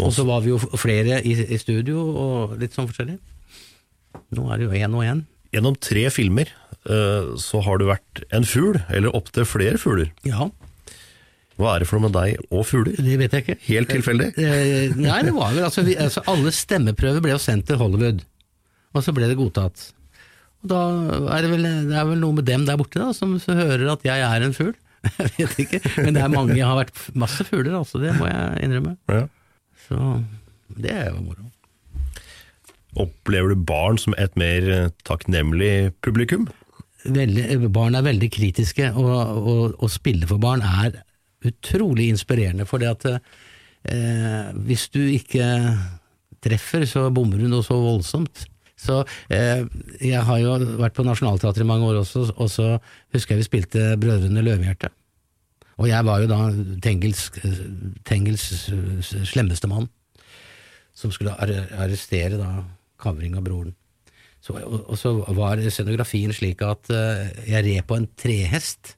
Og 0.00 0.10
så 0.12 0.24
var 0.28 0.42
vi 0.44 0.52
jo 0.52 0.58
flere 0.80 1.20
i, 1.24 1.36
i 1.54 1.60
studio, 1.60 2.02
og 2.24 2.56
litt 2.60 2.74
sånn 2.76 2.88
forskjellig. 2.90 3.18
Nå 4.36 4.48
er 4.50 4.60
det 4.60 4.66
jo 4.66 4.76
én 4.76 4.96
og 4.98 5.06
én. 5.06 5.22
Gjennom 5.52 5.76
tre 5.80 6.06
filmer 6.12 6.52
så 6.84 7.60
har 7.62 7.78
du 7.78 7.86
vært 7.86 8.24
en 8.34 8.44
fugl, 8.48 8.80
eller 8.90 9.14
opptil 9.14 9.46
flere 9.46 9.78
fugler. 9.78 10.08
Ja, 10.26 10.48
Hva 11.60 11.74
er 11.76 11.82
det 11.82 11.86
for 11.86 12.00
noe 12.00 12.08
med 12.08 12.14
deg 12.16 12.40
og 12.50 12.64
fugler? 12.66 12.96
det 12.98 13.16
vet 13.20 13.34
jeg 13.36 13.44
ikke. 13.44 13.58
Helt 13.68 13.90
tilfeldig? 13.92 14.30
Eh, 14.40 14.94
nei, 14.98 15.18
det 15.28 15.34
var 15.36 15.52
vel 15.54 15.66
altså, 15.68 15.84
vi, 15.86 15.94
altså 16.00 16.22
Alle 16.32 16.50
stemmeprøver 16.56 17.22
ble 17.22 17.34
jo 17.36 17.40
sendt 17.42 17.68
til 17.68 17.78
Hollywood, 17.78 18.22
og 18.96 19.04
så 19.04 19.12
ble 19.14 19.28
det 19.30 19.36
godtatt. 19.38 19.84
Og 20.64 20.70
da 20.72 20.80
er 21.36 21.44
det 21.44 21.50
vel, 21.52 21.68
det 21.90 21.98
er 22.00 22.08
vel 22.08 22.18
noe 22.22 22.38
med 22.40 22.48
dem 22.48 22.64
der 22.66 22.80
borte 22.80 22.98
da, 23.02 23.12
som 23.14 23.36
så 23.42 23.54
hører 23.58 23.84
at 23.94 24.04
jeg 24.08 24.24
er 24.26 24.46
en 24.48 24.56
fugl. 24.56 24.72
Jeg 25.18 25.48
vet 25.50 25.56
ikke, 25.64 25.80
men 26.04 26.14
det 26.14 26.20
er 26.22 26.30
mange, 26.30 26.54
jeg 26.54 26.62
har 26.66 26.76
vært 26.78 26.98
masse 27.18 27.42
fugler, 27.48 27.72
altså, 27.74 27.98
det 27.98 28.12
må 28.14 28.28
jeg 28.30 28.60
innrømme. 28.62 28.92
Ja. 29.10 29.24
Så 29.88 29.96
det 30.78 30.92
er 30.94 31.08
jo 31.10 31.24
moro. 31.24 31.48
Opplever 33.02 33.50
du 33.50 33.64
barn 33.66 33.98
som 33.98 34.14
et 34.20 34.36
mer 34.38 34.92
takknemlig 35.08 35.90
publikum? 36.06 36.46
Veldig, 37.04 37.72
barn 37.72 37.96
er 37.98 38.04
veldig 38.06 38.28
kritiske, 38.32 38.92
og, 38.98 39.74
og 39.78 39.90
spille 39.90 40.28
for 40.30 40.42
barn 40.42 40.62
er 40.66 41.02
utrolig 41.46 42.08
inspirerende. 42.12 42.66
For 42.68 42.82
det 42.82 42.92
at 42.92 43.08
eh, 43.12 44.52
hvis 44.66 44.88
du 44.94 45.00
ikke 45.02 45.46
treffer, 46.42 46.86
så 46.88 47.08
bommer 47.14 47.40
du 47.40 47.48
noe 47.50 47.66
så 47.66 47.78
voldsomt. 47.78 48.46
Så 48.82 49.02
eh, 49.30 49.62
Jeg 50.02 50.22
har 50.26 50.40
jo 50.42 50.56
vært 50.80 50.96
på 50.96 51.06
Nationaltheatret 51.06 51.64
i 51.64 51.68
mange 51.68 51.86
år 51.90 52.02
også, 52.02 52.28
og 52.34 52.50
så 52.50 52.74
husker 53.14 53.34
jeg 53.34 53.42
vi 53.42 53.50
spilte 53.50 53.92
Brødrene 54.00 54.42
Løvehjerte. 54.42 54.90
Og 55.80 55.88
jeg 55.88 56.04
var 56.06 56.22
jo 56.22 56.28
da 56.30 56.40
Tengels, 56.84 57.30
Tengels 58.06 58.44
slemmeste 59.30 59.70
mann, 59.70 59.88
som 60.94 61.10
skulle 61.14 61.34
arrestere 61.40 62.38
da 62.38 62.50
kavring 63.02 63.38
av 63.38 63.46
broren. 63.46 63.72
Så, 64.42 64.56
og, 64.58 64.80
og 64.90 64.98
så 64.98 65.12
var 65.36 65.62
scenografien 65.70 66.34
slik 66.34 66.64
at 66.66 66.90
uh, 66.90 67.22
jeg 67.46 67.62
red 67.68 67.86
på 67.86 67.98
en 67.98 68.08
trehest, 68.18 68.96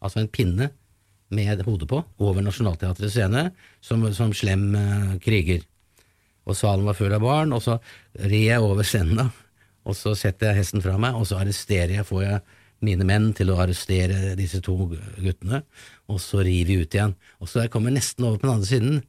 altså 0.00 0.22
en 0.22 0.32
pinne 0.32 0.70
med 1.34 1.62
hodet 1.66 1.88
på, 1.90 2.00
over 2.22 2.44
Nationaltheatrets 2.44 3.12
scene, 3.16 3.50
som, 3.84 4.04
som 4.16 4.32
slem 4.36 4.70
uh, 4.76 5.14
kriger. 5.24 5.64
Og 6.48 6.56
salen 6.56 6.88
var 6.88 6.96
full 6.96 7.12
av 7.12 7.24
barn, 7.24 7.52
og 7.56 7.62
så 7.64 7.78
red 8.20 8.48
jeg 8.48 8.64
over 8.64 8.84
scenen, 8.86 9.20
da. 9.20 9.30
Og 9.84 9.96
så 9.96 10.14
setter 10.16 10.50
jeg 10.52 10.62
hesten 10.62 10.84
fra 10.84 10.96
meg, 11.00 11.16
og 11.16 11.26
så 11.28 11.42
arresterer 11.42 11.98
jeg, 11.98 12.08
får 12.08 12.22
jeg 12.24 12.40
mine 12.84 13.06
menn 13.08 13.30
til 13.36 13.52
å 13.52 13.58
arrestere 13.62 14.34
disse 14.38 14.60
to 14.64 14.76
guttene, 14.88 15.62
og 16.08 16.20
så 16.20 16.42
rir 16.44 16.68
vi 16.68 16.78
ut 16.80 16.96
igjen. 16.96 17.14
Og 17.40 17.50
så 17.50 17.64
jeg 17.64 17.72
kommer 17.72 17.92
nesten 17.92 18.26
over 18.28 18.40
på 18.40 18.48
den 18.48 18.54
andre 18.54 18.70
siden, 18.70 19.02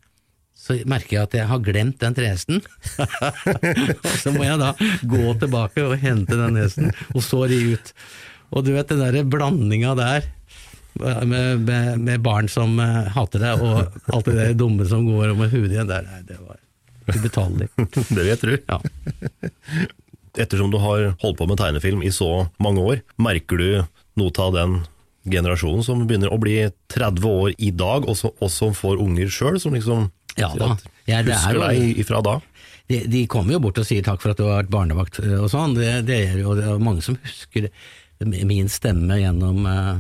så 0.56 0.78
merker 0.88 1.18
jeg 1.18 1.28
at 1.28 1.36
jeg 1.38 1.50
har 1.50 1.64
glemt 1.64 2.00
den 2.02 2.16
trehesten. 2.18 2.62
så 4.24 4.32
må 4.34 4.46
jeg 4.48 4.62
da 4.62 4.72
gå 5.04 5.36
tilbake 5.42 5.84
og 5.84 6.00
hente 6.02 6.40
den 6.40 6.58
hesten, 6.62 6.94
og 7.14 7.26
så 7.26 7.44
ri 7.52 7.60
ut. 7.76 7.92
Og 8.56 8.66
du 8.66 8.72
vet 8.76 8.90
den 8.90 9.04
derre 9.04 9.26
blandinga 9.28 9.94
der, 10.00 10.30
med, 10.96 11.60
med, 11.68 12.00
med 12.00 12.22
barn 12.24 12.48
som 12.48 12.80
eh, 12.80 13.10
hater 13.12 13.44
deg, 13.44 13.62
og 13.62 14.14
alt 14.16 14.30
det 14.30 14.38
der 14.38 14.56
dumme 14.56 14.88
som 14.88 15.04
går 15.08 15.34
med 15.36 15.52
huet 15.52 15.74
igjen, 15.74 15.90
der, 15.90 16.08
nei, 16.08 16.22
det 16.28 16.40
var 16.40 16.62
ubetalelig. 17.12 17.70
Det 18.16 18.18
vil 18.18 18.32
jeg 18.32 18.42
tro. 18.42 18.56
Ja. 18.56 18.80
Ettersom 20.40 20.72
du 20.74 20.80
har 20.82 21.12
holdt 21.22 21.38
på 21.38 21.48
med 21.48 21.60
tegnefilm 21.60 22.02
i 22.04 22.12
så 22.16 22.48
mange 22.64 22.82
år, 22.82 23.04
merker 23.22 23.60
du 23.60 23.70
noe 24.20 24.32
av 24.42 24.56
den 24.56 24.80
generasjonen 25.26 25.84
som 25.86 26.02
begynner 26.08 26.34
å 26.34 26.40
bli 26.42 26.58
30 26.94 27.28
år 27.30 27.54
i 27.58 27.72
dag, 27.76 28.08
og, 28.08 28.18
så, 28.18 28.32
og 28.40 28.52
som 28.54 28.74
får 28.78 29.02
unger 29.04 29.32
sjøl, 29.32 29.60
som 29.62 29.76
liksom 29.78 30.10
Ja 30.40 30.50
da. 30.58 30.74
Ja, 31.08 31.22
det 31.24 31.32
er 31.34 31.40
husker 31.40 31.60
jo- 31.60 31.68
deg 31.68 32.00
ifra 32.04 32.22
da? 32.26 32.36
De, 32.90 33.00
de 33.10 33.22
kommer 33.32 33.56
jo 33.56 33.60
bort 33.64 33.80
og 33.82 33.86
sier 33.88 34.04
takk 34.06 34.22
for 34.22 34.34
at 34.34 34.38
du 34.38 34.44
har 34.46 34.60
vært 34.64 34.74
barnevakt 34.74 35.18
og 35.24 35.48
sånn, 35.50 35.74
det, 35.78 36.06
det 36.06 36.18
er 36.28 36.36
jo 36.44 36.54
det 36.58 36.68
er 36.70 36.82
mange 36.84 37.02
som 37.02 37.18
husker 37.24 37.70
min 38.22 38.70
stemme 38.70 39.18
gjennom 39.18 39.66
uh, 39.66 39.98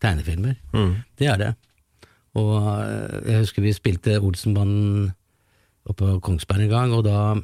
tegnefilmer. 0.00 0.54
Det 1.18 1.26
er 1.26 1.40
det. 1.40 1.48
Og 2.38 2.68
jeg 3.26 3.42
husker 3.42 3.64
vi 3.64 3.74
spilte 3.74 4.20
Olsenbanden 4.22 5.08
oppe 5.88 6.04
på 6.04 6.20
Kongsberg 6.28 6.68
en 6.68 6.72
gang, 6.72 6.94
og 6.94 7.02
da 7.08 7.34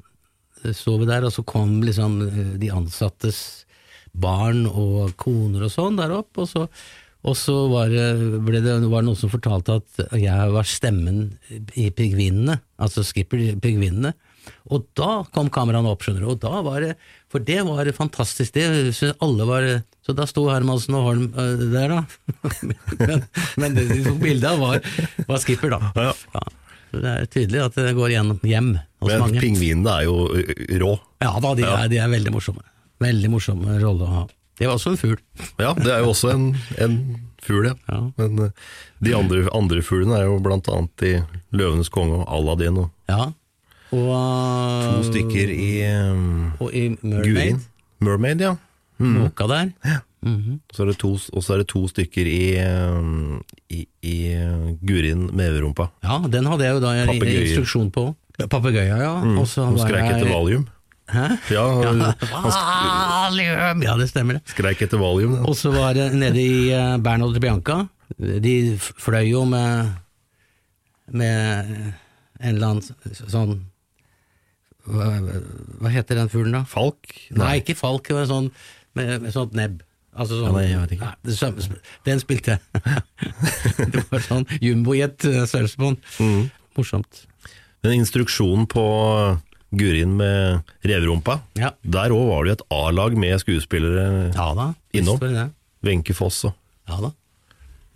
så 0.73 0.95
vi 1.01 1.09
der, 1.11 1.27
og 1.27 1.33
så 1.35 1.43
kom 1.45 1.81
liksom 1.85 2.21
de 2.61 2.71
ansattes 2.73 3.65
barn 4.15 4.63
og 4.71 5.17
koner 5.21 5.67
og 5.67 5.73
sånn 5.75 5.99
der 5.99 6.15
opp, 6.15 6.39
og 6.39 6.47
så, 6.49 6.69
og 7.25 7.37
så 7.41 7.55
var, 7.73 7.89
det, 7.89 8.09
ble 8.45 8.61
det, 8.61 8.77
var 8.91 9.01
det 9.03 9.09
noen 9.09 9.17
som 9.19 9.33
fortalte 9.33 9.79
at 9.81 10.03
jeg 10.21 10.53
var 10.53 10.69
stemmen 10.69 11.23
i 11.81 11.89
Pingvinene, 11.95 12.59
altså 12.77 13.05
Skipper 13.07 13.55
Pingvinene. 13.65 14.13
Og 14.69 14.85
da 14.97 15.23
kom 15.33 15.49
kameraene 15.53 15.89
opp, 15.89 16.03
skjønner 16.05 16.21
du, 16.21 16.35
og 16.35 16.41
da 16.43 16.59
var 16.67 16.85
det 16.85 16.91
For 17.33 17.41
det 17.41 17.63
var 17.65 17.89
fantastisk, 17.97 18.53
det 18.53 18.93
syns 18.93 19.15
alle 19.25 19.47
var 19.49 19.65
Så 20.05 20.13
da 20.13 20.27
sto 20.29 20.45
Hermansen 20.51 20.99
og 20.99 21.07
Holm 21.07 21.25
øh, 21.33 21.63
der, 21.73 21.95
da. 21.95 22.03
men, 23.01 23.25
men 23.57 23.79
det 23.79 23.87
de 23.89 24.03
tok 24.05 24.21
bilde 24.21 24.51
av, 24.53 24.61
var, 24.61 24.85
var 25.31 25.41
Skipper, 25.41 25.73
da. 25.79 26.11
Ja. 26.11 26.45
Det 26.95 27.11
er 27.11 27.27
tydelig 27.33 27.63
at 27.65 27.81
det 27.81 27.97
går 27.97 28.13
gjennom 28.15 28.45
hjem 28.47 28.75
hos 28.77 29.11
Men 29.11 29.25
mange. 29.25 29.41
pingvinene 29.43 29.97
er 29.97 30.05
jo 30.07 30.29
rå. 30.85 30.93
Ja 31.25 31.33
da, 31.41 31.55
de, 31.57 31.65
Ja. 31.65 31.75
Er, 31.81 31.91
de 31.91 32.05
er 32.05 32.13
veldig 32.13 32.35
morsomme. 32.37 32.65
Veldig 33.03 33.33
morsomme 33.33 33.81
rolle 33.81 34.07
å 34.07 34.13
ha. 34.19 34.25
Det 34.59 34.67
var 34.69 34.75
også 34.79 34.95
en 34.95 35.01
fugl. 35.01 35.21
Ja, 35.59 35.73
det 35.75 35.91
er 35.93 36.03
jo 36.05 36.13
også 36.13 36.31
en, 36.35 36.51
en 36.79 36.99
fugl, 37.43 37.67
ja. 37.67 37.75
Ja. 37.91 38.01
Men 38.19 38.51
de 39.05 39.17
andre, 39.17 39.49
andre 39.55 39.83
fuglene 39.83 40.19
er 40.21 40.29
jo 40.29 40.39
blant 40.43 40.69
annet 40.71 41.07
i 41.07 41.15
Løvenes 41.55 41.91
konge 41.93 42.23
og 42.23 42.29
Aladdin 42.39 42.85
og 42.85 42.91
Ja. 43.11 43.33
Og, 43.95 44.95
To 44.95 45.03
stykker 45.07 45.51
i 45.55 45.71
um, 46.11 46.53
Og 46.59 46.73
i. 46.75 46.89
Mermaid. 47.03 47.63
Mermaid, 48.03 48.41
ja. 48.43 48.57
Mm. 48.99 49.21
Måka 49.21 49.47
der. 49.47 49.71
Ja. 49.85 49.99
Mm 50.25 50.61
-hmm. 50.77 50.93
to, 50.97 51.19
og 51.33 51.43
så 51.45 51.53
er 51.53 51.57
det 51.57 51.67
to 51.67 51.89
stykker 51.89 52.27
i, 52.27 52.57
um, 52.65 53.45
i, 53.71 53.87
i 54.03 54.35
uh, 54.35 54.73
Gurin 54.87 55.31
meverumpa. 55.33 55.87
Ja, 56.03 56.23
den 56.33 56.47
hadde 56.47 56.65
jeg 56.65 56.75
jo 56.75 56.81
da 56.81 57.07
Papegøyer. 57.07 57.41
instruksjon 57.41 57.91
på. 57.91 58.15
Papegøyer, 58.51 58.97
ja. 58.97 59.25
Mm. 59.25 59.39
Og 59.39 59.47
så 59.49 59.77
skreik 59.79 60.11
etter 60.11 60.33
valium. 60.33 60.67
Hæ? 61.13 61.25
Ja, 61.53 61.65
Valium! 62.55 63.83
Ja, 63.85 63.97
det 64.01 64.09
stemmer 64.09 64.39
det. 64.39 64.43
skreik 64.55 64.81
etter 64.87 65.01
valium. 65.01 65.37
Og 65.45 65.57
så 65.59 65.73
var 65.75 65.93
det 65.97 66.11
nede 66.17 66.41
i 66.41 66.71
uh, 66.73 66.97
Bernhard 67.03 67.37
Bianca. 67.43 67.83
De 68.19 68.55
fløy 68.81 69.29
jo 69.33 69.45
med 69.49 69.93
med 71.13 71.69
en 72.41 72.55
eller 72.55 72.71
annen 72.71 73.17
sånn 73.29 73.59
hva, 74.89 75.09
hva 75.81 75.91
heter 75.93 76.17
den 76.19 76.31
fuglen, 76.33 76.57
da? 76.57 76.63
Falk? 76.69 77.13
Nei, 77.37 77.59
ikke 77.61 77.77
falk, 77.77 78.09
det 78.09 78.17
var 78.19 78.29
sånn 78.29 78.49
med, 78.97 79.15
med 79.25 79.33
sånt 79.35 79.55
nebb. 79.57 79.83
Altså 80.15 80.39
sånn, 80.39 80.51
Ja, 80.51 80.57
nei, 80.57 80.65
jeg 80.71 80.81
vet 80.83 80.93
ikke. 80.97 81.09
Nei, 81.11 81.29
det 81.29 81.37
samme- 81.39 81.79
den 82.07 82.21
spilte 82.23 82.55
jeg. 82.55 82.61
det 83.97 84.05
var 84.13 84.25
sånn 84.25 84.45
jumbojet 84.63 85.25
på 85.25 85.89
den. 85.89 85.97
Mm. 86.21 86.45
Morsomt. 86.79 87.25
Men 87.85 87.97
instruksjonen 87.99 88.69
på 88.71 88.85
Gurin 89.79 90.17
med 90.17 90.63
reverumpa, 90.85 91.41
Ja. 91.59 91.71
der 91.83 92.11
òg 92.15 92.27
var 92.29 92.45
det 92.45 92.51
jo 92.51 92.59
et 92.59 92.67
A-lag 92.71 93.17
med 93.19 93.39
skuespillere 93.43 94.33
Ja 94.35 94.49
da. 94.55 94.75
innom. 94.95 95.19
Wenche 95.85 96.15
Foss 96.15 96.45
og 96.49 96.55
Ja 96.89 97.01
da. 97.01 97.13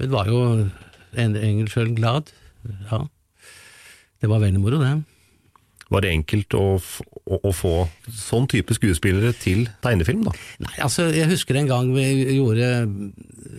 Hun 0.00 0.10
var 0.10 0.26
jo 0.26 0.70
Engelskjøl 1.16 1.94
glad. 1.96 2.30
Ja. 2.90 3.02
Det 4.20 4.28
var 4.28 4.40
veldig 4.42 4.60
moro, 4.60 4.78
det. 4.82 5.04
Var 5.90 6.02
det 6.04 6.10
enkelt 6.12 6.52
å, 6.52 6.76
å, 6.76 7.38
å 7.48 7.52
få 7.56 7.70
sånn 8.12 8.46
type 8.50 8.74
skuespillere 8.76 9.32
til 9.40 9.62
tegnefilm, 9.80 10.26
da? 10.26 10.34
Nei, 10.60 10.74
altså, 10.84 11.06
jeg 11.16 11.30
husker 11.30 11.56
en 11.56 11.66
gang 11.70 11.94
vi 11.94 12.04
gjorde 12.36 12.68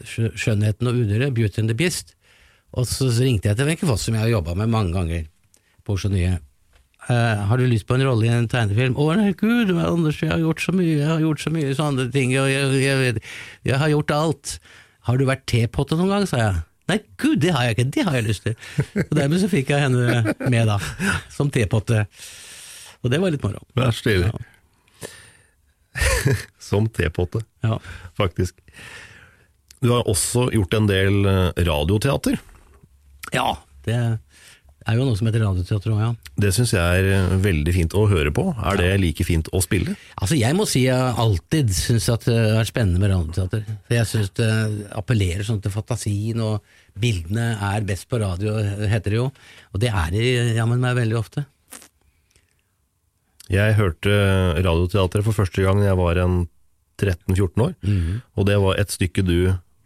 Skjønnheten 0.05 0.87
og 0.91 0.99
udyret, 1.01 1.33
Beauty 1.33 1.61
and 1.63 1.71
the 1.71 1.77
Beast, 1.79 2.13
og 2.77 2.85
så 2.85 3.09
ringte 3.17 3.49
jeg 3.49 3.57
til 3.57 3.65
Wenche 3.65 3.87
Foss, 3.89 4.05
som 4.05 4.13
jeg 4.13 4.21
har 4.27 4.29
jobba 4.35 4.53
med 4.59 4.69
mange 4.69 4.93
ganger 4.93 5.25
på 5.83 5.95
Oslo 5.97 6.11
Nye. 6.13 6.37
Eh, 7.09 7.39
har 7.49 7.57
du 7.57 7.65
lyst 7.65 7.87
på 7.89 7.95
en 7.97 8.03
rolle 8.05 8.27
i 8.27 8.29
en 8.33 8.47
tegnefilm? 8.51 8.93
Å 9.01 9.05
nei, 9.17 9.31
gud, 9.33 9.71
Anders, 9.81 10.19
jeg 10.21 10.29
har 10.29 10.41
gjort 10.43 10.61
så 10.61 10.73
mye, 10.77 10.97
jeg 10.99 11.07
har 11.09 11.21
gjort 11.23 11.41
så 11.41 11.49
mye 11.55 11.71
sånne 11.77 12.05
ting, 12.13 12.35
og 12.37 12.49
jeg, 12.51 12.81
jeg, 12.83 13.21
jeg 13.65 13.79
har 13.81 13.89
gjort 13.95 14.13
alt. 14.13 14.51
Har 15.09 15.17
du 15.17 15.23
vært 15.25 15.47
tepotte 15.49 15.97
noen 15.97 16.11
gang, 16.13 16.27
sa 16.29 16.37
jeg. 16.43 16.59
Nei, 16.89 16.99
gud, 17.21 17.39
det 17.41 17.51
har 17.55 17.65
jeg 17.65 17.75
ikke, 17.77 17.87
det 17.95 18.03
har 18.05 18.15
jeg 18.19 18.27
lyst 18.27 18.45
til. 18.45 18.55
Og 19.07 19.11
dermed 19.17 19.41
så 19.41 19.49
fikk 19.49 19.71
jeg 19.73 19.83
henne 19.87 20.35
med, 20.49 20.63
da, 20.69 20.77
som 21.33 21.49
tepotte. 21.53 22.03
Og 23.01 23.09
det 23.13 23.19
var 23.21 23.33
litt 23.33 23.45
moro. 23.45 23.61
Vær 23.77 23.93
stille. 23.95 24.29
Ja. 24.29 24.45
Som 26.61 26.85
tepotte, 26.93 27.41
Ja. 27.65 27.79
faktisk. 28.17 28.59
Du 29.81 29.89
har 29.93 30.05
også 30.11 30.49
gjort 30.53 30.73
en 30.77 30.87
del 30.89 31.25
eh, 31.25 31.63
radioteater. 31.65 32.37
ja, 33.33 33.57
det 33.87 33.95
er 34.89 34.97
jo 34.97 35.05
noe 35.07 35.17
som 35.19 35.27
heter 35.29 35.43
radioteater 35.43 35.93
òg, 35.93 36.01
ja. 36.01 36.09
Det 36.43 36.51
syns 36.55 36.73
jeg 36.75 37.01
er 37.01 37.07
eh, 37.15 37.35
veldig 37.43 37.73
fint 37.75 37.95
å 37.97 38.05
høre 38.11 38.33
på. 38.35 38.45
Er 38.57 38.79
det 38.79 38.89
like 39.01 39.25
fint 39.27 39.49
å 39.55 39.61
spille? 39.63 39.95
Altså, 40.17 40.37
jeg 40.39 40.57
må 40.57 40.65
si 40.69 40.83
jeg 40.85 41.13
alltid 41.23 41.71
syns 41.75 42.09
at 42.13 42.27
det 42.29 42.37
er 42.59 42.69
spennende 42.69 43.01
med 43.01 43.13
radioteater. 43.13 43.63
For 43.87 43.97
jeg 43.97 44.09
syns 44.09 44.33
det 44.39 44.49
appellerer 44.99 45.45
sånn 45.47 45.61
til 45.63 45.73
fantasien, 45.73 46.41
og 46.43 46.65
bildene 46.99 47.53
er 47.71 47.87
best 47.87 48.09
på 48.11 48.19
radio, 48.21 48.57
heter 48.89 49.15
det 49.15 49.21
jo. 49.21 49.29
Og 49.73 49.83
det 49.83 49.93
er 49.93 50.13
de 50.15 50.27
jammen 50.57 50.81
meg 50.83 50.97
veldig 50.99 51.19
ofte. 51.19 51.45
Jeg 53.49 53.79
hørte 53.79 54.13
radioteatret 54.61 55.25
for 55.25 55.33
første 55.33 55.63
gang 55.65 55.81
jeg 55.81 55.97
var 55.97 56.19
en 56.21 56.43
13-14 56.99 57.63
år, 57.63 57.73
og 58.37 58.45
det 58.45 58.57
var 58.61 58.77
et 58.77 58.91
stykke 58.93 59.23
du 59.25 59.37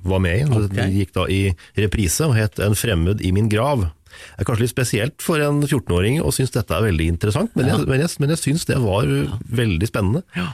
var 0.03 0.19
med 0.19 0.39
i. 0.41 0.43
Okay. 0.43 0.69
Det 0.75 0.87
gikk 0.97 1.13
da 1.15 1.25
i 1.31 1.41
reprise 1.79 2.27
og 2.27 2.35
het 2.37 2.59
En 2.63 2.75
fremmed 2.75 3.21
i 3.23 3.31
min 3.35 3.49
grav. 3.51 3.85
Det 4.13 4.43
er 4.43 4.49
kanskje 4.49 4.65
litt 4.65 4.73
spesielt 4.73 5.23
for 5.25 5.41
en 5.43 5.61
14-åring 5.65 6.19
å 6.23 6.33
synes 6.35 6.53
dette 6.55 6.75
er 6.75 6.85
veldig 6.85 7.07
interessant, 7.15 7.53
men, 7.57 7.69
jeg, 7.71 7.85
men, 7.89 8.03
jeg, 8.03 8.13
men 8.23 8.33
jeg 8.33 8.41
synes 8.41 8.67
det 8.69 8.79
var 8.83 9.09
veldig 9.61 9.89
spennende. 9.89 10.23
Ja. 10.37 10.51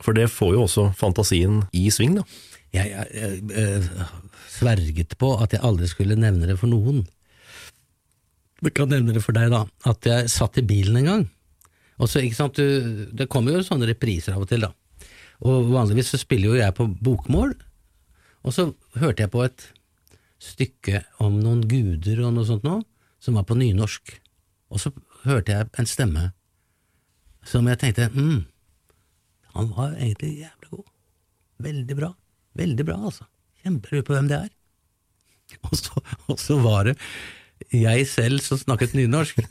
For 0.00 0.16
det 0.16 0.30
får 0.32 0.54
jo 0.56 0.64
også 0.64 0.86
fantasien 0.96 1.62
i 1.76 1.86
sving, 1.92 2.18
da. 2.20 2.26
Jeg, 2.74 2.92
jeg, 2.92 3.40
jeg 3.50 3.80
eh, 3.82 4.04
sverget 4.50 5.16
på 5.20 5.32
at 5.42 5.56
jeg 5.56 5.64
aldri 5.66 5.88
skulle 5.90 6.18
nevne 6.18 6.48
det 6.48 6.56
for 6.60 6.70
noen. 6.70 7.02
Jeg 8.60 8.74
kan 8.76 8.90
nevne 8.92 9.14
det 9.16 9.22
for 9.24 9.36
deg, 9.36 9.50
da. 9.52 9.64
At 9.88 10.06
jeg 10.06 10.30
satt 10.32 10.60
i 10.60 10.66
bilen 10.66 11.00
en 11.00 11.08
gang. 11.08 11.26
Og 12.00 12.08
så, 12.08 12.22
ikke 12.24 12.38
sant, 12.38 12.56
du, 12.56 13.08
Det 13.12 13.28
kommer 13.28 13.56
jo 13.56 13.64
sånne 13.64 13.88
repriser 13.90 14.36
av 14.36 14.44
og 14.44 14.50
til, 14.50 14.64
da. 14.64 14.72
Og 15.40 15.70
vanligvis 15.72 16.12
så 16.12 16.20
spiller 16.20 16.52
jo 16.52 16.60
jeg 16.60 16.76
på 16.76 16.86
bokmål, 17.00 17.54
og 18.44 18.54
så 18.56 18.70
hørte 19.00 19.24
jeg 19.24 19.32
på 19.32 19.44
et 19.44 19.64
stykke 20.40 21.02
om 21.20 21.38
noen 21.42 21.62
guder 21.68 22.22
og 22.24 22.34
noe 22.36 22.48
sånt 22.48 22.64
noe, 22.66 22.82
som 23.20 23.36
var 23.36 23.46
på 23.48 23.58
nynorsk. 23.58 24.14
Og 24.72 24.80
så 24.80 24.92
hørte 25.24 25.52
jeg 25.52 25.68
en 25.78 25.88
stemme 25.88 26.30
som 27.46 27.66
jeg 27.68 27.80
tenkte 27.80 28.10
mm, 28.12 28.40
han 29.56 29.70
var 29.74 29.96
egentlig 29.96 30.34
jævlig 30.38 30.70
god. 30.70 30.88
Veldig 31.60 31.96
bra. 31.96 32.10
Veldig 32.60 32.86
bra, 32.86 32.96
altså. 33.10 33.26
Kjempelurer 33.62 34.06
på 34.06 34.16
hvem 34.16 34.28
det 34.30 34.38
er. 34.46 34.50
Og 35.66 35.74
så, 35.74 36.00
og 36.30 36.38
så 36.38 36.56
var 36.62 36.84
det 36.86 36.92
jeg 37.74 38.06
selv 38.10 38.40
som 38.42 38.58
snakket 38.58 38.94
nynorsk. 38.96 39.36
Så 39.40 39.44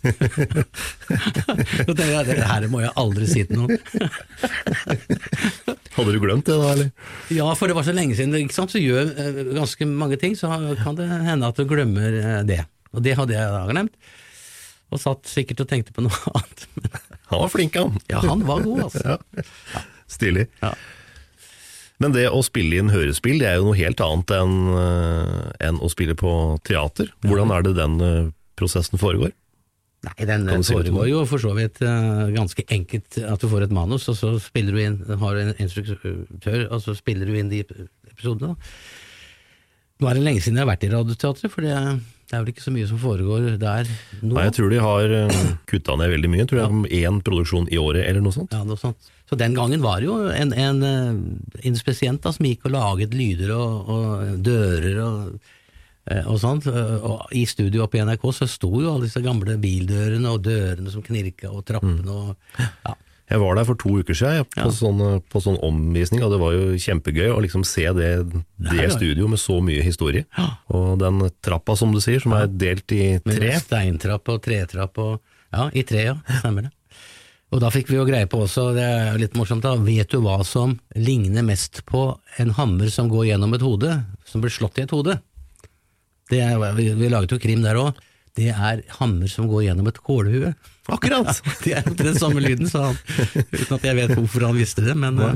tenkte 1.94 2.08
jeg 2.10 2.26
det 2.30 2.48
her 2.50 2.66
må 2.72 2.82
jeg 2.84 2.92
aldri 3.00 3.26
si 3.30 3.44
til 3.48 3.58
noen. 3.62 3.78
Hadde 5.96 6.14
du 6.16 6.20
glemt 6.24 6.48
det 6.48 6.56
da, 6.58 6.68
eller? 6.74 6.90
Ja, 7.34 7.48
for 7.58 7.66
det 7.70 7.76
var 7.78 7.86
så 7.88 7.94
lenge 7.96 8.16
siden. 8.18 8.36
Ikke 8.40 8.56
sant? 8.58 8.74
Så 8.74 8.82
gjør 8.82 9.06
eh, 9.14 9.40
ganske 9.58 9.84
mange 9.90 10.18
ting, 10.22 10.34
så 10.40 10.46
kan 10.82 10.98
det 11.00 11.08
hende 11.10 11.50
at 11.50 11.58
du 11.60 11.64
glemmer 11.70 12.10
eh, 12.20 12.42
det. 12.48 12.62
Og 12.96 13.00
det 13.06 13.14
hadde 13.20 13.36
jeg 13.38 13.46
da 13.56 13.62
glemt. 13.70 13.96
Og 14.90 14.98
satt 15.02 15.24
sikkert 15.30 15.62
og 15.66 15.70
tenkte 15.70 15.94
på 15.96 16.02
noe 16.06 16.18
annet. 16.34 16.60
Han 17.30 17.44
var 17.44 17.50
flink, 17.54 17.74
han. 17.78 18.00
ja, 18.10 18.20
han 18.26 18.42
var 18.48 18.58
god, 18.66 18.80
altså. 18.88 19.20
Ja. 19.38 19.44
Stilig. 20.10 20.46
Ja. 20.64 20.72
Men 22.00 22.16
det 22.16 22.30
å 22.32 22.40
spille 22.46 22.80
inn 22.80 22.92
hørespill, 22.94 23.42
det 23.42 23.50
er 23.50 23.60
jo 23.60 23.70
noe 23.70 23.80
helt 23.80 24.00
annet 24.04 24.32
enn 24.38 24.56
eh, 24.80 25.68
enn 25.68 25.82
å 25.84 25.90
spille 25.92 26.16
på 26.20 26.32
teater. 26.68 27.12
Hvordan 27.26 27.52
er 27.56 27.66
det 27.68 27.76
den 27.76 28.00
eh, 28.06 28.30
prosessen 28.60 29.02
foregår? 29.02 29.34
Nei, 30.08 30.16
den 30.24 30.48
foregår 30.64 31.10
jo 31.10 31.26
for 31.28 31.44
så 31.44 31.52
vidt 31.58 31.82
eh, 31.84 32.30
ganske 32.32 32.64
enkelt 32.72 33.20
at 33.20 33.44
du 33.44 33.50
får 33.52 33.68
et 33.68 33.76
manus, 33.76 34.08
og 34.08 34.16
så 34.16 34.32
spiller 34.40 34.76
du 34.76 34.80
inn, 34.80 34.98
har 35.20 35.36
du 35.36 35.44
en 35.44 35.60
instruktør, 35.60 36.64
og 36.70 36.80
så 36.86 36.96
spiller 36.96 37.28
du 37.28 37.36
inn 37.36 37.52
de 37.52 37.66
episodene. 37.68 38.54
da. 38.54 39.09
Nå 40.00 40.08
er 40.08 40.16
det 40.16 40.24
lenge 40.24 40.40
siden 40.44 40.56
jeg 40.60 40.64
har 40.64 40.72
vært 40.72 40.84
i 40.88 40.90
Radioteatret, 40.94 41.52
for 41.52 41.66
det, 41.66 41.76
er 41.76 42.40
vel 42.40 42.52
ikke 42.54 42.64
så 42.64 42.72
mye 42.72 42.88
som 42.88 43.00
foregår 43.02 43.48
der 43.60 43.90
nå. 44.22 44.32
Nei, 44.38 44.46
jeg 44.48 44.54
tror 44.56 44.72
de 44.72 44.80
har 44.86 45.14
uh, 45.28 45.40
kutta 45.68 45.98
ned 46.00 46.14
veldig 46.14 46.30
mye. 46.32 46.40
Jeg 46.46 46.50
tror 46.54 46.62
det 46.62 46.68
er 47.02 47.10
én 47.10 47.18
produksjon 47.26 47.68
i 47.68 47.80
året, 47.82 48.06
eller 48.08 48.24
noe 48.24 48.32
sånt. 48.36 48.56
Ja, 48.56 48.62
noe 48.68 48.80
sånt. 48.80 49.10
Så 49.30 49.36
den 49.38 49.58
gangen 49.58 49.84
var 49.84 50.00
det 50.00 50.08
jo 50.08 50.16
en, 50.34 50.54
en 50.58 50.80
eh, 50.88 51.68
inspisient 51.70 52.24
da, 52.24 52.32
som 52.34 52.48
gikk 52.48 52.64
og 52.66 52.72
laget 52.74 53.12
lyder 53.14 53.52
og, 53.54 53.92
og 53.94 54.40
dører 54.42 54.96
og, 55.04 55.36
eh, 56.10 56.24
og 56.24 56.40
sånt. 56.42 56.66
eh, 56.72 56.96
Og 57.06 57.36
i 57.38 57.44
studio 57.46 57.84
oppe 57.86 58.00
i 58.00 58.06
NRK 58.08 58.26
så 58.40 58.48
sto 58.50 58.72
jo 58.82 58.90
alle 58.96 59.06
disse 59.06 59.22
gamle 59.22 59.60
bildørene 59.62 60.32
og 60.34 60.42
dørene 60.48 60.90
som 60.90 61.06
knirka 61.06 61.52
og 61.52 61.62
trappene 61.68 62.10
og 62.10 62.58
ja. 62.58 62.96
Jeg 63.30 63.40
var 63.44 63.56
der 63.60 63.66
for 63.68 63.78
to 63.78 63.90
uker 64.02 64.16
siden 64.18 64.46
på, 64.50 64.58
Ja. 64.64 64.72
sånn, 64.74 65.00
eh, 65.06 65.20
på 65.30 65.38
sånn 65.42 65.60
omvisning, 65.62 66.24
og 66.26 66.32
det 66.34 66.40
var 66.42 66.52
jo 66.54 66.74
kjempegøy 66.82 67.30
å 67.30 67.42
liksom 67.44 67.64
se 67.66 67.86
det, 67.94 68.10
det 68.58 68.76
Ja, 68.76 68.88
ja. 68.88 68.90
studio 68.90 69.28
med 69.28 69.38
så 69.40 69.60
mye 69.62 69.84
historie. 69.86 70.26
Ja. 70.38 70.48
Og 70.74 70.98
den 71.00 71.20
trappa, 71.46 71.76
som 71.78 71.92
du 71.94 72.00
sier, 72.02 72.20
som 72.20 72.34
er 72.34 72.48
delt 72.48 72.92
i 72.92 73.20
Med 73.26 73.38
tre. 73.38 73.52
steintrapp 73.60 74.28
og 74.30 74.42
tretrapp 74.42 74.98
og 74.98 75.20
Ja, 75.54 75.70
i 75.74 75.82
tre, 75.84 76.04
ja. 76.06 76.16
Stemmer 76.42 76.64
det. 76.64 76.72
Og 77.52 77.60
da 77.62 77.70
fikk 77.74 77.88
vi 77.90 77.96
jo 77.98 78.06
greie 78.06 78.28
på 78.30 78.38
også, 78.46 78.76
det 78.76 78.84
er 78.86 79.18
litt 79.18 79.34
morsomt 79.34 79.62
da, 79.64 79.76
vet 79.76 80.10
du 80.10 80.20
hva 80.22 80.44
som 80.46 80.80
ligner 80.96 81.42
mest 81.44 81.84
på 81.88 82.20
en 82.38 82.52
hammer 82.52 82.90
som 82.94 83.10
går 83.10 83.26
gjennom 83.32 83.54
et 83.56 83.62
hode, 83.62 84.06
som 84.26 84.42
blir 84.42 84.52
slått 84.54 84.78
i 84.78 84.84
et 84.84 84.92
hode? 84.92 85.20
Det 86.30 86.42
er, 86.46 86.60
vi, 86.78 86.94
vi 86.94 87.10
laget 87.10 87.32
jo 87.34 87.40
krim 87.42 87.64
der 87.66 87.74
òg. 87.82 87.96
Det 88.40 88.54
er 88.54 88.84
hammer 89.00 89.32
som 89.32 89.50
går 89.52 89.68
gjennom 89.68 89.90
et 89.92 90.00
kålhue. 90.06 90.54
Akkurat! 90.90 91.42
Det 91.66 91.76
er 91.78 91.90
den 92.00 92.16
samme 92.18 92.42
lyden, 92.44 92.70
sa 92.72 92.90
han. 92.90 93.02
Uten 93.52 93.76
at 93.76 93.86
jeg 93.86 93.98
vet 94.00 94.16
hvorfor 94.16 94.48
han 94.48 94.58
visste 94.60 94.86
det, 94.88 94.96
men 94.98 95.20
Uh... 95.20 95.36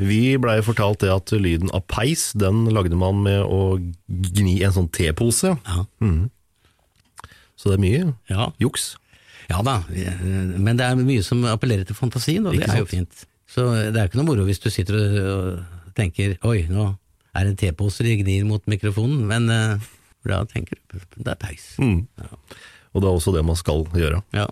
Vi 0.00 0.38
blei 0.40 0.56
fortalt 0.64 1.02
det 1.04 1.10
at 1.12 1.30
lyden 1.36 1.68
av 1.76 1.82
peis, 1.92 2.30
den 2.32 2.64
lagde 2.72 2.96
man 2.98 3.20
med 3.20 3.42
å 3.44 3.76
gni 4.08 4.54
en 4.64 4.74
sånn 4.74 4.88
tepose. 4.96 5.52
ja. 5.52 5.84
Så 7.58 7.72
det 7.72 7.76
er 7.76 7.82
mye 7.82 8.02
ja. 8.30 8.48
juks. 8.62 8.92
Ja 9.48 9.60
da, 9.66 9.80
men 9.90 10.78
det 10.78 10.86
er 10.86 10.98
mye 11.00 11.24
som 11.26 11.42
appellerer 11.48 11.88
til 11.88 11.96
fantasien, 11.98 12.46
og 12.46 12.54
det 12.54 12.62
Ikke 12.64 12.76
er 12.76 12.82
jo 12.84 12.88
fint. 12.88 13.26
Så 13.48 13.64
det 13.88 13.96
er 13.96 14.10
ikke 14.10 14.20
noe 14.20 14.28
moro 14.28 14.44
hvis 14.46 14.60
du 14.62 14.68
sitter 14.70 14.98
og 14.98 15.92
tenker 15.98 16.36
oi, 16.46 16.66
nå 16.70 16.90
er 17.34 17.46
det 17.46 17.54
en 17.54 17.60
tepose 17.60 18.04
de 18.04 18.16
gnir 18.20 18.44
mot 18.48 18.62
mikrofonen, 18.70 19.24
men 19.28 19.48
eh, 20.24 20.30
da 20.30 20.42
tenker 20.50 20.78
du 20.92 20.98
det 21.22 21.32
er 21.34 21.38
peis. 21.40 21.74
Mm. 21.78 22.06
Og 22.94 23.02
det 23.02 23.08
er 23.08 23.14
også 23.14 23.34
det 23.36 23.44
man 23.44 23.56
skal 23.56 23.84
gjøre. 23.94 24.22
Ja. 24.34 24.46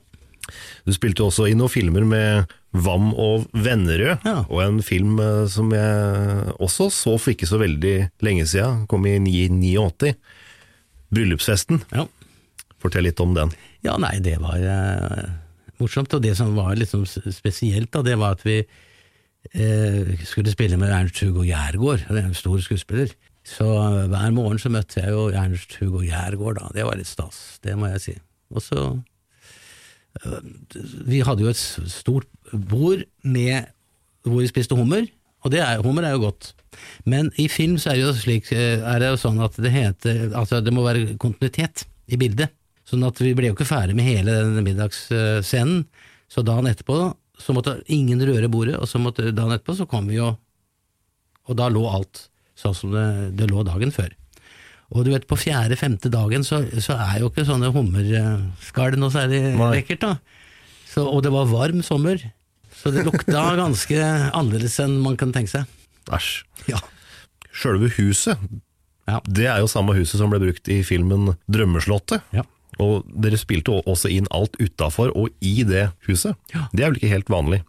Du 0.86 0.92
spilte 0.94 1.24
også 1.26 1.48
i 1.50 1.56
noen 1.58 1.72
filmer 1.72 2.04
med 2.06 2.52
Vam 2.76 3.08
og 3.18 3.46
Vennerød, 3.56 4.20
Ja. 4.28 4.44
og 4.48 4.60
en 4.62 4.82
film 4.84 5.18
eh, 5.18 5.46
som 5.50 5.72
jeg 5.74 6.52
også 6.62 6.90
så 6.92 7.16
for 7.18 7.32
ikke 7.32 7.48
så 7.48 7.58
veldig 7.58 8.10
lenge 8.22 8.46
siden, 8.46 8.84
kom 8.86 9.06
i 9.08 9.16
89. 9.18 10.14
Bryllupsfesten. 11.14 11.82
ja. 11.94 12.06
Fortell 12.82 13.06
litt 13.08 13.20
om 13.24 13.32
den. 13.34 13.50
Ja, 13.86 13.94
nei, 13.98 14.18
det 14.20 14.36
var 14.42 14.60
eh, 14.60 15.30
morsomt. 15.80 16.12
Og 16.14 16.20
det 16.22 16.34
som 16.36 16.52
var 16.58 16.74
liksom 16.76 17.06
spesielt, 17.08 17.88
da, 17.94 18.02
det 18.04 18.18
var 18.20 18.36
at 18.36 18.42
vi 18.46 18.58
eh, 18.60 20.10
skulle 20.28 20.52
spille 20.52 20.76
med 20.78 20.92
Ernst 20.92 21.22
Hugo 21.24 21.42
Gjærgaard, 21.46 22.04
en 22.12 22.34
stor 22.36 22.60
skuespiller. 22.62 23.14
Så 23.46 23.66
eh, 23.78 24.06
hver 24.10 24.32
morgen 24.34 24.60
så 24.60 24.70
møtte 24.72 25.02
jeg 25.02 25.14
jo 25.14 25.28
Ernst 25.30 25.76
Hugo 25.80 26.02
Gjærgaard, 26.04 26.58
da. 26.58 26.70
Det 26.74 26.86
var 26.88 26.98
litt 26.98 27.10
stas, 27.10 27.60
det 27.64 27.76
må 27.78 27.90
jeg 27.92 28.02
si. 28.02 28.16
Og 28.54 28.64
så 28.64 28.82
eh, 30.24 30.40
Vi 31.06 31.22
hadde 31.26 31.46
jo 31.46 31.52
et 31.52 31.62
stort 31.62 32.28
bord 32.50 33.06
med 33.22 33.70
hvor 34.26 34.42
vi 34.42 34.50
spiste 34.50 34.74
hummer, 34.74 35.06
og 35.46 35.52
det 35.54 35.60
er, 35.62 35.82
hummer 35.84 36.02
er 36.02 36.16
jo 36.16 36.24
godt. 36.24 36.50
Men 37.06 37.30
i 37.38 37.46
film 37.48 37.76
så 37.78 37.92
er 37.92 38.00
det 38.00 38.08
jo 38.08 38.14
slik 38.18 38.50
eh, 38.54 38.82
er 38.82 39.02
det 39.02 39.12
jo 39.12 39.20
sånn 39.22 39.38
at 39.44 39.54
det 39.62 39.70
heter 39.72 40.24
Altså 40.36 40.58
det 40.60 40.74
må 40.74 40.82
være 40.84 41.14
kontinuitet 41.22 41.86
i 42.10 42.18
bildet. 42.18 42.50
Sånn 42.86 43.06
at 43.06 43.18
vi 43.22 43.32
ble 43.34 43.50
jo 43.50 43.54
ikke 43.56 43.68
ferdig 43.68 43.94
med 43.98 44.06
hele 44.06 44.34
den 44.42 44.66
middagsscenen. 44.66 45.86
Så 46.30 46.42
dagen 46.46 46.66
etterpå 46.70 46.98
så 47.38 47.54
måtte 47.54 47.78
ingen 47.92 48.22
røre 48.26 48.48
bordet, 48.50 48.78
og 48.80 48.88
så 48.90 48.98
måtte 48.98 49.30
dagen 49.30 49.54
etterpå 49.54 49.76
så 49.78 49.86
kom 49.90 50.06
vi 50.10 50.18
jo 50.18 50.32
Og 51.46 51.54
da 51.54 51.68
lå 51.70 51.84
alt 51.86 52.24
sånn 52.56 52.74
som 52.76 52.94
det, 52.94 53.06
det 53.36 53.50
lå 53.50 53.62
dagen 53.66 53.92
før. 53.94 54.10
Og 54.94 55.02
du 55.04 55.10
vet, 55.10 55.24
på 55.26 55.34
fjerde-femte 55.38 56.08
dagen 56.14 56.44
så, 56.46 56.60
så 56.80 56.94
er 57.02 57.20
jo 57.24 57.28
ikke 57.32 57.44
sånne 57.48 57.72
hummerskall 57.74 58.94
noe 59.00 59.10
særlig 59.14 59.40
lekkert, 59.58 60.04
da. 60.04 60.12
Så, 60.86 61.02
og 61.04 61.24
det 61.26 61.32
var 61.34 61.48
varm 61.50 61.82
sommer, 61.84 62.22
så 62.76 62.92
det 62.94 63.02
lukta 63.08 63.42
ganske 63.62 63.98
annerledes 64.30 64.78
enn 64.84 64.98
man 65.02 65.18
kan 65.20 65.34
tenke 65.34 65.50
seg. 65.52 65.66
Æsj. 66.14 66.44
Ja. 66.70 66.78
Sjølve 67.56 67.90
huset, 67.98 68.38
Ja. 69.06 69.20
det 69.26 69.46
er 69.50 69.60
jo 69.62 69.68
samme 69.70 69.94
huset 69.98 70.18
som 70.20 70.30
ble 70.32 70.40
brukt 70.42 70.68
i 70.72 70.80
filmen 70.86 71.34
Drømmeslottet. 71.50 72.22
Ja. 72.34 72.42
Og 72.82 73.06
dere 73.08 73.38
spilte 73.40 73.72
også 73.88 74.10
inn 74.12 74.26
alt 74.34 74.54
utafor 74.60 75.10
og 75.16 75.30
i 75.40 75.62
det 75.66 75.88
huset. 76.08 76.36
Ja. 76.54 76.66
Det 76.72 76.84
er 76.84 76.90
vel 76.92 76.98
ikke 77.00 77.12
helt 77.14 77.30
vanlig? 77.32 77.62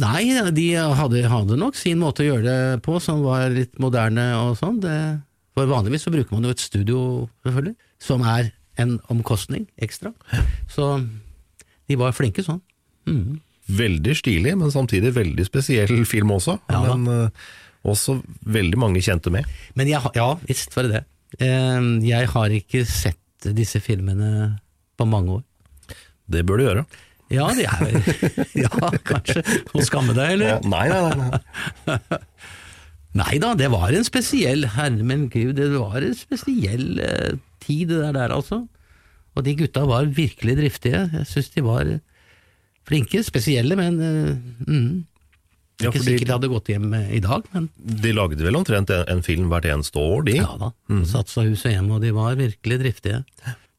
Nei, 0.00 0.22
de 0.56 0.66
hadde, 0.78 1.22
hadde 1.28 1.56
nok 1.60 1.76
sin 1.76 1.98
måte 2.00 2.24
å 2.24 2.28
gjøre 2.30 2.44
det 2.46 2.82
på 2.86 2.96
som 3.02 3.20
var 3.26 3.50
litt 3.52 3.78
moderne 3.82 4.30
og 4.40 4.56
sånn. 4.56 4.80
Det- 4.80 5.20
For 5.54 5.66
vanligvis 5.68 6.06
så 6.06 6.10
bruker 6.14 6.32
man 6.32 6.44
jo 6.44 6.50
et 6.54 6.58
studio, 6.64 7.28
selvfølgelig, 7.44 7.74
som 8.00 8.22
er 8.24 8.52
en 8.78 8.98
omkostning 9.12 9.66
ekstra. 9.84 10.14
Så 10.72 10.86
de 11.88 11.96
var 12.00 12.12
flinke 12.16 12.40
sånn. 12.42 12.62
Veldig 13.68 14.14
stilig, 14.16 14.54
men 14.58 14.70
samtidig 14.72 15.12
veldig 15.14 15.44
spesiell 15.46 16.04
film 16.08 16.32
også. 16.34 16.58
Ja 16.70 16.94
men 16.96 17.06
uh, 17.28 17.28
også 17.84 18.16
veldig 18.46 18.78
mange 18.80 19.02
kjente 19.04 19.30
med. 19.30 19.44
Men 19.76 19.88
jeg, 19.88 20.00
ja, 20.16 20.34
visst 20.48 20.74
var 20.76 20.88
det 20.88 20.92
det. 20.92 21.04
Eh, 21.40 21.80
Jeg 22.08 22.28
har 22.32 22.48
ikke 22.48 22.84
sett 22.86 23.18
disse 23.56 23.80
filmene 23.82 24.58
på 24.98 25.06
mange 25.08 25.38
år. 25.40 25.42
Det 26.30 26.44
bør 26.46 26.58
du 26.60 26.64
gjøre. 26.64 26.84
Ja, 27.32 27.48
de 27.56 27.66
er 27.66 27.96
Ja, 28.64 28.90
kanskje. 29.08 29.44
Å 29.72 29.86
skamme 29.86 30.14
deg, 30.16 30.36
eller? 30.36 30.60
Nei, 30.68 30.86
nei, 30.92 31.00
nei. 31.16 31.30
nei. 31.88 32.20
Nei 33.12 33.36
da, 33.42 33.50
det 33.52 33.68
var 33.68 33.92
en 33.92 34.06
spesiell 34.06 34.64
herre 34.72 35.04
min 35.04 35.26
gud, 35.28 35.58
det 35.58 35.68
var 35.74 36.00
en 36.00 36.14
spesiell 36.16 36.96
eh, 37.04 37.34
tid 37.60 37.90
det 37.90 37.98
der, 38.00 38.16
der 38.16 38.32
altså. 38.32 38.62
Og 39.36 39.44
de 39.44 39.52
gutta 39.58 39.84
var 39.88 40.08
virkelig 40.16 40.56
driftige, 40.56 41.02
jeg 41.12 41.28
syns 41.28 41.50
de 41.52 41.64
var 41.64 41.90
flinke, 42.88 43.20
spesielle, 43.24 43.76
men 43.78 43.98
uh, 44.00 44.36
mm. 44.64 44.92
Ja, 45.82 45.90
Ikke 45.90 46.02
sikkert 46.04 46.28
de 46.28 46.34
hadde 46.36 46.50
gått 46.52 46.68
hjem 46.70 46.92
eh, 46.94 47.14
i 47.16 47.20
dag, 47.24 47.46
men 47.54 47.64
De 47.74 48.12
lagde 48.14 48.44
vel 48.44 48.54
omtrent 48.54 48.90
en, 48.92 49.02
en 49.10 49.22
film 49.24 49.48
hvert 49.50 49.66
eneste 49.66 49.98
år, 49.98 50.20
de. 50.28 50.36
ja 50.38 50.50
da. 50.60 50.68
Satsa 51.08 51.42
hus 51.46 51.64
og 51.66 51.72
hjem, 51.74 51.88
og 51.96 52.04
de 52.04 52.12
var 52.14 52.36
virkelig 52.38 52.78
driftige. 52.84 53.22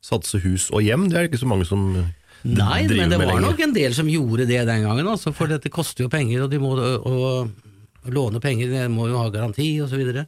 Satse 0.03 0.41
hus 0.43 0.67
og 0.73 0.83
hjem, 0.83 1.07
det 1.09 1.17
er 1.17 1.25
det 1.25 1.31
ikke 1.31 1.43
så 1.45 1.51
mange 1.51 1.67
som 1.69 1.85
eh, 2.01 2.09
Nei, 2.43 2.83
men 2.89 3.11
det 3.11 3.19
var 3.19 3.29
lenger. 3.29 3.45
nok 3.45 3.61
en 3.63 3.75
del 3.75 3.93
som 3.95 4.09
gjorde 4.11 4.47
det 4.49 4.59
den 4.67 4.83
gangen, 4.83 5.07
altså, 5.07 5.31
for 5.35 5.47
dette 5.51 5.71
koster 5.71 6.05
jo 6.05 6.11
penger, 6.11 6.43
og 6.43 6.51
de 6.51 6.59
må 6.59 6.73
og, 6.75 7.07
og 7.07 8.11
låne 8.11 8.41
penger, 8.43 8.71
de 8.73 8.87
må 8.91 9.07
jo 9.07 9.21
ha 9.21 9.29
garanti, 9.31 9.69
og 9.83 9.87
så 9.91 9.99
videre. 9.99 10.25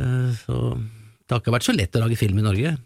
Eh, 0.00 0.30
Så 0.40 0.56
det 0.80 1.36
har 1.36 1.42
ikke 1.42 1.54
vært 1.54 1.68
så 1.68 1.76
lett 1.76 1.96
å 1.96 2.02
lage 2.02 2.18
film 2.18 2.40
i 2.40 2.46
Norge. 2.46 2.78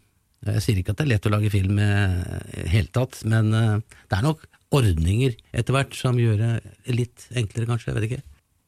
Jeg 0.44 0.60
sier 0.60 0.76
ikke 0.80 0.92
at 0.92 1.00
det 1.00 1.06
er 1.06 1.12
lett 1.14 1.28
å 1.28 1.32
lage 1.32 1.52
film 1.52 1.78
i 1.80 1.86
det 1.86 2.66
hele 2.74 2.90
tatt, 2.92 3.22
men 3.24 3.54
eh, 3.54 3.78
det 4.10 4.18
er 4.18 4.26
nok 4.26 4.44
ordninger 4.74 5.36
etter 5.54 5.76
hvert 5.76 5.94
som 5.96 6.18
gjør 6.18 6.40
det 6.40 6.94
litt 6.98 7.28
enklere, 7.36 7.68
kanskje, 7.70 7.92
jeg 7.92 7.98
vet 8.00 8.08
ikke. 8.10 8.24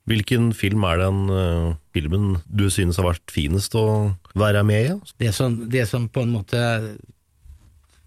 Hvilken 0.06 0.52
film 0.54 0.84
er 0.86 1.00
den 1.00 1.24
uh, 1.34 1.74
filmen 1.90 2.36
du 2.46 2.68
synes 2.70 3.00
har 3.00 3.08
vært 3.08 3.32
finest 3.34 3.74
å 3.74 4.14
være 4.38 4.62
med 4.62 4.92
i? 4.92 4.92
Det 5.18 5.32
som, 5.34 5.56
det 5.66 5.82
som 5.90 6.06
på 6.06 6.22
en 6.22 6.30
måte 6.30 6.60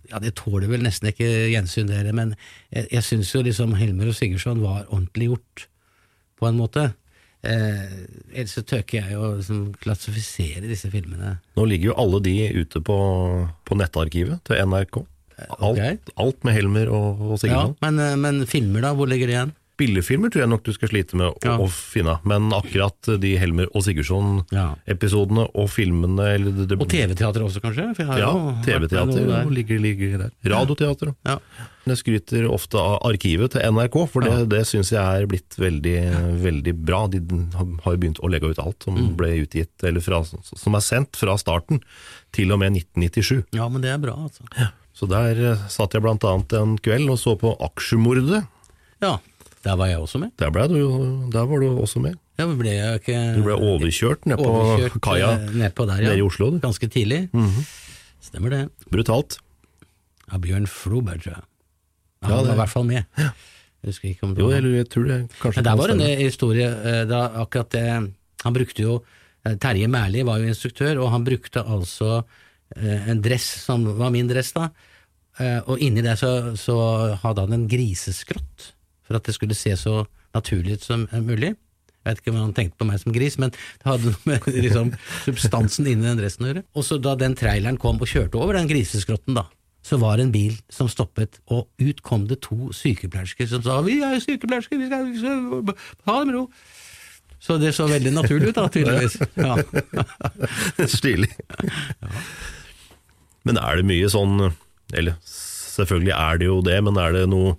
Ja, 0.09 0.21
det 0.23 0.35
tåler 0.39 0.69
vel 0.71 0.85
nesten 0.85 1.11
ikke 1.11 1.27
gjensyn, 1.51 1.89
dere, 1.91 2.13
men 2.15 2.33
jeg, 2.73 2.87
jeg 2.95 3.05
syns 3.05 3.33
jo 3.35 3.43
liksom 3.45 3.75
Helmer 3.77 4.09
og 4.09 4.17
Sigurdsson 4.17 4.63
var 4.63 4.87
ordentlig 4.87 5.29
gjort, 5.31 5.67
på 6.39 6.47
en 6.49 6.59
måte. 6.59 6.89
Eh, 7.39 7.93
ellers 8.33 8.57
så 8.57 8.63
tøker 8.67 8.99
jeg 8.99 9.15
jo 9.15 9.29
liksom 9.37 9.61
klassifisere 9.79 10.65
disse 10.67 10.89
filmene. 10.91 11.37
Nå 11.55 11.67
ligger 11.69 11.91
jo 11.91 11.99
alle 12.01 12.19
de 12.25 12.35
ute 12.57 12.81
på, 12.83 12.97
på 13.67 13.79
nettarkivet 13.79 14.43
til 14.47 14.59
NRK. 14.67 15.01
Alt, 15.39 15.63
okay. 15.69 15.99
alt 16.19 16.43
med 16.43 16.57
Helmer 16.57 16.89
og, 16.91 17.21
og 17.31 17.45
Ja, 17.47 17.61
men, 17.85 17.99
eh, 18.03 18.17
men 18.19 18.43
filmer, 18.49 18.83
da? 18.83 18.91
Hvor 18.97 19.07
ligger 19.07 19.29
de 19.29 19.37
igjen? 19.37 19.53
Spillefilmer 19.79 20.27
tror 20.33 20.41
jeg 20.43 20.49
nok 20.51 20.63
du 20.67 20.73
skal 20.75 20.89
slite 20.91 21.15
med 21.15 21.29
å, 21.31 21.35
Ja. 21.45 21.55
å 21.57 21.69
finne, 21.71 22.17
men 22.27 22.49
akkurat 22.51 23.19
de 23.21 23.37
Helmer 23.39 23.67
og 23.71 23.79
Ja. 23.79 23.87
Sigurdsson-episodene 23.87 25.45
og 25.55 25.69
filmene 25.71 26.25
eller 26.35 26.51
det, 26.51 26.67
det, 26.67 26.77
Og 26.81 26.89
TV-teater 26.89 27.45
også, 27.45 27.61
kanskje? 27.63 27.95
Ja, 28.19 28.33
TV-teater 28.65 29.49
ligger, 29.49 29.79
ligger 29.79 30.17
der. 30.25 30.31
Radioteater. 30.51 31.15
Ja. 31.25 31.37
Jeg 31.89 31.97
skryter 32.03 32.45
ofte 32.51 32.75
av 32.77 32.99
arkivet 33.07 33.51
til 33.55 33.61
NRK, 33.71 33.95
for 34.11 34.21
det, 34.21 34.31
Ja. 34.31 34.43
det 34.45 34.65
syns 34.67 34.91
jeg 34.91 34.99
er 35.23 35.25
blitt 35.25 35.55
veldig, 35.57 36.41
veldig 36.43 36.73
bra. 36.85 37.07
De 37.07 37.19
har 37.83 37.93
jo 37.95 37.97
begynt 37.97 38.19
å 38.19 38.29
legge 38.29 38.49
ut 38.51 38.59
alt 38.59 38.83
som 38.83 38.95
Mm. 38.95 39.15
ble 39.15 39.45
utgitt, 39.47 39.71
eller 39.83 40.01
fra, 40.01 40.23
som 40.25 40.75
er 40.75 40.81
sendt 40.81 41.15
fra 41.15 41.35
starten 41.37 41.81
til 42.33 42.51
og 42.51 42.59
med 42.59 42.73
1997. 42.73 43.45
ja, 43.53 43.67
men 43.69 43.81
det 43.81 43.89
er 43.91 43.97
bra, 43.97 44.13
altså. 44.27 44.43
Så 44.93 45.07
der 45.07 45.31
eh, 45.53 45.55
satt 45.69 45.93
jeg 45.93 46.01
blant 46.01 46.19
annet 46.23 46.51
en 46.53 46.77
kveld 46.77 47.09
og 47.09 47.17
så 47.17 47.39
på 47.39 47.55
Aksjemordet. 47.61 48.45
Ja, 49.01 49.17
der 49.65 49.75
var 49.75 49.89
jeg 49.91 49.99
også 49.99 50.19
med. 50.21 50.31
Der, 50.39 50.49
ble 50.55 50.67
du, 50.71 50.77
der 51.33 51.45
var 51.49 51.59
du 51.59 51.67
også 51.81 51.99
med. 52.03 52.15
Ja, 52.39 52.45
ble 52.55 52.71
jeg 52.71 53.01
ikke 53.01 53.19
Du 53.35 53.41
ble 53.43 53.57
overkjørt 53.57 54.25
ned 54.29 54.39
på 54.39 54.47
overkjørt, 54.47 54.95
kaia 55.03 55.31
eh, 55.35 55.49
der, 55.51 55.71
ja. 55.75 55.97
nede 56.07 56.17
i 56.21 56.23
Oslo. 56.23 56.51
Du. 56.55 56.59
Ganske 56.63 56.87
tidlig. 56.91 57.25
Stemmer 58.23 58.53
det. 58.55 58.61
Brutalt. 58.93 59.39
Av 60.31 60.39
Bjørn 60.43 60.67
Floberg, 60.69 61.23
tror 61.25 61.33
jeg. 61.39 61.45
Han 62.23 62.31
Ja, 62.31 62.41
var 62.43 62.53
i 62.53 62.59
hvert 62.59 62.69
fall 62.71 62.85
med. 62.87 63.05
Jeg 63.19 63.87
husker 63.93 64.09
ikke 64.09 64.27
om 64.27 64.33
det 64.35 64.41
Jo, 64.43 64.47
var 64.49 64.57
jeg, 64.59 64.73
jeg 64.75 64.87
tror 64.91 65.05
det 65.07 65.17
kanskje 65.39 65.61
Men 65.61 65.67
der 65.69 65.77
var 65.79 65.87
det 65.91 65.95
en 66.03 66.19
historie 66.25 66.67
eh, 66.67 67.03
da 67.07 67.19
akkurat 67.43 67.69
det 67.71 67.83
Han 68.43 68.55
brukte 68.57 68.83
jo 68.83 68.97
eh, 69.47 69.55
Terje 69.55 69.87
Mærli 69.87 70.23
var 70.27 70.41
jo 70.41 70.49
instruktør, 70.51 70.99
og 70.99 71.11
han 71.13 71.23
brukte 71.27 71.63
altså 71.63 72.09
eh, 72.75 73.07
en 73.09 73.21
dress 73.23 73.47
som 73.63 73.85
var 73.99 74.11
min 74.11 74.27
dress, 74.27 74.51
da. 74.55 74.67
Eh, 75.39 75.61
Og 75.63 75.79
inni 75.79 76.03
der 76.03 76.19
så, 76.19 76.33
så 76.59 76.75
hadde 77.23 77.45
han 77.47 77.55
en 77.55 77.67
griseskrott, 77.71 78.73
for 79.09 79.17
at 79.17 79.25
det 79.25 79.35
skulle 79.35 79.57
se 79.57 79.73
så 79.79 80.03
naturlig 80.37 80.77
ut 80.77 80.85
som 80.85 81.07
mulig. 81.25 81.55
Jeg 81.99 82.07
vet 82.13 82.21
ikke 82.21 82.31
om 82.31 82.39
han 82.39 82.55
tenkte 82.55 82.79
på 82.79 82.87
meg 82.87 83.01
som 83.01 83.13
gris, 83.13 83.35
men 83.41 83.51
det 83.51 83.87
hadde 83.87 84.11
noe 84.13 84.29
med 84.29 84.45
liksom, 84.65 84.91
substansen 85.25 85.89
inni 85.89 86.07
den 86.07 86.19
dressen 86.21 86.45
å 86.45 86.51
gjøre. 86.51 86.65
Og 86.77 86.85
så 86.87 86.99
da 87.01 87.15
den 87.19 87.35
traileren 87.37 87.79
kom 87.81 87.99
og 87.99 88.09
kjørte 88.09 88.39
over 88.39 88.55
den 88.55 88.69
griseskrotten, 88.69 89.35
da, 89.35 89.49
så 89.85 89.99
var 89.99 90.17
det 90.17 90.27
en 90.27 90.35
bil 90.35 90.55
som 90.71 90.89
stoppet, 90.91 91.41
og 91.51 91.67
ut 91.81 92.03
kom 92.05 92.27
det 92.29 92.41
to 92.45 92.69
sykepleiersker 92.75 93.49
som 93.49 93.63
sa 93.65 93.81
'vi 93.81 93.99
er 94.05 94.21
sykepleiersker, 94.21 94.77
vi 94.77 94.87
skal, 94.87 95.09
vi 95.11 95.17
skal 95.17 95.73
ha 96.05 96.19
det 96.19 96.27
med 96.29 96.35
ro'. 96.35 96.47
Så 97.39 97.57
det 97.57 97.73
så 97.75 97.87
veldig 97.87 98.13
naturlig 98.13 98.51
ut, 98.51 98.55
da, 98.55 98.67
tydeligvis. 98.75 99.19
Ja. 99.39 99.55
Stilig. 100.99 101.31
Men 103.47 103.57
er 103.57 103.79
det 103.79 103.87
mye 103.87 104.09
sånn 104.11 104.51
Eller 104.91 105.15
selvfølgelig 105.23 106.11
er 106.11 106.39
det 106.41 106.47
jo 106.49 106.61
det, 106.65 106.79
men 106.83 106.97
er 106.99 107.13
det 107.15 107.29
noe 107.31 107.55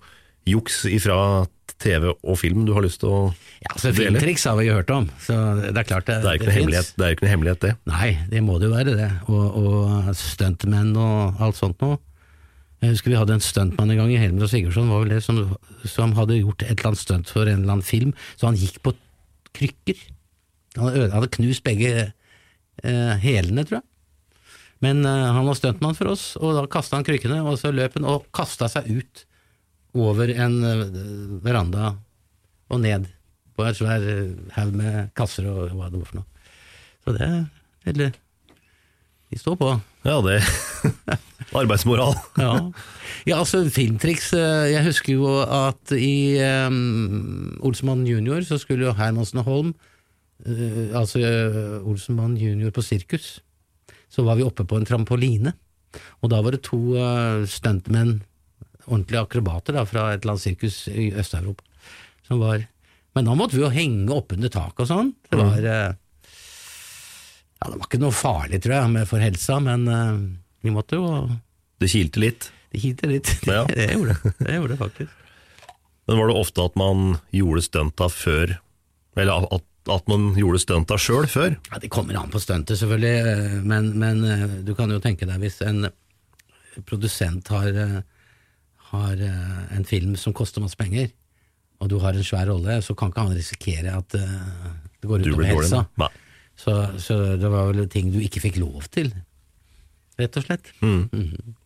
juks 0.49 0.85
ifra 0.89 1.47
TV 1.81 2.11
og 2.13 2.37
film 2.41 2.67
du 2.69 2.75
har 2.77 2.85
lyst 2.85 3.01
til 3.03 3.13
å 3.13 3.21
Ja, 3.61 3.73
altså 3.73 3.91
dele? 3.91 4.13
Filmtriks 4.19 4.45
har 4.49 4.59
vi 4.59 4.67
jo 4.69 4.77
hørt 4.79 4.93
om, 4.95 5.09
så 5.25 5.37
det 5.61 5.73
er 5.73 5.89
klart 5.89 6.07
det, 6.09 6.21
Det 6.23 6.31
er 6.31 6.39
ikke 6.39 6.49
noe 6.49 6.57
hemmelighet, 6.59 6.93
det 6.97 7.07
er 7.07 7.17
ikke 7.17 7.27
noe 7.27 7.33
hemmelighet, 7.33 7.65
det. 7.65 7.73
Nei, 7.91 8.11
det 8.31 8.43
må 8.45 8.59
det 8.61 8.69
jo 8.69 8.75
være, 8.75 8.95
det. 8.99 9.11
Og, 9.33 9.59
og 9.61 10.15
stuntmenn 10.17 10.95
og 11.01 11.43
alt 11.45 11.61
sånt 11.61 11.85
noe. 11.85 12.01
Jeg 12.81 12.95
husker 12.95 13.13
vi 13.13 13.19
hadde 13.21 13.37
en 13.37 13.45
stuntmann 13.45 13.93
en 13.93 14.01
gang 14.01 14.13
i 14.15 14.21
Helmer 14.21 14.47
og 14.47 14.53
Sigurdsson, 14.53 14.89
var 14.89 15.03
vel 15.05 15.13
det, 15.13 15.21
som, 15.25 15.43
som 15.85 16.15
hadde 16.17 16.39
gjort 16.41 16.65
et 16.65 16.73
eller 16.73 16.93
annet 16.93 17.03
stunt 17.03 17.33
for 17.33 17.45
en 17.45 17.61
eller 17.61 17.77
annen 17.77 17.85
film, 17.87 18.15
så 18.41 18.49
han 18.49 18.57
gikk 18.61 18.81
på 18.87 18.95
krykker. 19.57 20.01
Han 20.79 20.89
hadde, 20.89 21.03
han 21.11 21.17
hadde 21.19 21.33
knust 21.37 21.65
begge 21.67 21.91
eh, 22.09 23.15
hælene, 23.21 23.67
tror 23.69 23.83
jeg. 23.83 23.87
Men 24.81 25.05
eh, 25.05 25.27
han 25.37 25.45
var 25.45 25.59
stuntmann 25.59 25.99
for 25.99 26.15
oss, 26.15 26.31
og 26.41 26.57
da 26.57 26.65
kasta 26.73 26.97
han 26.97 27.05
krykkene, 27.05 27.43
og 27.45 27.61
så 27.61 27.73
løp 27.75 27.99
han 27.99 28.09
og 28.09 28.31
kasta 28.37 28.71
seg 28.73 28.89
ut 28.89 29.27
over 29.95 30.31
en 30.31 30.59
eh, 30.65 30.85
veranda 31.43 31.95
og 32.71 32.83
ned 32.83 33.09
på 33.57 33.67
en 33.67 33.77
svær 33.77 34.05
eh, 34.07 34.33
haug 34.57 34.75
med 34.77 35.11
kasser 35.19 35.49
og 35.51 35.75
hva 35.75 35.91
det 35.91 36.01
var 36.01 36.11
for 36.11 36.21
noe. 36.21 36.47
Så 37.05 37.17
det 37.17 37.27
er 37.27 37.41
veldig 37.89 38.11
De 39.31 39.39
står 39.39 39.57
på. 39.61 39.75
Ja, 40.07 40.21
det 40.25 40.41
Arbeidsmoral. 41.61 42.15
Ja. 42.39 42.53
ja, 43.27 43.39
altså 43.41 43.65
filmtriks 43.73 44.31
eh, 44.39 44.71
Jeg 44.71 44.87
husker 44.87 45.17
jo 45.17 45.31
at 45.43 45.95
i 45.97 46.39
um, 46.69 47.59
Olsenmann 47.67 48.07
junior 48.07 48.45
så 48.47 48.59
skulle 48.61 48.87
jo 48.87 48.95
Hermansen 48.95 49.43
og 49.43 49.49
Holm 49.49 49.73
uh, 50.47 50.95
Altså 50.99 51.23
uh, 51.25 51.89
Olsenmann 51.91 52.37
junior 52.39 52.71
på 52.75 52.85
sirkus. 52.87 53.41
Så 54.11 54.23
var 54.27 54.39
vi 54.39 54.47
oppe 54.47 54.65
på 54.67 54.79
en 54.79 54.87
trampoline, 54.87 55.53
og 56.23 56.33
da 56.33 56.41
var 56.43 56.55
det 56.55 56.65
to 56.67 56.79
uh, 56.99 57.47
stuntmenn, 57.47 58.21
ordentlige 58.87 59.23
akrobater 59.25 59.77
da, 59.77 59.87
fra 59.89 60.11
et 60.11 60.23
eller 60.23 60.37
annet 60.37 60.45
sirkus 60.45 60.83
i 60.89 61.11
Øst-Europa, 61.13 61.65
som 62.29 62.43
var 62.43 62.67
Men 63.15 63.27
da 63.27 63.35
måtte 63.35 63.57
vi 63.57 63.65
jo 63.65 63.73
henge 63.75 64.15
oppunder 64.15 64.53
taket 64.55 64.85
og 64.85 64.87
sånn. 64.87 65.09
Det 65.27 65.39
var 65.39 65.57
uh, 65.59 65.95
Ja, 67.59 67.65
det 67.67 67.75
var 67.75 67.89
ikke 67.89 67.99
noe 68.05 68.15
farlig, 68.15 68.61
tror 68.63 68.77
jeg, 68.77 68.93
med 68.95 69.09
for 69.11 69.19
helsa, 69.19 69.59
men 69.61 69.89
uh, 69.91 70.21
vi 70.63 70.71
måtte 70.71 71.01
jo 71.01 71.27
Det 71.81 71.91
kilte 71.91 72.23
litt. 72.23 72.53
Det 72.71 72.83
kilte 72.85 73.11
litt. 73.11 73.33
Ja. 73.51 73.65
det 73.75 73.91
gjorde 73.93 74.15
det. 74.15 74.35
Det 74.39 74.61
gjorde 74.61 74.77
det 74.77 74.79
faktisk. 74.85 75.17
Men 76.07 76.19
var 76.19 76.31
det 76.31 76.39
ofte 76.41 76.65
at 76.67 76.79
man 76.79 77.19
gjorde 77.31 77.63
stunta 77.63 78.09
før 78.11 78.57
Eller 79.19 79.47
at, 79.55 79.67
at 79.91 80.09
man 80.11 80.31
gjorde 80.39 80.63
stunta 80.63 80.99
sjøl 80.99 81.29
før? 81.31 81.57
Ja, 81.71 81.79
Det 81.83 81.91
kommer 81.91 82.19
an 82.19 82.33
på 82.33 82.41
stuntet, 82.43 82.79
selvfølgelig, 82.79 83.17
eh, 83.31 83.59
men, 83.63 83.93
men 83.99 84.25
eh, 84.27 84.45
du 84.67 84.75
kan 84.79 84.91
jo 84.91 85.01
tenke 85.03 85.27
deg 85.29 85.43
hvis 85.43 85.61
en 85.67 85.89
produsent 86.87 87.51
har, 87.51 87.69
eh, 87.75 88.01
har 88.91 89.21
eh, 89.23 89.77
en 89.77 89.87
film 89.87 90.17
som 90.19 90.35
koster 90.37 90.63
masse 90.63 90.79
penger, 90.79 91.11
og 91.81 91.91
du 91.93 91.99
har 92.03 92.17
en 92.17 92.27
svær 92.27 92.51
rolle, 92.51 92.81
så 92.85 92.97
kan 92.99 93.13
ikke 93.13 93.27
han 93.27 93.39
risikere 93.39 93.95
at 93.97 94.17
eh, 94.19 94.75
det 95.01 95.11
går 95.11 95.25
utover 95.25 95.49
helsa. 95.49 95.85
Så, 96.61 96.75
så 97.01 97.17
det 97.41 97.49
var 97.49 97.71
vel 97.71 97.87
ting 97.89 98.11
du 98.13 98.19
ikke 98.21 98.43
fikk 98.43 98.59
lov 98.61 98.85
til, 98.93 99.13
rett 100.21 100.37
og 100.37 100.47
slett. 100.47 100.75
Mm. 100.83 101.09
Mhm. 101.09 101.57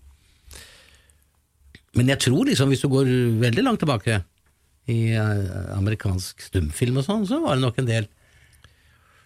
Men 1.95 2.09
jeg 2.11 2.25
tror 2.25 2.49
liksom, 2.49 2.73
hvis 2.73 2.81
du 2.83 2.89
går 2.91 3.07
veldig 3.39 3.63
langt 3.63 3.79
tilbake 3.79 4.17
i 4.91 5.15
eh, 5.15 5.75
amerikansk 5.77 6.43
stumfilm 6.43 6.99
og 6.99 7.07
sånn, 7.07 7.27
så 7.31 7.39
var 7.43 7.55
det 7.55 7.63
nok 7.63 7.79
en 7.79 7.91
del 7.91 8.09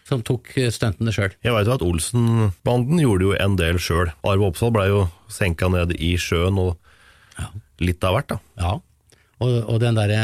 som 0.09 0.21
tok 0.25 0.51
stuntene 0.73 1.13
sjøl. 1.13 1.33
Jeg 1.45 1.53
veit 1.53 1.69
at 1.69 1.85
Olsen-banden 1.85 3.01
gjorde 3.01 3.27
jo 3.27 3.33
en 3.41 3.57
del 3.61 3.81
sjøl. 3.81 4.13
Arve 4.25 4.47
Oppsal 4.49 4.73
blei 4.73 4.87
jo 4.89 5.03
senka 5.33 5.69
ned 5.73 5.95
i 5.97 6.15
sjøen 6.21 6.61
og 6.61 6.77
litt 7.85 8.05
av 8.05 8.17
hvert, 8.17 8.35
da. 8.35 8.39
Ja. 8.61 8.75
Og, 9.39 9.55
og 9.71 9.81
den 9.83 9.99
derre 9.99 10.23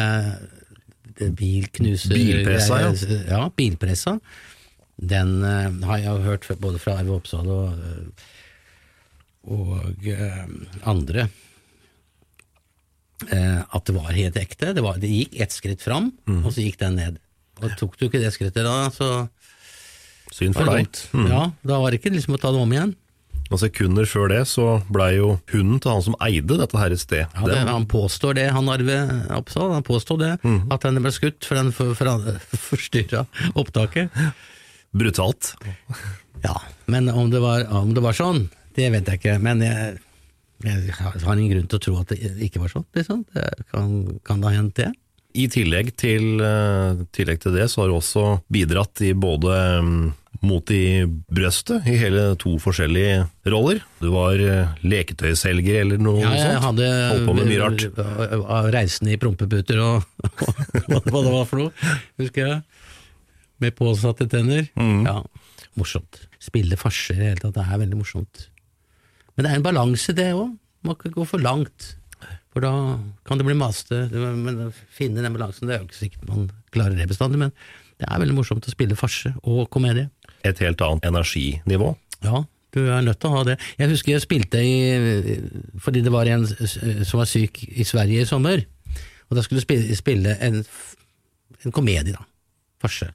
det 1.14 1.30
bilknuser 1.38 2.14
Bilpressa, 2.16 2.80
ja. 2.82 2.92
ja. 3.28 3.42
Bilpressa. 3.54 4.18
Den 4.96 5.36
uh, 5.42 5.70
har 5.86 6.02
jeg 6.02 6.24
hørt 6.26 6.48
både 6.62 6.80
fra 6.82 6.98
Arve 7.00 7.16
Oppsal 7.18 7.50
og, 7.50 7.78
eh, 7.78 8.26
og 9.54 10.06
uh, 10.06 10.44
andre. 10.90 11.28
uh, 13.30 13.62
at 13.62 13.86
det 13.86 13.94
var 13.94 14.10
helt 14.14 14.38
ekte. 14.38 14.72
Det, 14.74 14.82
var, 14.82 14.98
det 15.02 15.10
gikk 15.10 15.38
ett 15.42 15.54
skritt 15.54 15.82
fram, 15.82 16.12
mm. 16.26 16.42
og 16.42 16.50
så 16.54 16.66
gikk 16.66 16.80
den 16.82 16.98
ned. 16.98 17.22
Og 17.62 17.74
tok 17.78 17.98
du 17.98 18.08
ikke 18.08 18.22
det 18.22 18.34
skrittet 18.34 18.66
da, 18.66 18.90
så 18.94 19.28
Synd 20.34 20.56
for 20.56 20.66
deg. 20.66 20.88
Mm. 21.14 21.26
Ja, 21.30 21.42
da 21.62 21.76
var 21.78 21.92
det 21.92 22.00
ikke 22.00 22.10
liksom 22.10 22.34
å 22.34 22.38
ta 22.42 22.50
det 22.50 22.58
om 22.58 22.72
igjen. 22.74 22.94
Og 23.52 23.58
sekunder 23.60 24.06
før 24.08 24.30
det 24.32 24.40
så 24.48 24.64
blei 24.90 25.16
jo 25.18 25.34
hunden 25.52 25.80
til 25.84 25.92
han 25.92 26.02
som 26.06 26.14
eide 26.24 26.56
dette 26.58 26.78
her 26.80 26.94
sted. 26.96 27.26
Ja, 27.36 27.44
det, 27.50 27.58
han 27.68 27.84
påstår 27.90 28.34
det, 28.38 28.46
han 28.56 28.68
Arve 28.72 28.96
Oppsal, 29.36 29.70
han 29.76 29.84
påstår 29.84 30.18
det, 30.22 30.32
Mhm. 30.42 30.72
at 30.72 30.80
den 30.86 31.02
ble 31.04 31.12
skutt 31.12 31.44
for 31.44 31.54
den 31.60 31.70
for, 31.76 31.92
for, 31.94 32.38
forstyrra 32.70 33.26
opptaket. 33.54 34.10
Brutalt. 34.94 35.54
Ja, 36.44 36.56
men 36.86 37.08
om 37.08 37.30
det, 37.30 37.40
var, 37.42 37.66
om 37.72 37.94
det 37.94 38.02
var 38.04 38.12
sånn, 38.16 38.48
det 38.76 38.90
vet 38.94 39.08
jeg 39.10 39.20
ikke. 39.20 39.38
Men 39.42 39.60
jeg, 39.64 39.98
jeg 40.64 40.94
har 40.96 41.36
ingen 41.36 41.52
grunn 41.52 41.68
til 41.70 41.78
å 41.80 41.84
tro 41.84 41.96
at 42.00 42.12
det 42.14 42.34
ikke 42.48 42.60
var 42.62 42.72
sånn. 42.72 42.86
Liksom. 42.96 43.24
Det 43.34 43.48
kan, 43.72 43.88
kan 44.24 44.40
det 44.42 44.50
ha 44.50 44.54
hendt, 44.58 44.76
det? 44.80 44.90
I 45.34 45.48
tillegg 45.50 45.88
til, 45.98 46.38
eh, 46.46 47.00
tillegg 47.12 47.40
til 47.42 47.56
det 47.56 47.66
så 47.72 47.82
har 47.82 47.88
du 47.90 47.96
også 47.98 48.26
bidratt 48.54 49.00
i 49.02 49.12
både 49.18 49.56
mm, 49.82 50.04
Mot 50.42 50.70
i 50.74 51.04
brøstet, 51.06 51.86
i 51.88 51.94
hele 52.00 52.24
to 52.40 52.56
forskjellige 52.60 53.20
roller. 53.52 53.78
Du 54.02 54.08
var 54.12 54.40
eh, 54.42 54.72
leketøyselger 54.84 55.80
eller 55.84 56.00
noe 56.02 56.20
Ja, 56.20 56.32
jeg 56.34 56.48
sånt. 56.58 56.64
hadde 56.66 56.88
Holdt 57.12 57.28
på 57.28 57.36
med 57.38 57.48
mye 57.48 57.60
rart. 57.62 57.84
reisende 58.76 59.14
i 59.14 59.20
prompeputer 59.20 59.80
og 59.80 60.04
hva 60.88 60.98
hva 61.00 61.22
det 61.24 61.32
var 61.36 61.46
for 61.48 61.62
noe, 61.62 61.92
husker 62.20 62.48
jeg. 62.50 62.62
Med 63.62 63.76
påsatte 63.78 64.26
tenner. 64.28 64.66
Mm. 64.76 65.04
Ja, 65.06 65.20
morsomt. 65.78 66.24
Spille 66.42 66.76
farser 66.76 67.14
i 67.16 67.22
det 67.22 67.30
hele 67.32 67.42
tatt, 67.46 67.54
det 67.56 67.64
er 67.64 67.80
veldig 67.86 68.00
morsomt. 68.02 68.48
Men 69.36 69.46
det 69.46 69.52
er 69.52 69.60
en 69.62 69.66
balanse, 69.70 70.12
det 70.18 70.32
òg. 70.34 70.50
Må 70.84 70.98
ikke 70.98 71.14
gå 71.14 71.24
for 71.30 71.40
langt. 71.40 71.94
For 72.52 72.62
da 72.62 72.72
kan 73.26 73.40
det 73.40 73.46
bli 73.48 73.56
maste. 73.58 74.04
Men 74.12 74.66
å 74.66 74.68
finne 74.94 75.22
den 75.24 75.34
balansen, 75.34 75.66
det 75.70 75.78
er 75.78 75.80
jo 75.82 75.88
ikke 75.88 76.02
sikkert 76.02 76.28
man 76.28 76.50
klarer 76.74 76.98
det 76.98 77.08
bestandig, 77.10 77.40
men 77.40 77.54
det 78.02 78.06
er 78.10 78.20
veldig 78.20 78.34
morsomt 78.36 78.66
å 78.66 78.72
spille 78.74 78.98
farse 78.98 79.32
og 79.46 79.64
komedie. 79.74 80.10
Et 80.44 80.60
helt 80.64 80.84
annet 80.84 81.08
energinivå. 81.08 81.94
Ja, 82.24 82.44
du 82.74 82.80
er 82.84 83.04
nødt 83.06 83.20
til 83.22 83.30
å 83.30 83.38
ha 83.38 83.42
det. 83.48 83.58
Jeg 83.78 83.92
husker 83.92 84.14
jeg 84.14 84.24
spilte 84.24 84.60
i 84.60 85.38
Fordi 85.82 86.02
det 86.04 86.12
var 86.12 86.28
en 86.30 86.46
som 86.46 87.20
var 87.20 87.28
syk 87.30 87.62
i 87.70 87.86
Sverige 87.86 88.24
i 88.24 88.28
sommer, 88.28 88.64
og 89.30 89.38
da 89.38 89.44
skulle 89.44 89.62
jeg 89.64 89.98
spille, 89.98 90.36
en, 90.44 90.62
en 91.64 91.74
komedie, 91.74 92.12
da. 92.12 92.24
Farse. 92.82 93.10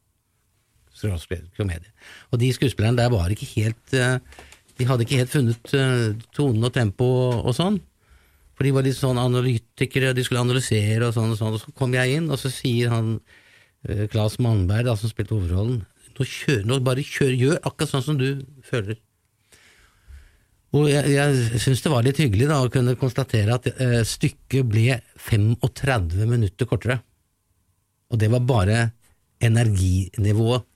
Komedie. 1.56 1.92
Og 2.34 2.42
de 2.42 2.50
skuespillerne 2.52 3.00
der 3.00 3.12
var 3.14 3.32
ikke 3.32 3.48
helt 3.54 3.94
eh, 3.96 4.18
De 4.80 4.88
hadde 4.88 5.06
ikke 5.06 5.20
helt 5.22 5.32
funnet 5.32 5.74
eh, 5.78 6.10
tonen 6.36 6.66
og 6.68 6.74
tempo 6.76 7.06
og, 7.06 7.46
og 7.48 7.56
sånn. 7.56 7.78
For 8.58 8.68
de 8.68 8.74
var 8.76 8.84
litt 8.84 8.98
sånn 8.98 9.20
analytikere, 9.20 10.12
de 10.16 10.24
skulle 10.28 10.42
analysere 10.44 11.08
og 11.08 11.14
sånn 11.16 11.32
og 11.32 11.40
sånn. 11.40 11.56
Og 11.56 11.62
så 11.64 11.72
kom 11.80 11.96
jeg 11.96 12.18
inn, 12.18 12.28
og 12.28 12.40
så 12.42 12.52
sier 12.52 12.92
han 12.92 13.14
eh, 13.88 14.08
Claes 14.12 14.36
Mannberg, 14.44 14.90
da, 14.90 14.98
som 15.00 15.12
spilte 15.12 15.38
hovedrollen, 15.38 15.86
nå, 16.20 16.28
kjør, 16.28 16.66
nå 16.68 16.80
bare 16.86 17.06
kjør, 17.06 17.36
gjør 17.40 17.62
akkurat 17.64 17.94
sånn 17.94 18.06
som 18.06 18.20
du 18.20 18.44
føler. 18.68 19.00
Og 20.78 20.86
jeg, 20.92 21.16
jeg 21.16 21.62
syns 21.64 21.82
det 21.82 21.92
var 21.92 22.06
litt 22.06 22.20
hyggelig 22.22 22.50
da 22.52 22.60
å 22.62 22.70
kunne 22.70 22.98
konstatere 23.00 23.56
at 23.56 23.70
eh, 23.72 24.02
stykket 24.06 24.68
ble 24.70 25.00
35 25.26 26.28
minutter 26.30 26.70
kortere. 26.70 27.00
Og 28.14 28.22
det 28.22 28.30
var 28.34 28.46
bare 28.46 28.82
energinivået. 29.42 30.68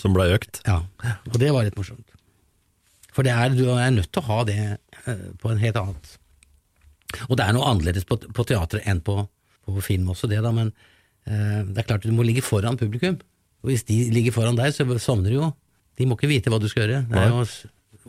Som 0.00 0.14
ble 0.16 0.30
økt. 0.32 0.62
Ja, 0.64 0.80
og 1.28 1.36
det 1.38 1.50
var 1.52 1.66
litt 1.66 1.76
morsomt. 1.76 2.08
For 3.12 3.26
det 3.26 3.34
er, 3.36 3.52
du 3.52 3.66
er 3.74 3.90
nødt 3.92 4.08
til 4.08 4.22
å 4.22 4.28
ha 4.30 4.44
det 4.48 4.58
eh, 4.64 5.24
på 5.42 5.50
en 5.50 5.60
helt 5.60 5.76
annet 5.76 6.12
Og 7.26 7.34
det 7.36 7.44
er 7.44 7.56
noe 7.56 7.66
annerledes 7.68 8.06
på, 8.08 8.16
på 8.16 8.46
teatret 8.48 8.86
enn 8.88 9.02
på, 9.04 9.18
på 9.66 9.82
film 9.84 10.12
også, 10.14 10.30
det 10.30 10.38
da, 10.44 10.54
men 10.54 10.70
eh, 11.26 11.60
det 11.68 11.82
er 11.82 11.88
klart 11.90 12.06
du 12.06 12.14
må 12.16 12.24
ligge 12.26 12.46
foran 12.46 12.78
publikum. 12.80 13.18
Og 13.60 13.72
hvis 13.72 13.84
de 13.88 13.98
ligger 14.14 14.34
foran 14.34 14.58
deg, 14.58 14.72
så 14.74 14.86
sovner 15.02 15.32
du 15.32 15.38
jo. 15.40 15.50
De 16.00 16.06
må 16.08 16.16
ikke 16.16 16.30
vite 16.30 16.52
hva 16.52 16.60
du 16.62 16.68
skal 16.70 16.86
gjøre. 16.86 17.02
Det 17.10 17.20
er 17.20 17.32
jo 17.34 17.44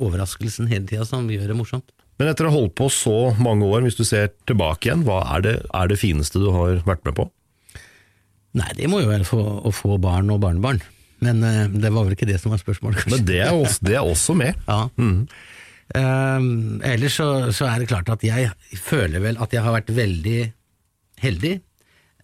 overraskelsen 0.01 0.69
hele 0.71 0.87
tida 0.87 1.05
som 1.07 1.27
gjør 1.29 1.51
det 1.51 1.57
morsomt. 1.59 1.91
Men 2.21 2.29
etter 2.29 2.47
å 2.47 2.51
ha 2.51 2.59
holdt 2.59 2.75
på 2.77 2.87
så 2.93 3.33
mange 3.41 3.67
år, 3.67 3.83
hvis 3.83 3.97
du 3.97 4.03
ser 4.07 4.29
tilbake 4.47 4.87
igjen, 4.87 5.05
hva 5.07 5.23
er 5.35 5.45
det, 5.45 5.53
er 5.73 5.89
det 5.89 5.97
fineste 5.99 6.39
du 6.39 6.51
har 6.53 6.83
vært 6.87 7.03
med 7.07 7.17
på? 7.17 7.25
Nei, 8.59 8.67
det 8.77 8.89
må 8.91 8.99
jo 9.01 9.09
være 9.09 9.27
få, 9.27 9.39
å 9.41 9.71
få 9.73 9.97
barn 10.03 10.29
og 10.33 10.41
barnebarn. 10.43 10.81
Men 11.25 11.41
uh, 11.45 11.65
det 11.71 11.91
var 11.93 12.05
vel 12.05 12.15
ikke 12.15 12.29
det 12.29 12.37
som 12.41 12.53
var 12.53 12.61
spørsmålet, 12.61 13.01
kanskje. 13.01 13.17
Men 13.17 13.27
det 13.27 13.41
er 13.45 13.55
også, 13.55 13.87
det 13.87 13.97
er 13.97 14.05
også 14.13 14.35
med. 14.37 14.61
Ja. 14.67 14.79
Ehm, 15.97 16.79
ellers 16.87 17.17
så, 17.19 17.27
så 17.55 17.67
er 17.67 17.81
det 17.81 17.89
klart 17.91 18.09
at 18.13 18.23
jeg 18.23 18.51
føler 18.79 19.23
vel 19.23 19.39
at 19.43 19.51
jeg 19.51 19.63
har 19.65 19.75
vært 19.75 19.91
veldig 19.95 20.39
heldig. 21.25 21.53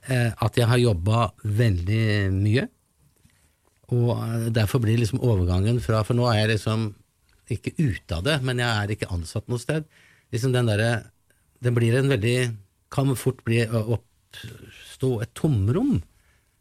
Uh, 0.07 0.31
at 0.45 0.55
jeg 0.55 0.69
har 0.69 0.79
jobba 0.79 1.29
veldig 1.43 2.05
mye. 2.37 2.67
Og 3.95 4.11
eh, 4.15 4.47
derfor 4.55 4.83
blir 4.83 4.99
liksom 4.99 5.23
overgangen 5.23 5.79
fra 5.83 6.03
For 6.07 6.17
nå 6.17 6.27
er 6.31 6.41
jeg 6.41 6.55
liksom 6.55 6.89
ikke 7.53 7.77
ute 7.79 8.17
av 8.17 8.25
det, 8.25 8.41
men 8.43 8.59
jeg 8.59 8.67
er 8.67 8.91
ikke 8.91 9.11
ansatt 9.15 9.47
noe 9.47 9.61
sted. 9.61 9.85
Liksom 10.35 10.51
den 10.55 10.67
derre 10.67 10.91
Den 11.63 11.73
blir 11.77 11.95
en 11.95 12.11
veldig 12.11 12.37
Kan 12.91 13.15
fort 13.15 13.39
bli 13.47 13.61
oppstå 13.67 15.21
et 15.23 15.33
tomrom 15.35 16.01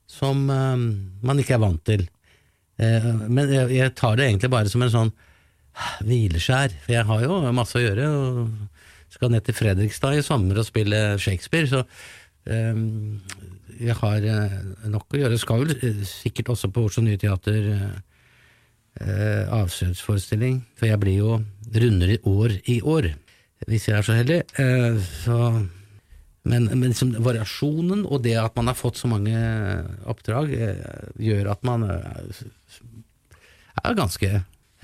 som 0.07 0.47
eh, 0.51 0.77
man 1.27 1.43
ikke 1.43 1.57
er 1.57 1.65
vant 1.65 1.83
til. 1.87 2.07
Uh, 2.77 3.25
men 3.33 3.49
jeg, 3.49 3.71
jeg 3.73 3.93
tar 3.97 4.19
det 4.19 4.27
egentlig 4.27 4.51
bare 4.53 4.69
som 4.69 4.83
en 4.85 4.93
sånn 4.93 5.11
hvileskjær, 6.05 6.75
for 6.85 6.93
jeg 6.93 7.09
har 7.09 7.25
jo 7.25 7.39
masse 7.57 7.79
å 7.79 7.83
gjøre. 7.83 8.09
og 8.09 9.13
Skal 9.13 9.33
ned 9.33 9.47
til 9.47 9.57
Fredrikstad 9.57 10.19
i 10.19 10.25
sommer 10.25 10.61
og 10.61 10.69
spille 10.69 11.01
Shakespeare, 11.23 11.69
så 11.71 11.83
eh, 12.53 12.77
jeg 13.81 13.97
har 14.01 14.25
eh, 14.25 14.59
nok 14.91 15.15
å 15.15 15.21
gjøre. 15.21 15.39
Skal 15.41 15.65
vel 15.65 15.77
eh, 15.77 16.03
sikkert 16.09 16.53
også 16.55 16.71
på 16.73 16.87
Oslo 16.89 17.05
Nye 17.05 17.21
Teater 17.21 17.71
eh, 17.73 17.97
eh, 19.03 19.45
avskjedsforestilling, 19.57 20.63
for 20.79 20.91
jeg 20.91 21.03
blir 21.03 21.21
jo 21.21 21.39
runder 21.77 22.17
i 22.17 22.21
år 22.31 22.59
i 22.73 22.81
år, 22.83 23.11
hvis 23.67 23.89
jeg 23.91 23.99
er 23.99 24.07
så 24.07 24.17
heldig. 24.17 24.41
Eh, 24.63 24.99
så, 25.25 25.39
men, 26.47 26.69
men 26.73 26.89
liksom 26.89 27.15
variasjonen 27.27 28.05
og 28.07 28.23
det 28.27 28.37
at 28.41 28.57
man 28.59 28.71
har 28.71 28.79
fått 28.79 29.01
så 29.01 29.11
mange 29.11 29.37
oppdrag, 30.09 30.53
eh, 30.53 31.09
gjør 31.29 31.53
at 31.55 31.65
man 31.67 31.89
eh, 31.91 32.45
er 33.83 33.99
ganske 33.99 34.31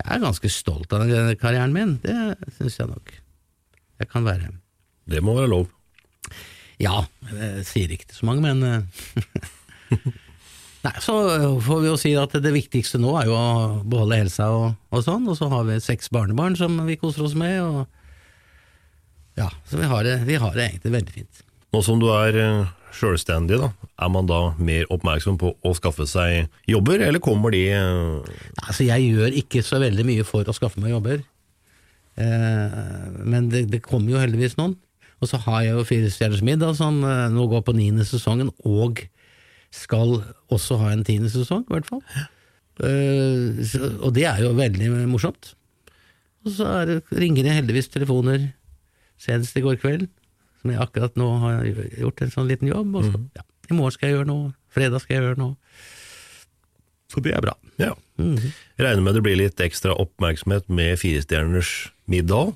jeg 0.03 0.09
er 0.09 0.23
ganske 0.23 0.49
stolt 0.51 0.91
av 0.95 1.05
den 1.05 1.37
karrieren 1.39 1.71
min, 1.71 1.93
det 2.03 2.35
syns 2.57 2.79
jeg 2.81 2.89
nok 2.89 3.13
jeg 4.01 4.09
kan 4.09 4.25
være. 4.25 4.49
Det 5.07 5.21
må 5.23 5.35
være 5.37 5.51
lov. 5.51 5.69
Ja, 6.83 7.05
jeg 7.31 7.65
sier 7.69 7.95
ikke 7.95 8.09
til 8.09 8.19
så 8.19 8.27
mange, 8.27 8.43
men 8.43 8.63
eh, 8.67 8.83
Nei, 10.83 10.91
så 10.99 11.15
får 11.63 11.77
vi 11.79 11.87
jo 11.87 11.95
si 11.99 12.11
at 12.19 12.33
det 12.43 12.51
viktigste 12.51 12.99
nå 12.99 13.13
er 13.15 13.29
jo 13.29 13.35
å 13.37 13.83
beholde 13.87 14.17
helsa 14.19 14.49
og, 14.51 14.73
og 14.91 15.03
sånn, 15.05 15.29
og 15.31 15.37
så 15.39 15.47
har 15.53 15.63
vi 15.69 15.77
seks 15.79 16.11
barnebarn 16.11 16.57
som 16.59 16.75
vi 16.83 16.97
koser 16.99 17.23
oss 17.23 17.37
med, 17.39 17.61
og 17.63 17.85
ja, 19.39 19.47
så 19.69 19.79
vi 19.79 19.87
har 19.87 20.03
det, 20.03 20.17
vi 20.27 20.35
har 20.35 20.51
det 20.51 20.65
egentlig 20.67 20.91
veldig 20.97 21.15
fint. 21.15 21.43
Nå 21.73 21.81
som 21.87 22.01
du 22.03 22.09
er 22.11 22.35
eh, 22.37 22.73
sjølstendig, 22.93 23.61
da, 23.63 23.71
er 24.03 24.11
man 24.11 24.27
da 24.29 24.41
mer 24.59 24.91
oppmerksom 24.93 25.39
på 25.41 25.55
å 25.55 25.73
skaffe 25.77 26.05
seg 26.09 26.51
jobber, 26.69 27.01
eller 27.07 27.23
kommer 27.23 27.55
de 27.55 27.63
eh, 27.73 28.19
Nei, 28.27 28.67
Altså, 28.67 28.83
jeg 28.89 29.07
gjør 29.07 29.39
ikke 29.39 29.63
så 29.65 29.79
veldig 29.81 30.05
mye 30.11 30.27
for 30.27 30.43
å 30.51 30.57
skaffe 30.57 30.83
meg 30.83 30.93
jobber, 30.93 31.23
eh, 32.19 32.83
men 33.23 33.47
det, 33.55 33.69
det 33.71 33.85
kommer 33.87 34.17
jo 34.17 34.21
heldigvis 34.21 34.59
noen. 34.59 34.75
Og 35.23 35.29
så 35.31 35.39
har 35.45 35.63
jeg 35.63 35.77
jo 35.77 35.87
Fire 35.87 36.11
stjerners 36.11 36.43
middag, 36.43 36.75
som 36.75 36.99
eh, 37.07 37.27
nå 37.31 37.47
går 37.51 37.63
på 37.63 37.75
niende 37.77 38.05
sesongen, 38.07 38.51
og 38.67 39.05
skal 39.73 40.19
også 40.53 40.77
ha 40.81 40.91
en 40.93 41.05
tiende 41.07 41.31
sesong, 41.33 41.63
i 41.65 41.73
hvert 41.73 41.87
fall. 41.89 42.03
Uh, 42.77 43.61
så, 43.65 43.87
og 44.01 44.13
det 44.17 44.27
er 44.29 44.43
jo 44.43 44.51
veldig 44.57 44.89
morsomt. 45.09 45.53
Og 46.43 46.53
så 46.57 46.67
er 46.81 46.89
det, 46.89 46.97
ringer 47.15 47.47
det 47.47 47.55
heldigvis 47.55 47.89
telefoner, 47.93 48.51
senest 49.21 49.57
i 49.57 49.63
går 49.63 49.79
kveld, 49.81 50.05
som 50.61 50.73
jeg 50.73 50.81
akkurat 50.83 51.17
nå 51.19 51.29
har 51.41 51.65
gjort 51.65 52.21
en 52.21 52.33
sånn 52.33 52.49
liten 52.51 52.69
jobb. 52.69 52.93
Og 52.99 53.07
så, 53.07 53.15
mm. 53.15 53.27
ja, 53.39 53.45
I 53.71 53.77
morgen 53.77 53.95
skal 53.95 54.09
jeg 54.09 54.17
gjøre 54.17 54.29
noe, 54.29 54.53
fredag 54.73 55.03
skal 55.03 55.17
jeg 55.17 55.27
gjøre 55.29 55.41
noe. 55.41 55.57
Så 57.13 57.23
det 57.23 57.33
er 57.37 57.45
bra. 57.45 57.53
Ja. 57.81 57.93
Mm 58.21 58.37
Jeg 58.37 58.85
regner 58.85 59.01
med 59.05 59.15
det 59.17 59.23
blir 59.25 59.37
litt 59.39 59.61
ekstra 59.61 59.95
oppmerksomhet 59.97 60.67
med 60.69 60.99
Firestjerners 61.01 61.93
middag? 62.09 62.53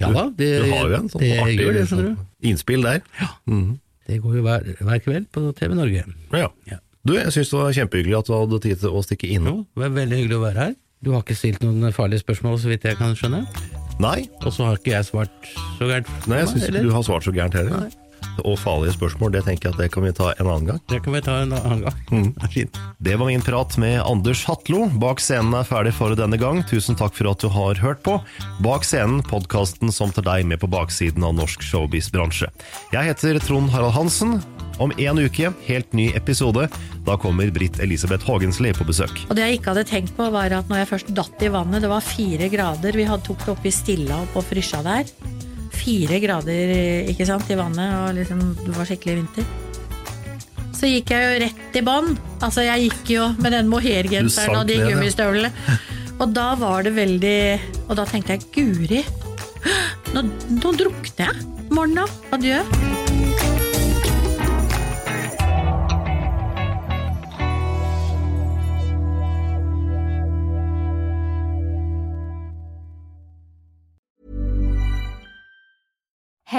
Ja 0.00 0.10
da, 0.12 0.26
det, 0.36 0.50
du 0.64 0.70
har 0.72 0.88
jo 0.90 0.98
en 0.98 1.08
sånn 1.12 1.22
det 1.24 1.30
artig 1.40 1.70
det, 1.76 1.86
sånn 1.88 2.10
innspill 2.42 2.84
der. 2.86 3.00
Ja, 3.20 3.30
Det 4.10 4.20
går 4.24 4.36
jo 4.40 4.42
hver, 4.44 4.64
hver 4.80 5.02
kveld 5.04 5.28
på 5.32 5.42
TV 5.56 5.74
Norge. 5.78 6.04
Ja. 6.34 6.48
Du, 7.06 7.14
jeg 7.16 7.32
syns 7.32 7.50
det 7.52 7.58
var 7.60 7.72
kjempehyggelig 7.72 8.16
at 8.18 8.28
du 8.28 8.32
hadde 8.36 8.58
tid 8.60 8.80
til 8.82 8.96
å 8.96 9.02
stikke 9.06 9.28
innom. 9.32 9.62
Det 9.74 9.84
var 9.86 9.92
veldig 9.96 10.18
hyggelig 10.20 10.36
å 10.36 10.42
være 10.44 10.58
her. 10.66 10.74
Du 11.00 11.12
har 11.14 11.22
ikke 11.24 11.36
stilt 11.38 11.62
noen 11.64 11.94
farlige 11.96 12.20
spørsmål, 12.20 12.58
så 12.60 12.68
vidt 12.68 12.84
jeg 12.84 12.98
kan 12.98 13.14
skjønne. 13.16 13.46
Nei, 14.00 14.28
Og 14.44 14.52
så 14.52 14.66
har 14.68 14.76
ikke 14.80 14.92
jeg 14.92 15.06
svart 15.08 15.48
så 15.78 15.88
gærent. 15.88 16.08
nei 16.28 16.42
jeg 16.42 16.50
syns 16.52 16.66
ikke 16.68 16.82
du 16.84 16.92
har 16.92 17.04
svart 17.06 17.24
så 17.24 17.32
gærent 17.36 17.56
heller. 17.56 17.86
Nei. 17.86 18.09
Og 18.44 18.56
farlige 18.60 18.94
spørsmål, 18.96 19.34
det 19.34 19.44
tenker 19.46 19.68
jeg 19.68 19.76
at 19.76 19.82
det 19.82 19.90
kan 19.94 20.06
vi 20.06 20.12
ta 20.16 20.30
en 20.32 20.46
annen 20.48 20.70
gang. 20.70 20.80
Det 20.90 21.00
kan 21.04 21.16
vi 21.16 21.22
ta 21.24 21.36
en 21.42 21.54
annen 21.56 21.82
gang. 21.86 21.98
Mm. 22.10 22.30
Det 22.36 22.46
er 22.46 22.54
fint. 22.54 22.80
Det 23.00 23.18
var 23.20 23.30
min 23.30 23.44
prat 23.44 23.76
med 23.82 23.98
Anders 24.04 24.44
Hatlo. 24.48 24.86
Bak 25.02 25.22
scenen 25.22 25.56
er 25.58 25.68
ferdig 25.68 25.92
for 25.96 26.16
denne 26.18 26.38
gang. 26.40 26.62
Tusen 26.70 26.98
takk 26.98 27.16
for 27.18 27.30
at 27.32 27.42
du 27.42 27.50
har 27.52 27.80
hørt 27.82 28.02
på. 28.06 28.16
Bak 28.64 28.86
scenen, 28.88 29.24
podkasten 29.26 29.92
som 29.94 30.14
tar 30.14 30.26
deg 30.28 30.48
med 30.48 30.62
på 30.62 30.70
baksiden 30.70 31.26
av 31.26 31.36
norsk 31.38 31.64
showbiz-bransje. 31.66 32.50
Jeg 32.94 33.12
heter 33.12 33.40
Trond 33.44 33.72
Harald 33.74 33.96
Hansen. 33.98 34.40
Om 34.80 34.94
en 34.96 35.18
uke, 35.20 35.50
helt 35.66 35.92
ny 35.92 36.06
episode. 36.16 36.64
Da 37.04 37.16
kommer 37.20 37.50
Britt 37.52 37.76
Elisabeth 37.84 38.24
Haagensli 38.24 38.72
på 38.72 38.86
besøk. 38.88 39.12
Og 39.28 39.36
det 39.36 39.44
jeg 39.44 39.58
ikke 39.58 39.74
hadde 39.74 39.88
tenkt 39.90 40.14
på, 40.16 40.30
var 40.32 40.54
at 40.56 40.72
når 40.72 40.82
jeg 40.82 40.90
først 40.94 41.12
datt 41.18 41.44
i 41.44 41.52
vannet, 41.52 41.84
det 41.84 41.92
var 41.92 42.04
fire 42.04 42.48
grader, 42.52 42.96
vi 42.96 43.04
hadde 43.08 43.26
tok 43.28 43.44
det 43.44 43.52
opp 43.52 43.68
i 43.68 43.74
Stilla 43.74 44.22
og 44.24 44.32
på 44.32 44.44
Frysja 44.48 44.80
der. 44.86 45.12
Fire 45.80 46.20
grader 46.22 46.74
ikke 47.10 47.26
sant, 47.28 47.48
i 47.48 47.56
vannet, 47.58 47.94
og 47.96 48.18
liksom, 48.18 48.42
det 48.60 48.74
var 48.76 48.88
skikkelig 48.88 49.20
vinter. 49.22 49.48
Så 50.76 50.88
gikk 50.88 51.12
jeg 51.12 51.24
jo 51.24 51.40
rett 51.42 51.76
i 51.76 51.84
bånn. 51.84 52.14
Altså, 52.40 52.64
jeg 52.64 52.88
gikk 52.88 53.14
jo 53.16 53.26
med 53.40 53.52
den 53.56 53.68
mohairgenseren 53.72 54.60
og 54.62 54.68
de 54.68 54.78
gummistøvlene. 54.80 55.50
Og 56.20 56.32
da 56.36 56.50
var 56.60 56.84
det 56.84 56.92
veldig 56.98 57.38
Og 57.88 57.94
da 57.96 58.04
tenkte 58.08 58.36
jeg, 58.36 58.44
guri, 58.52 59.00
nå, 60.16 60.24
nå 60.60 60.74
drukner 60.76 61.30
jeg. 61.30 61.48
Morgen 61.70 62.00
da. 62.00 62.08
Adjø. 62.36 63.59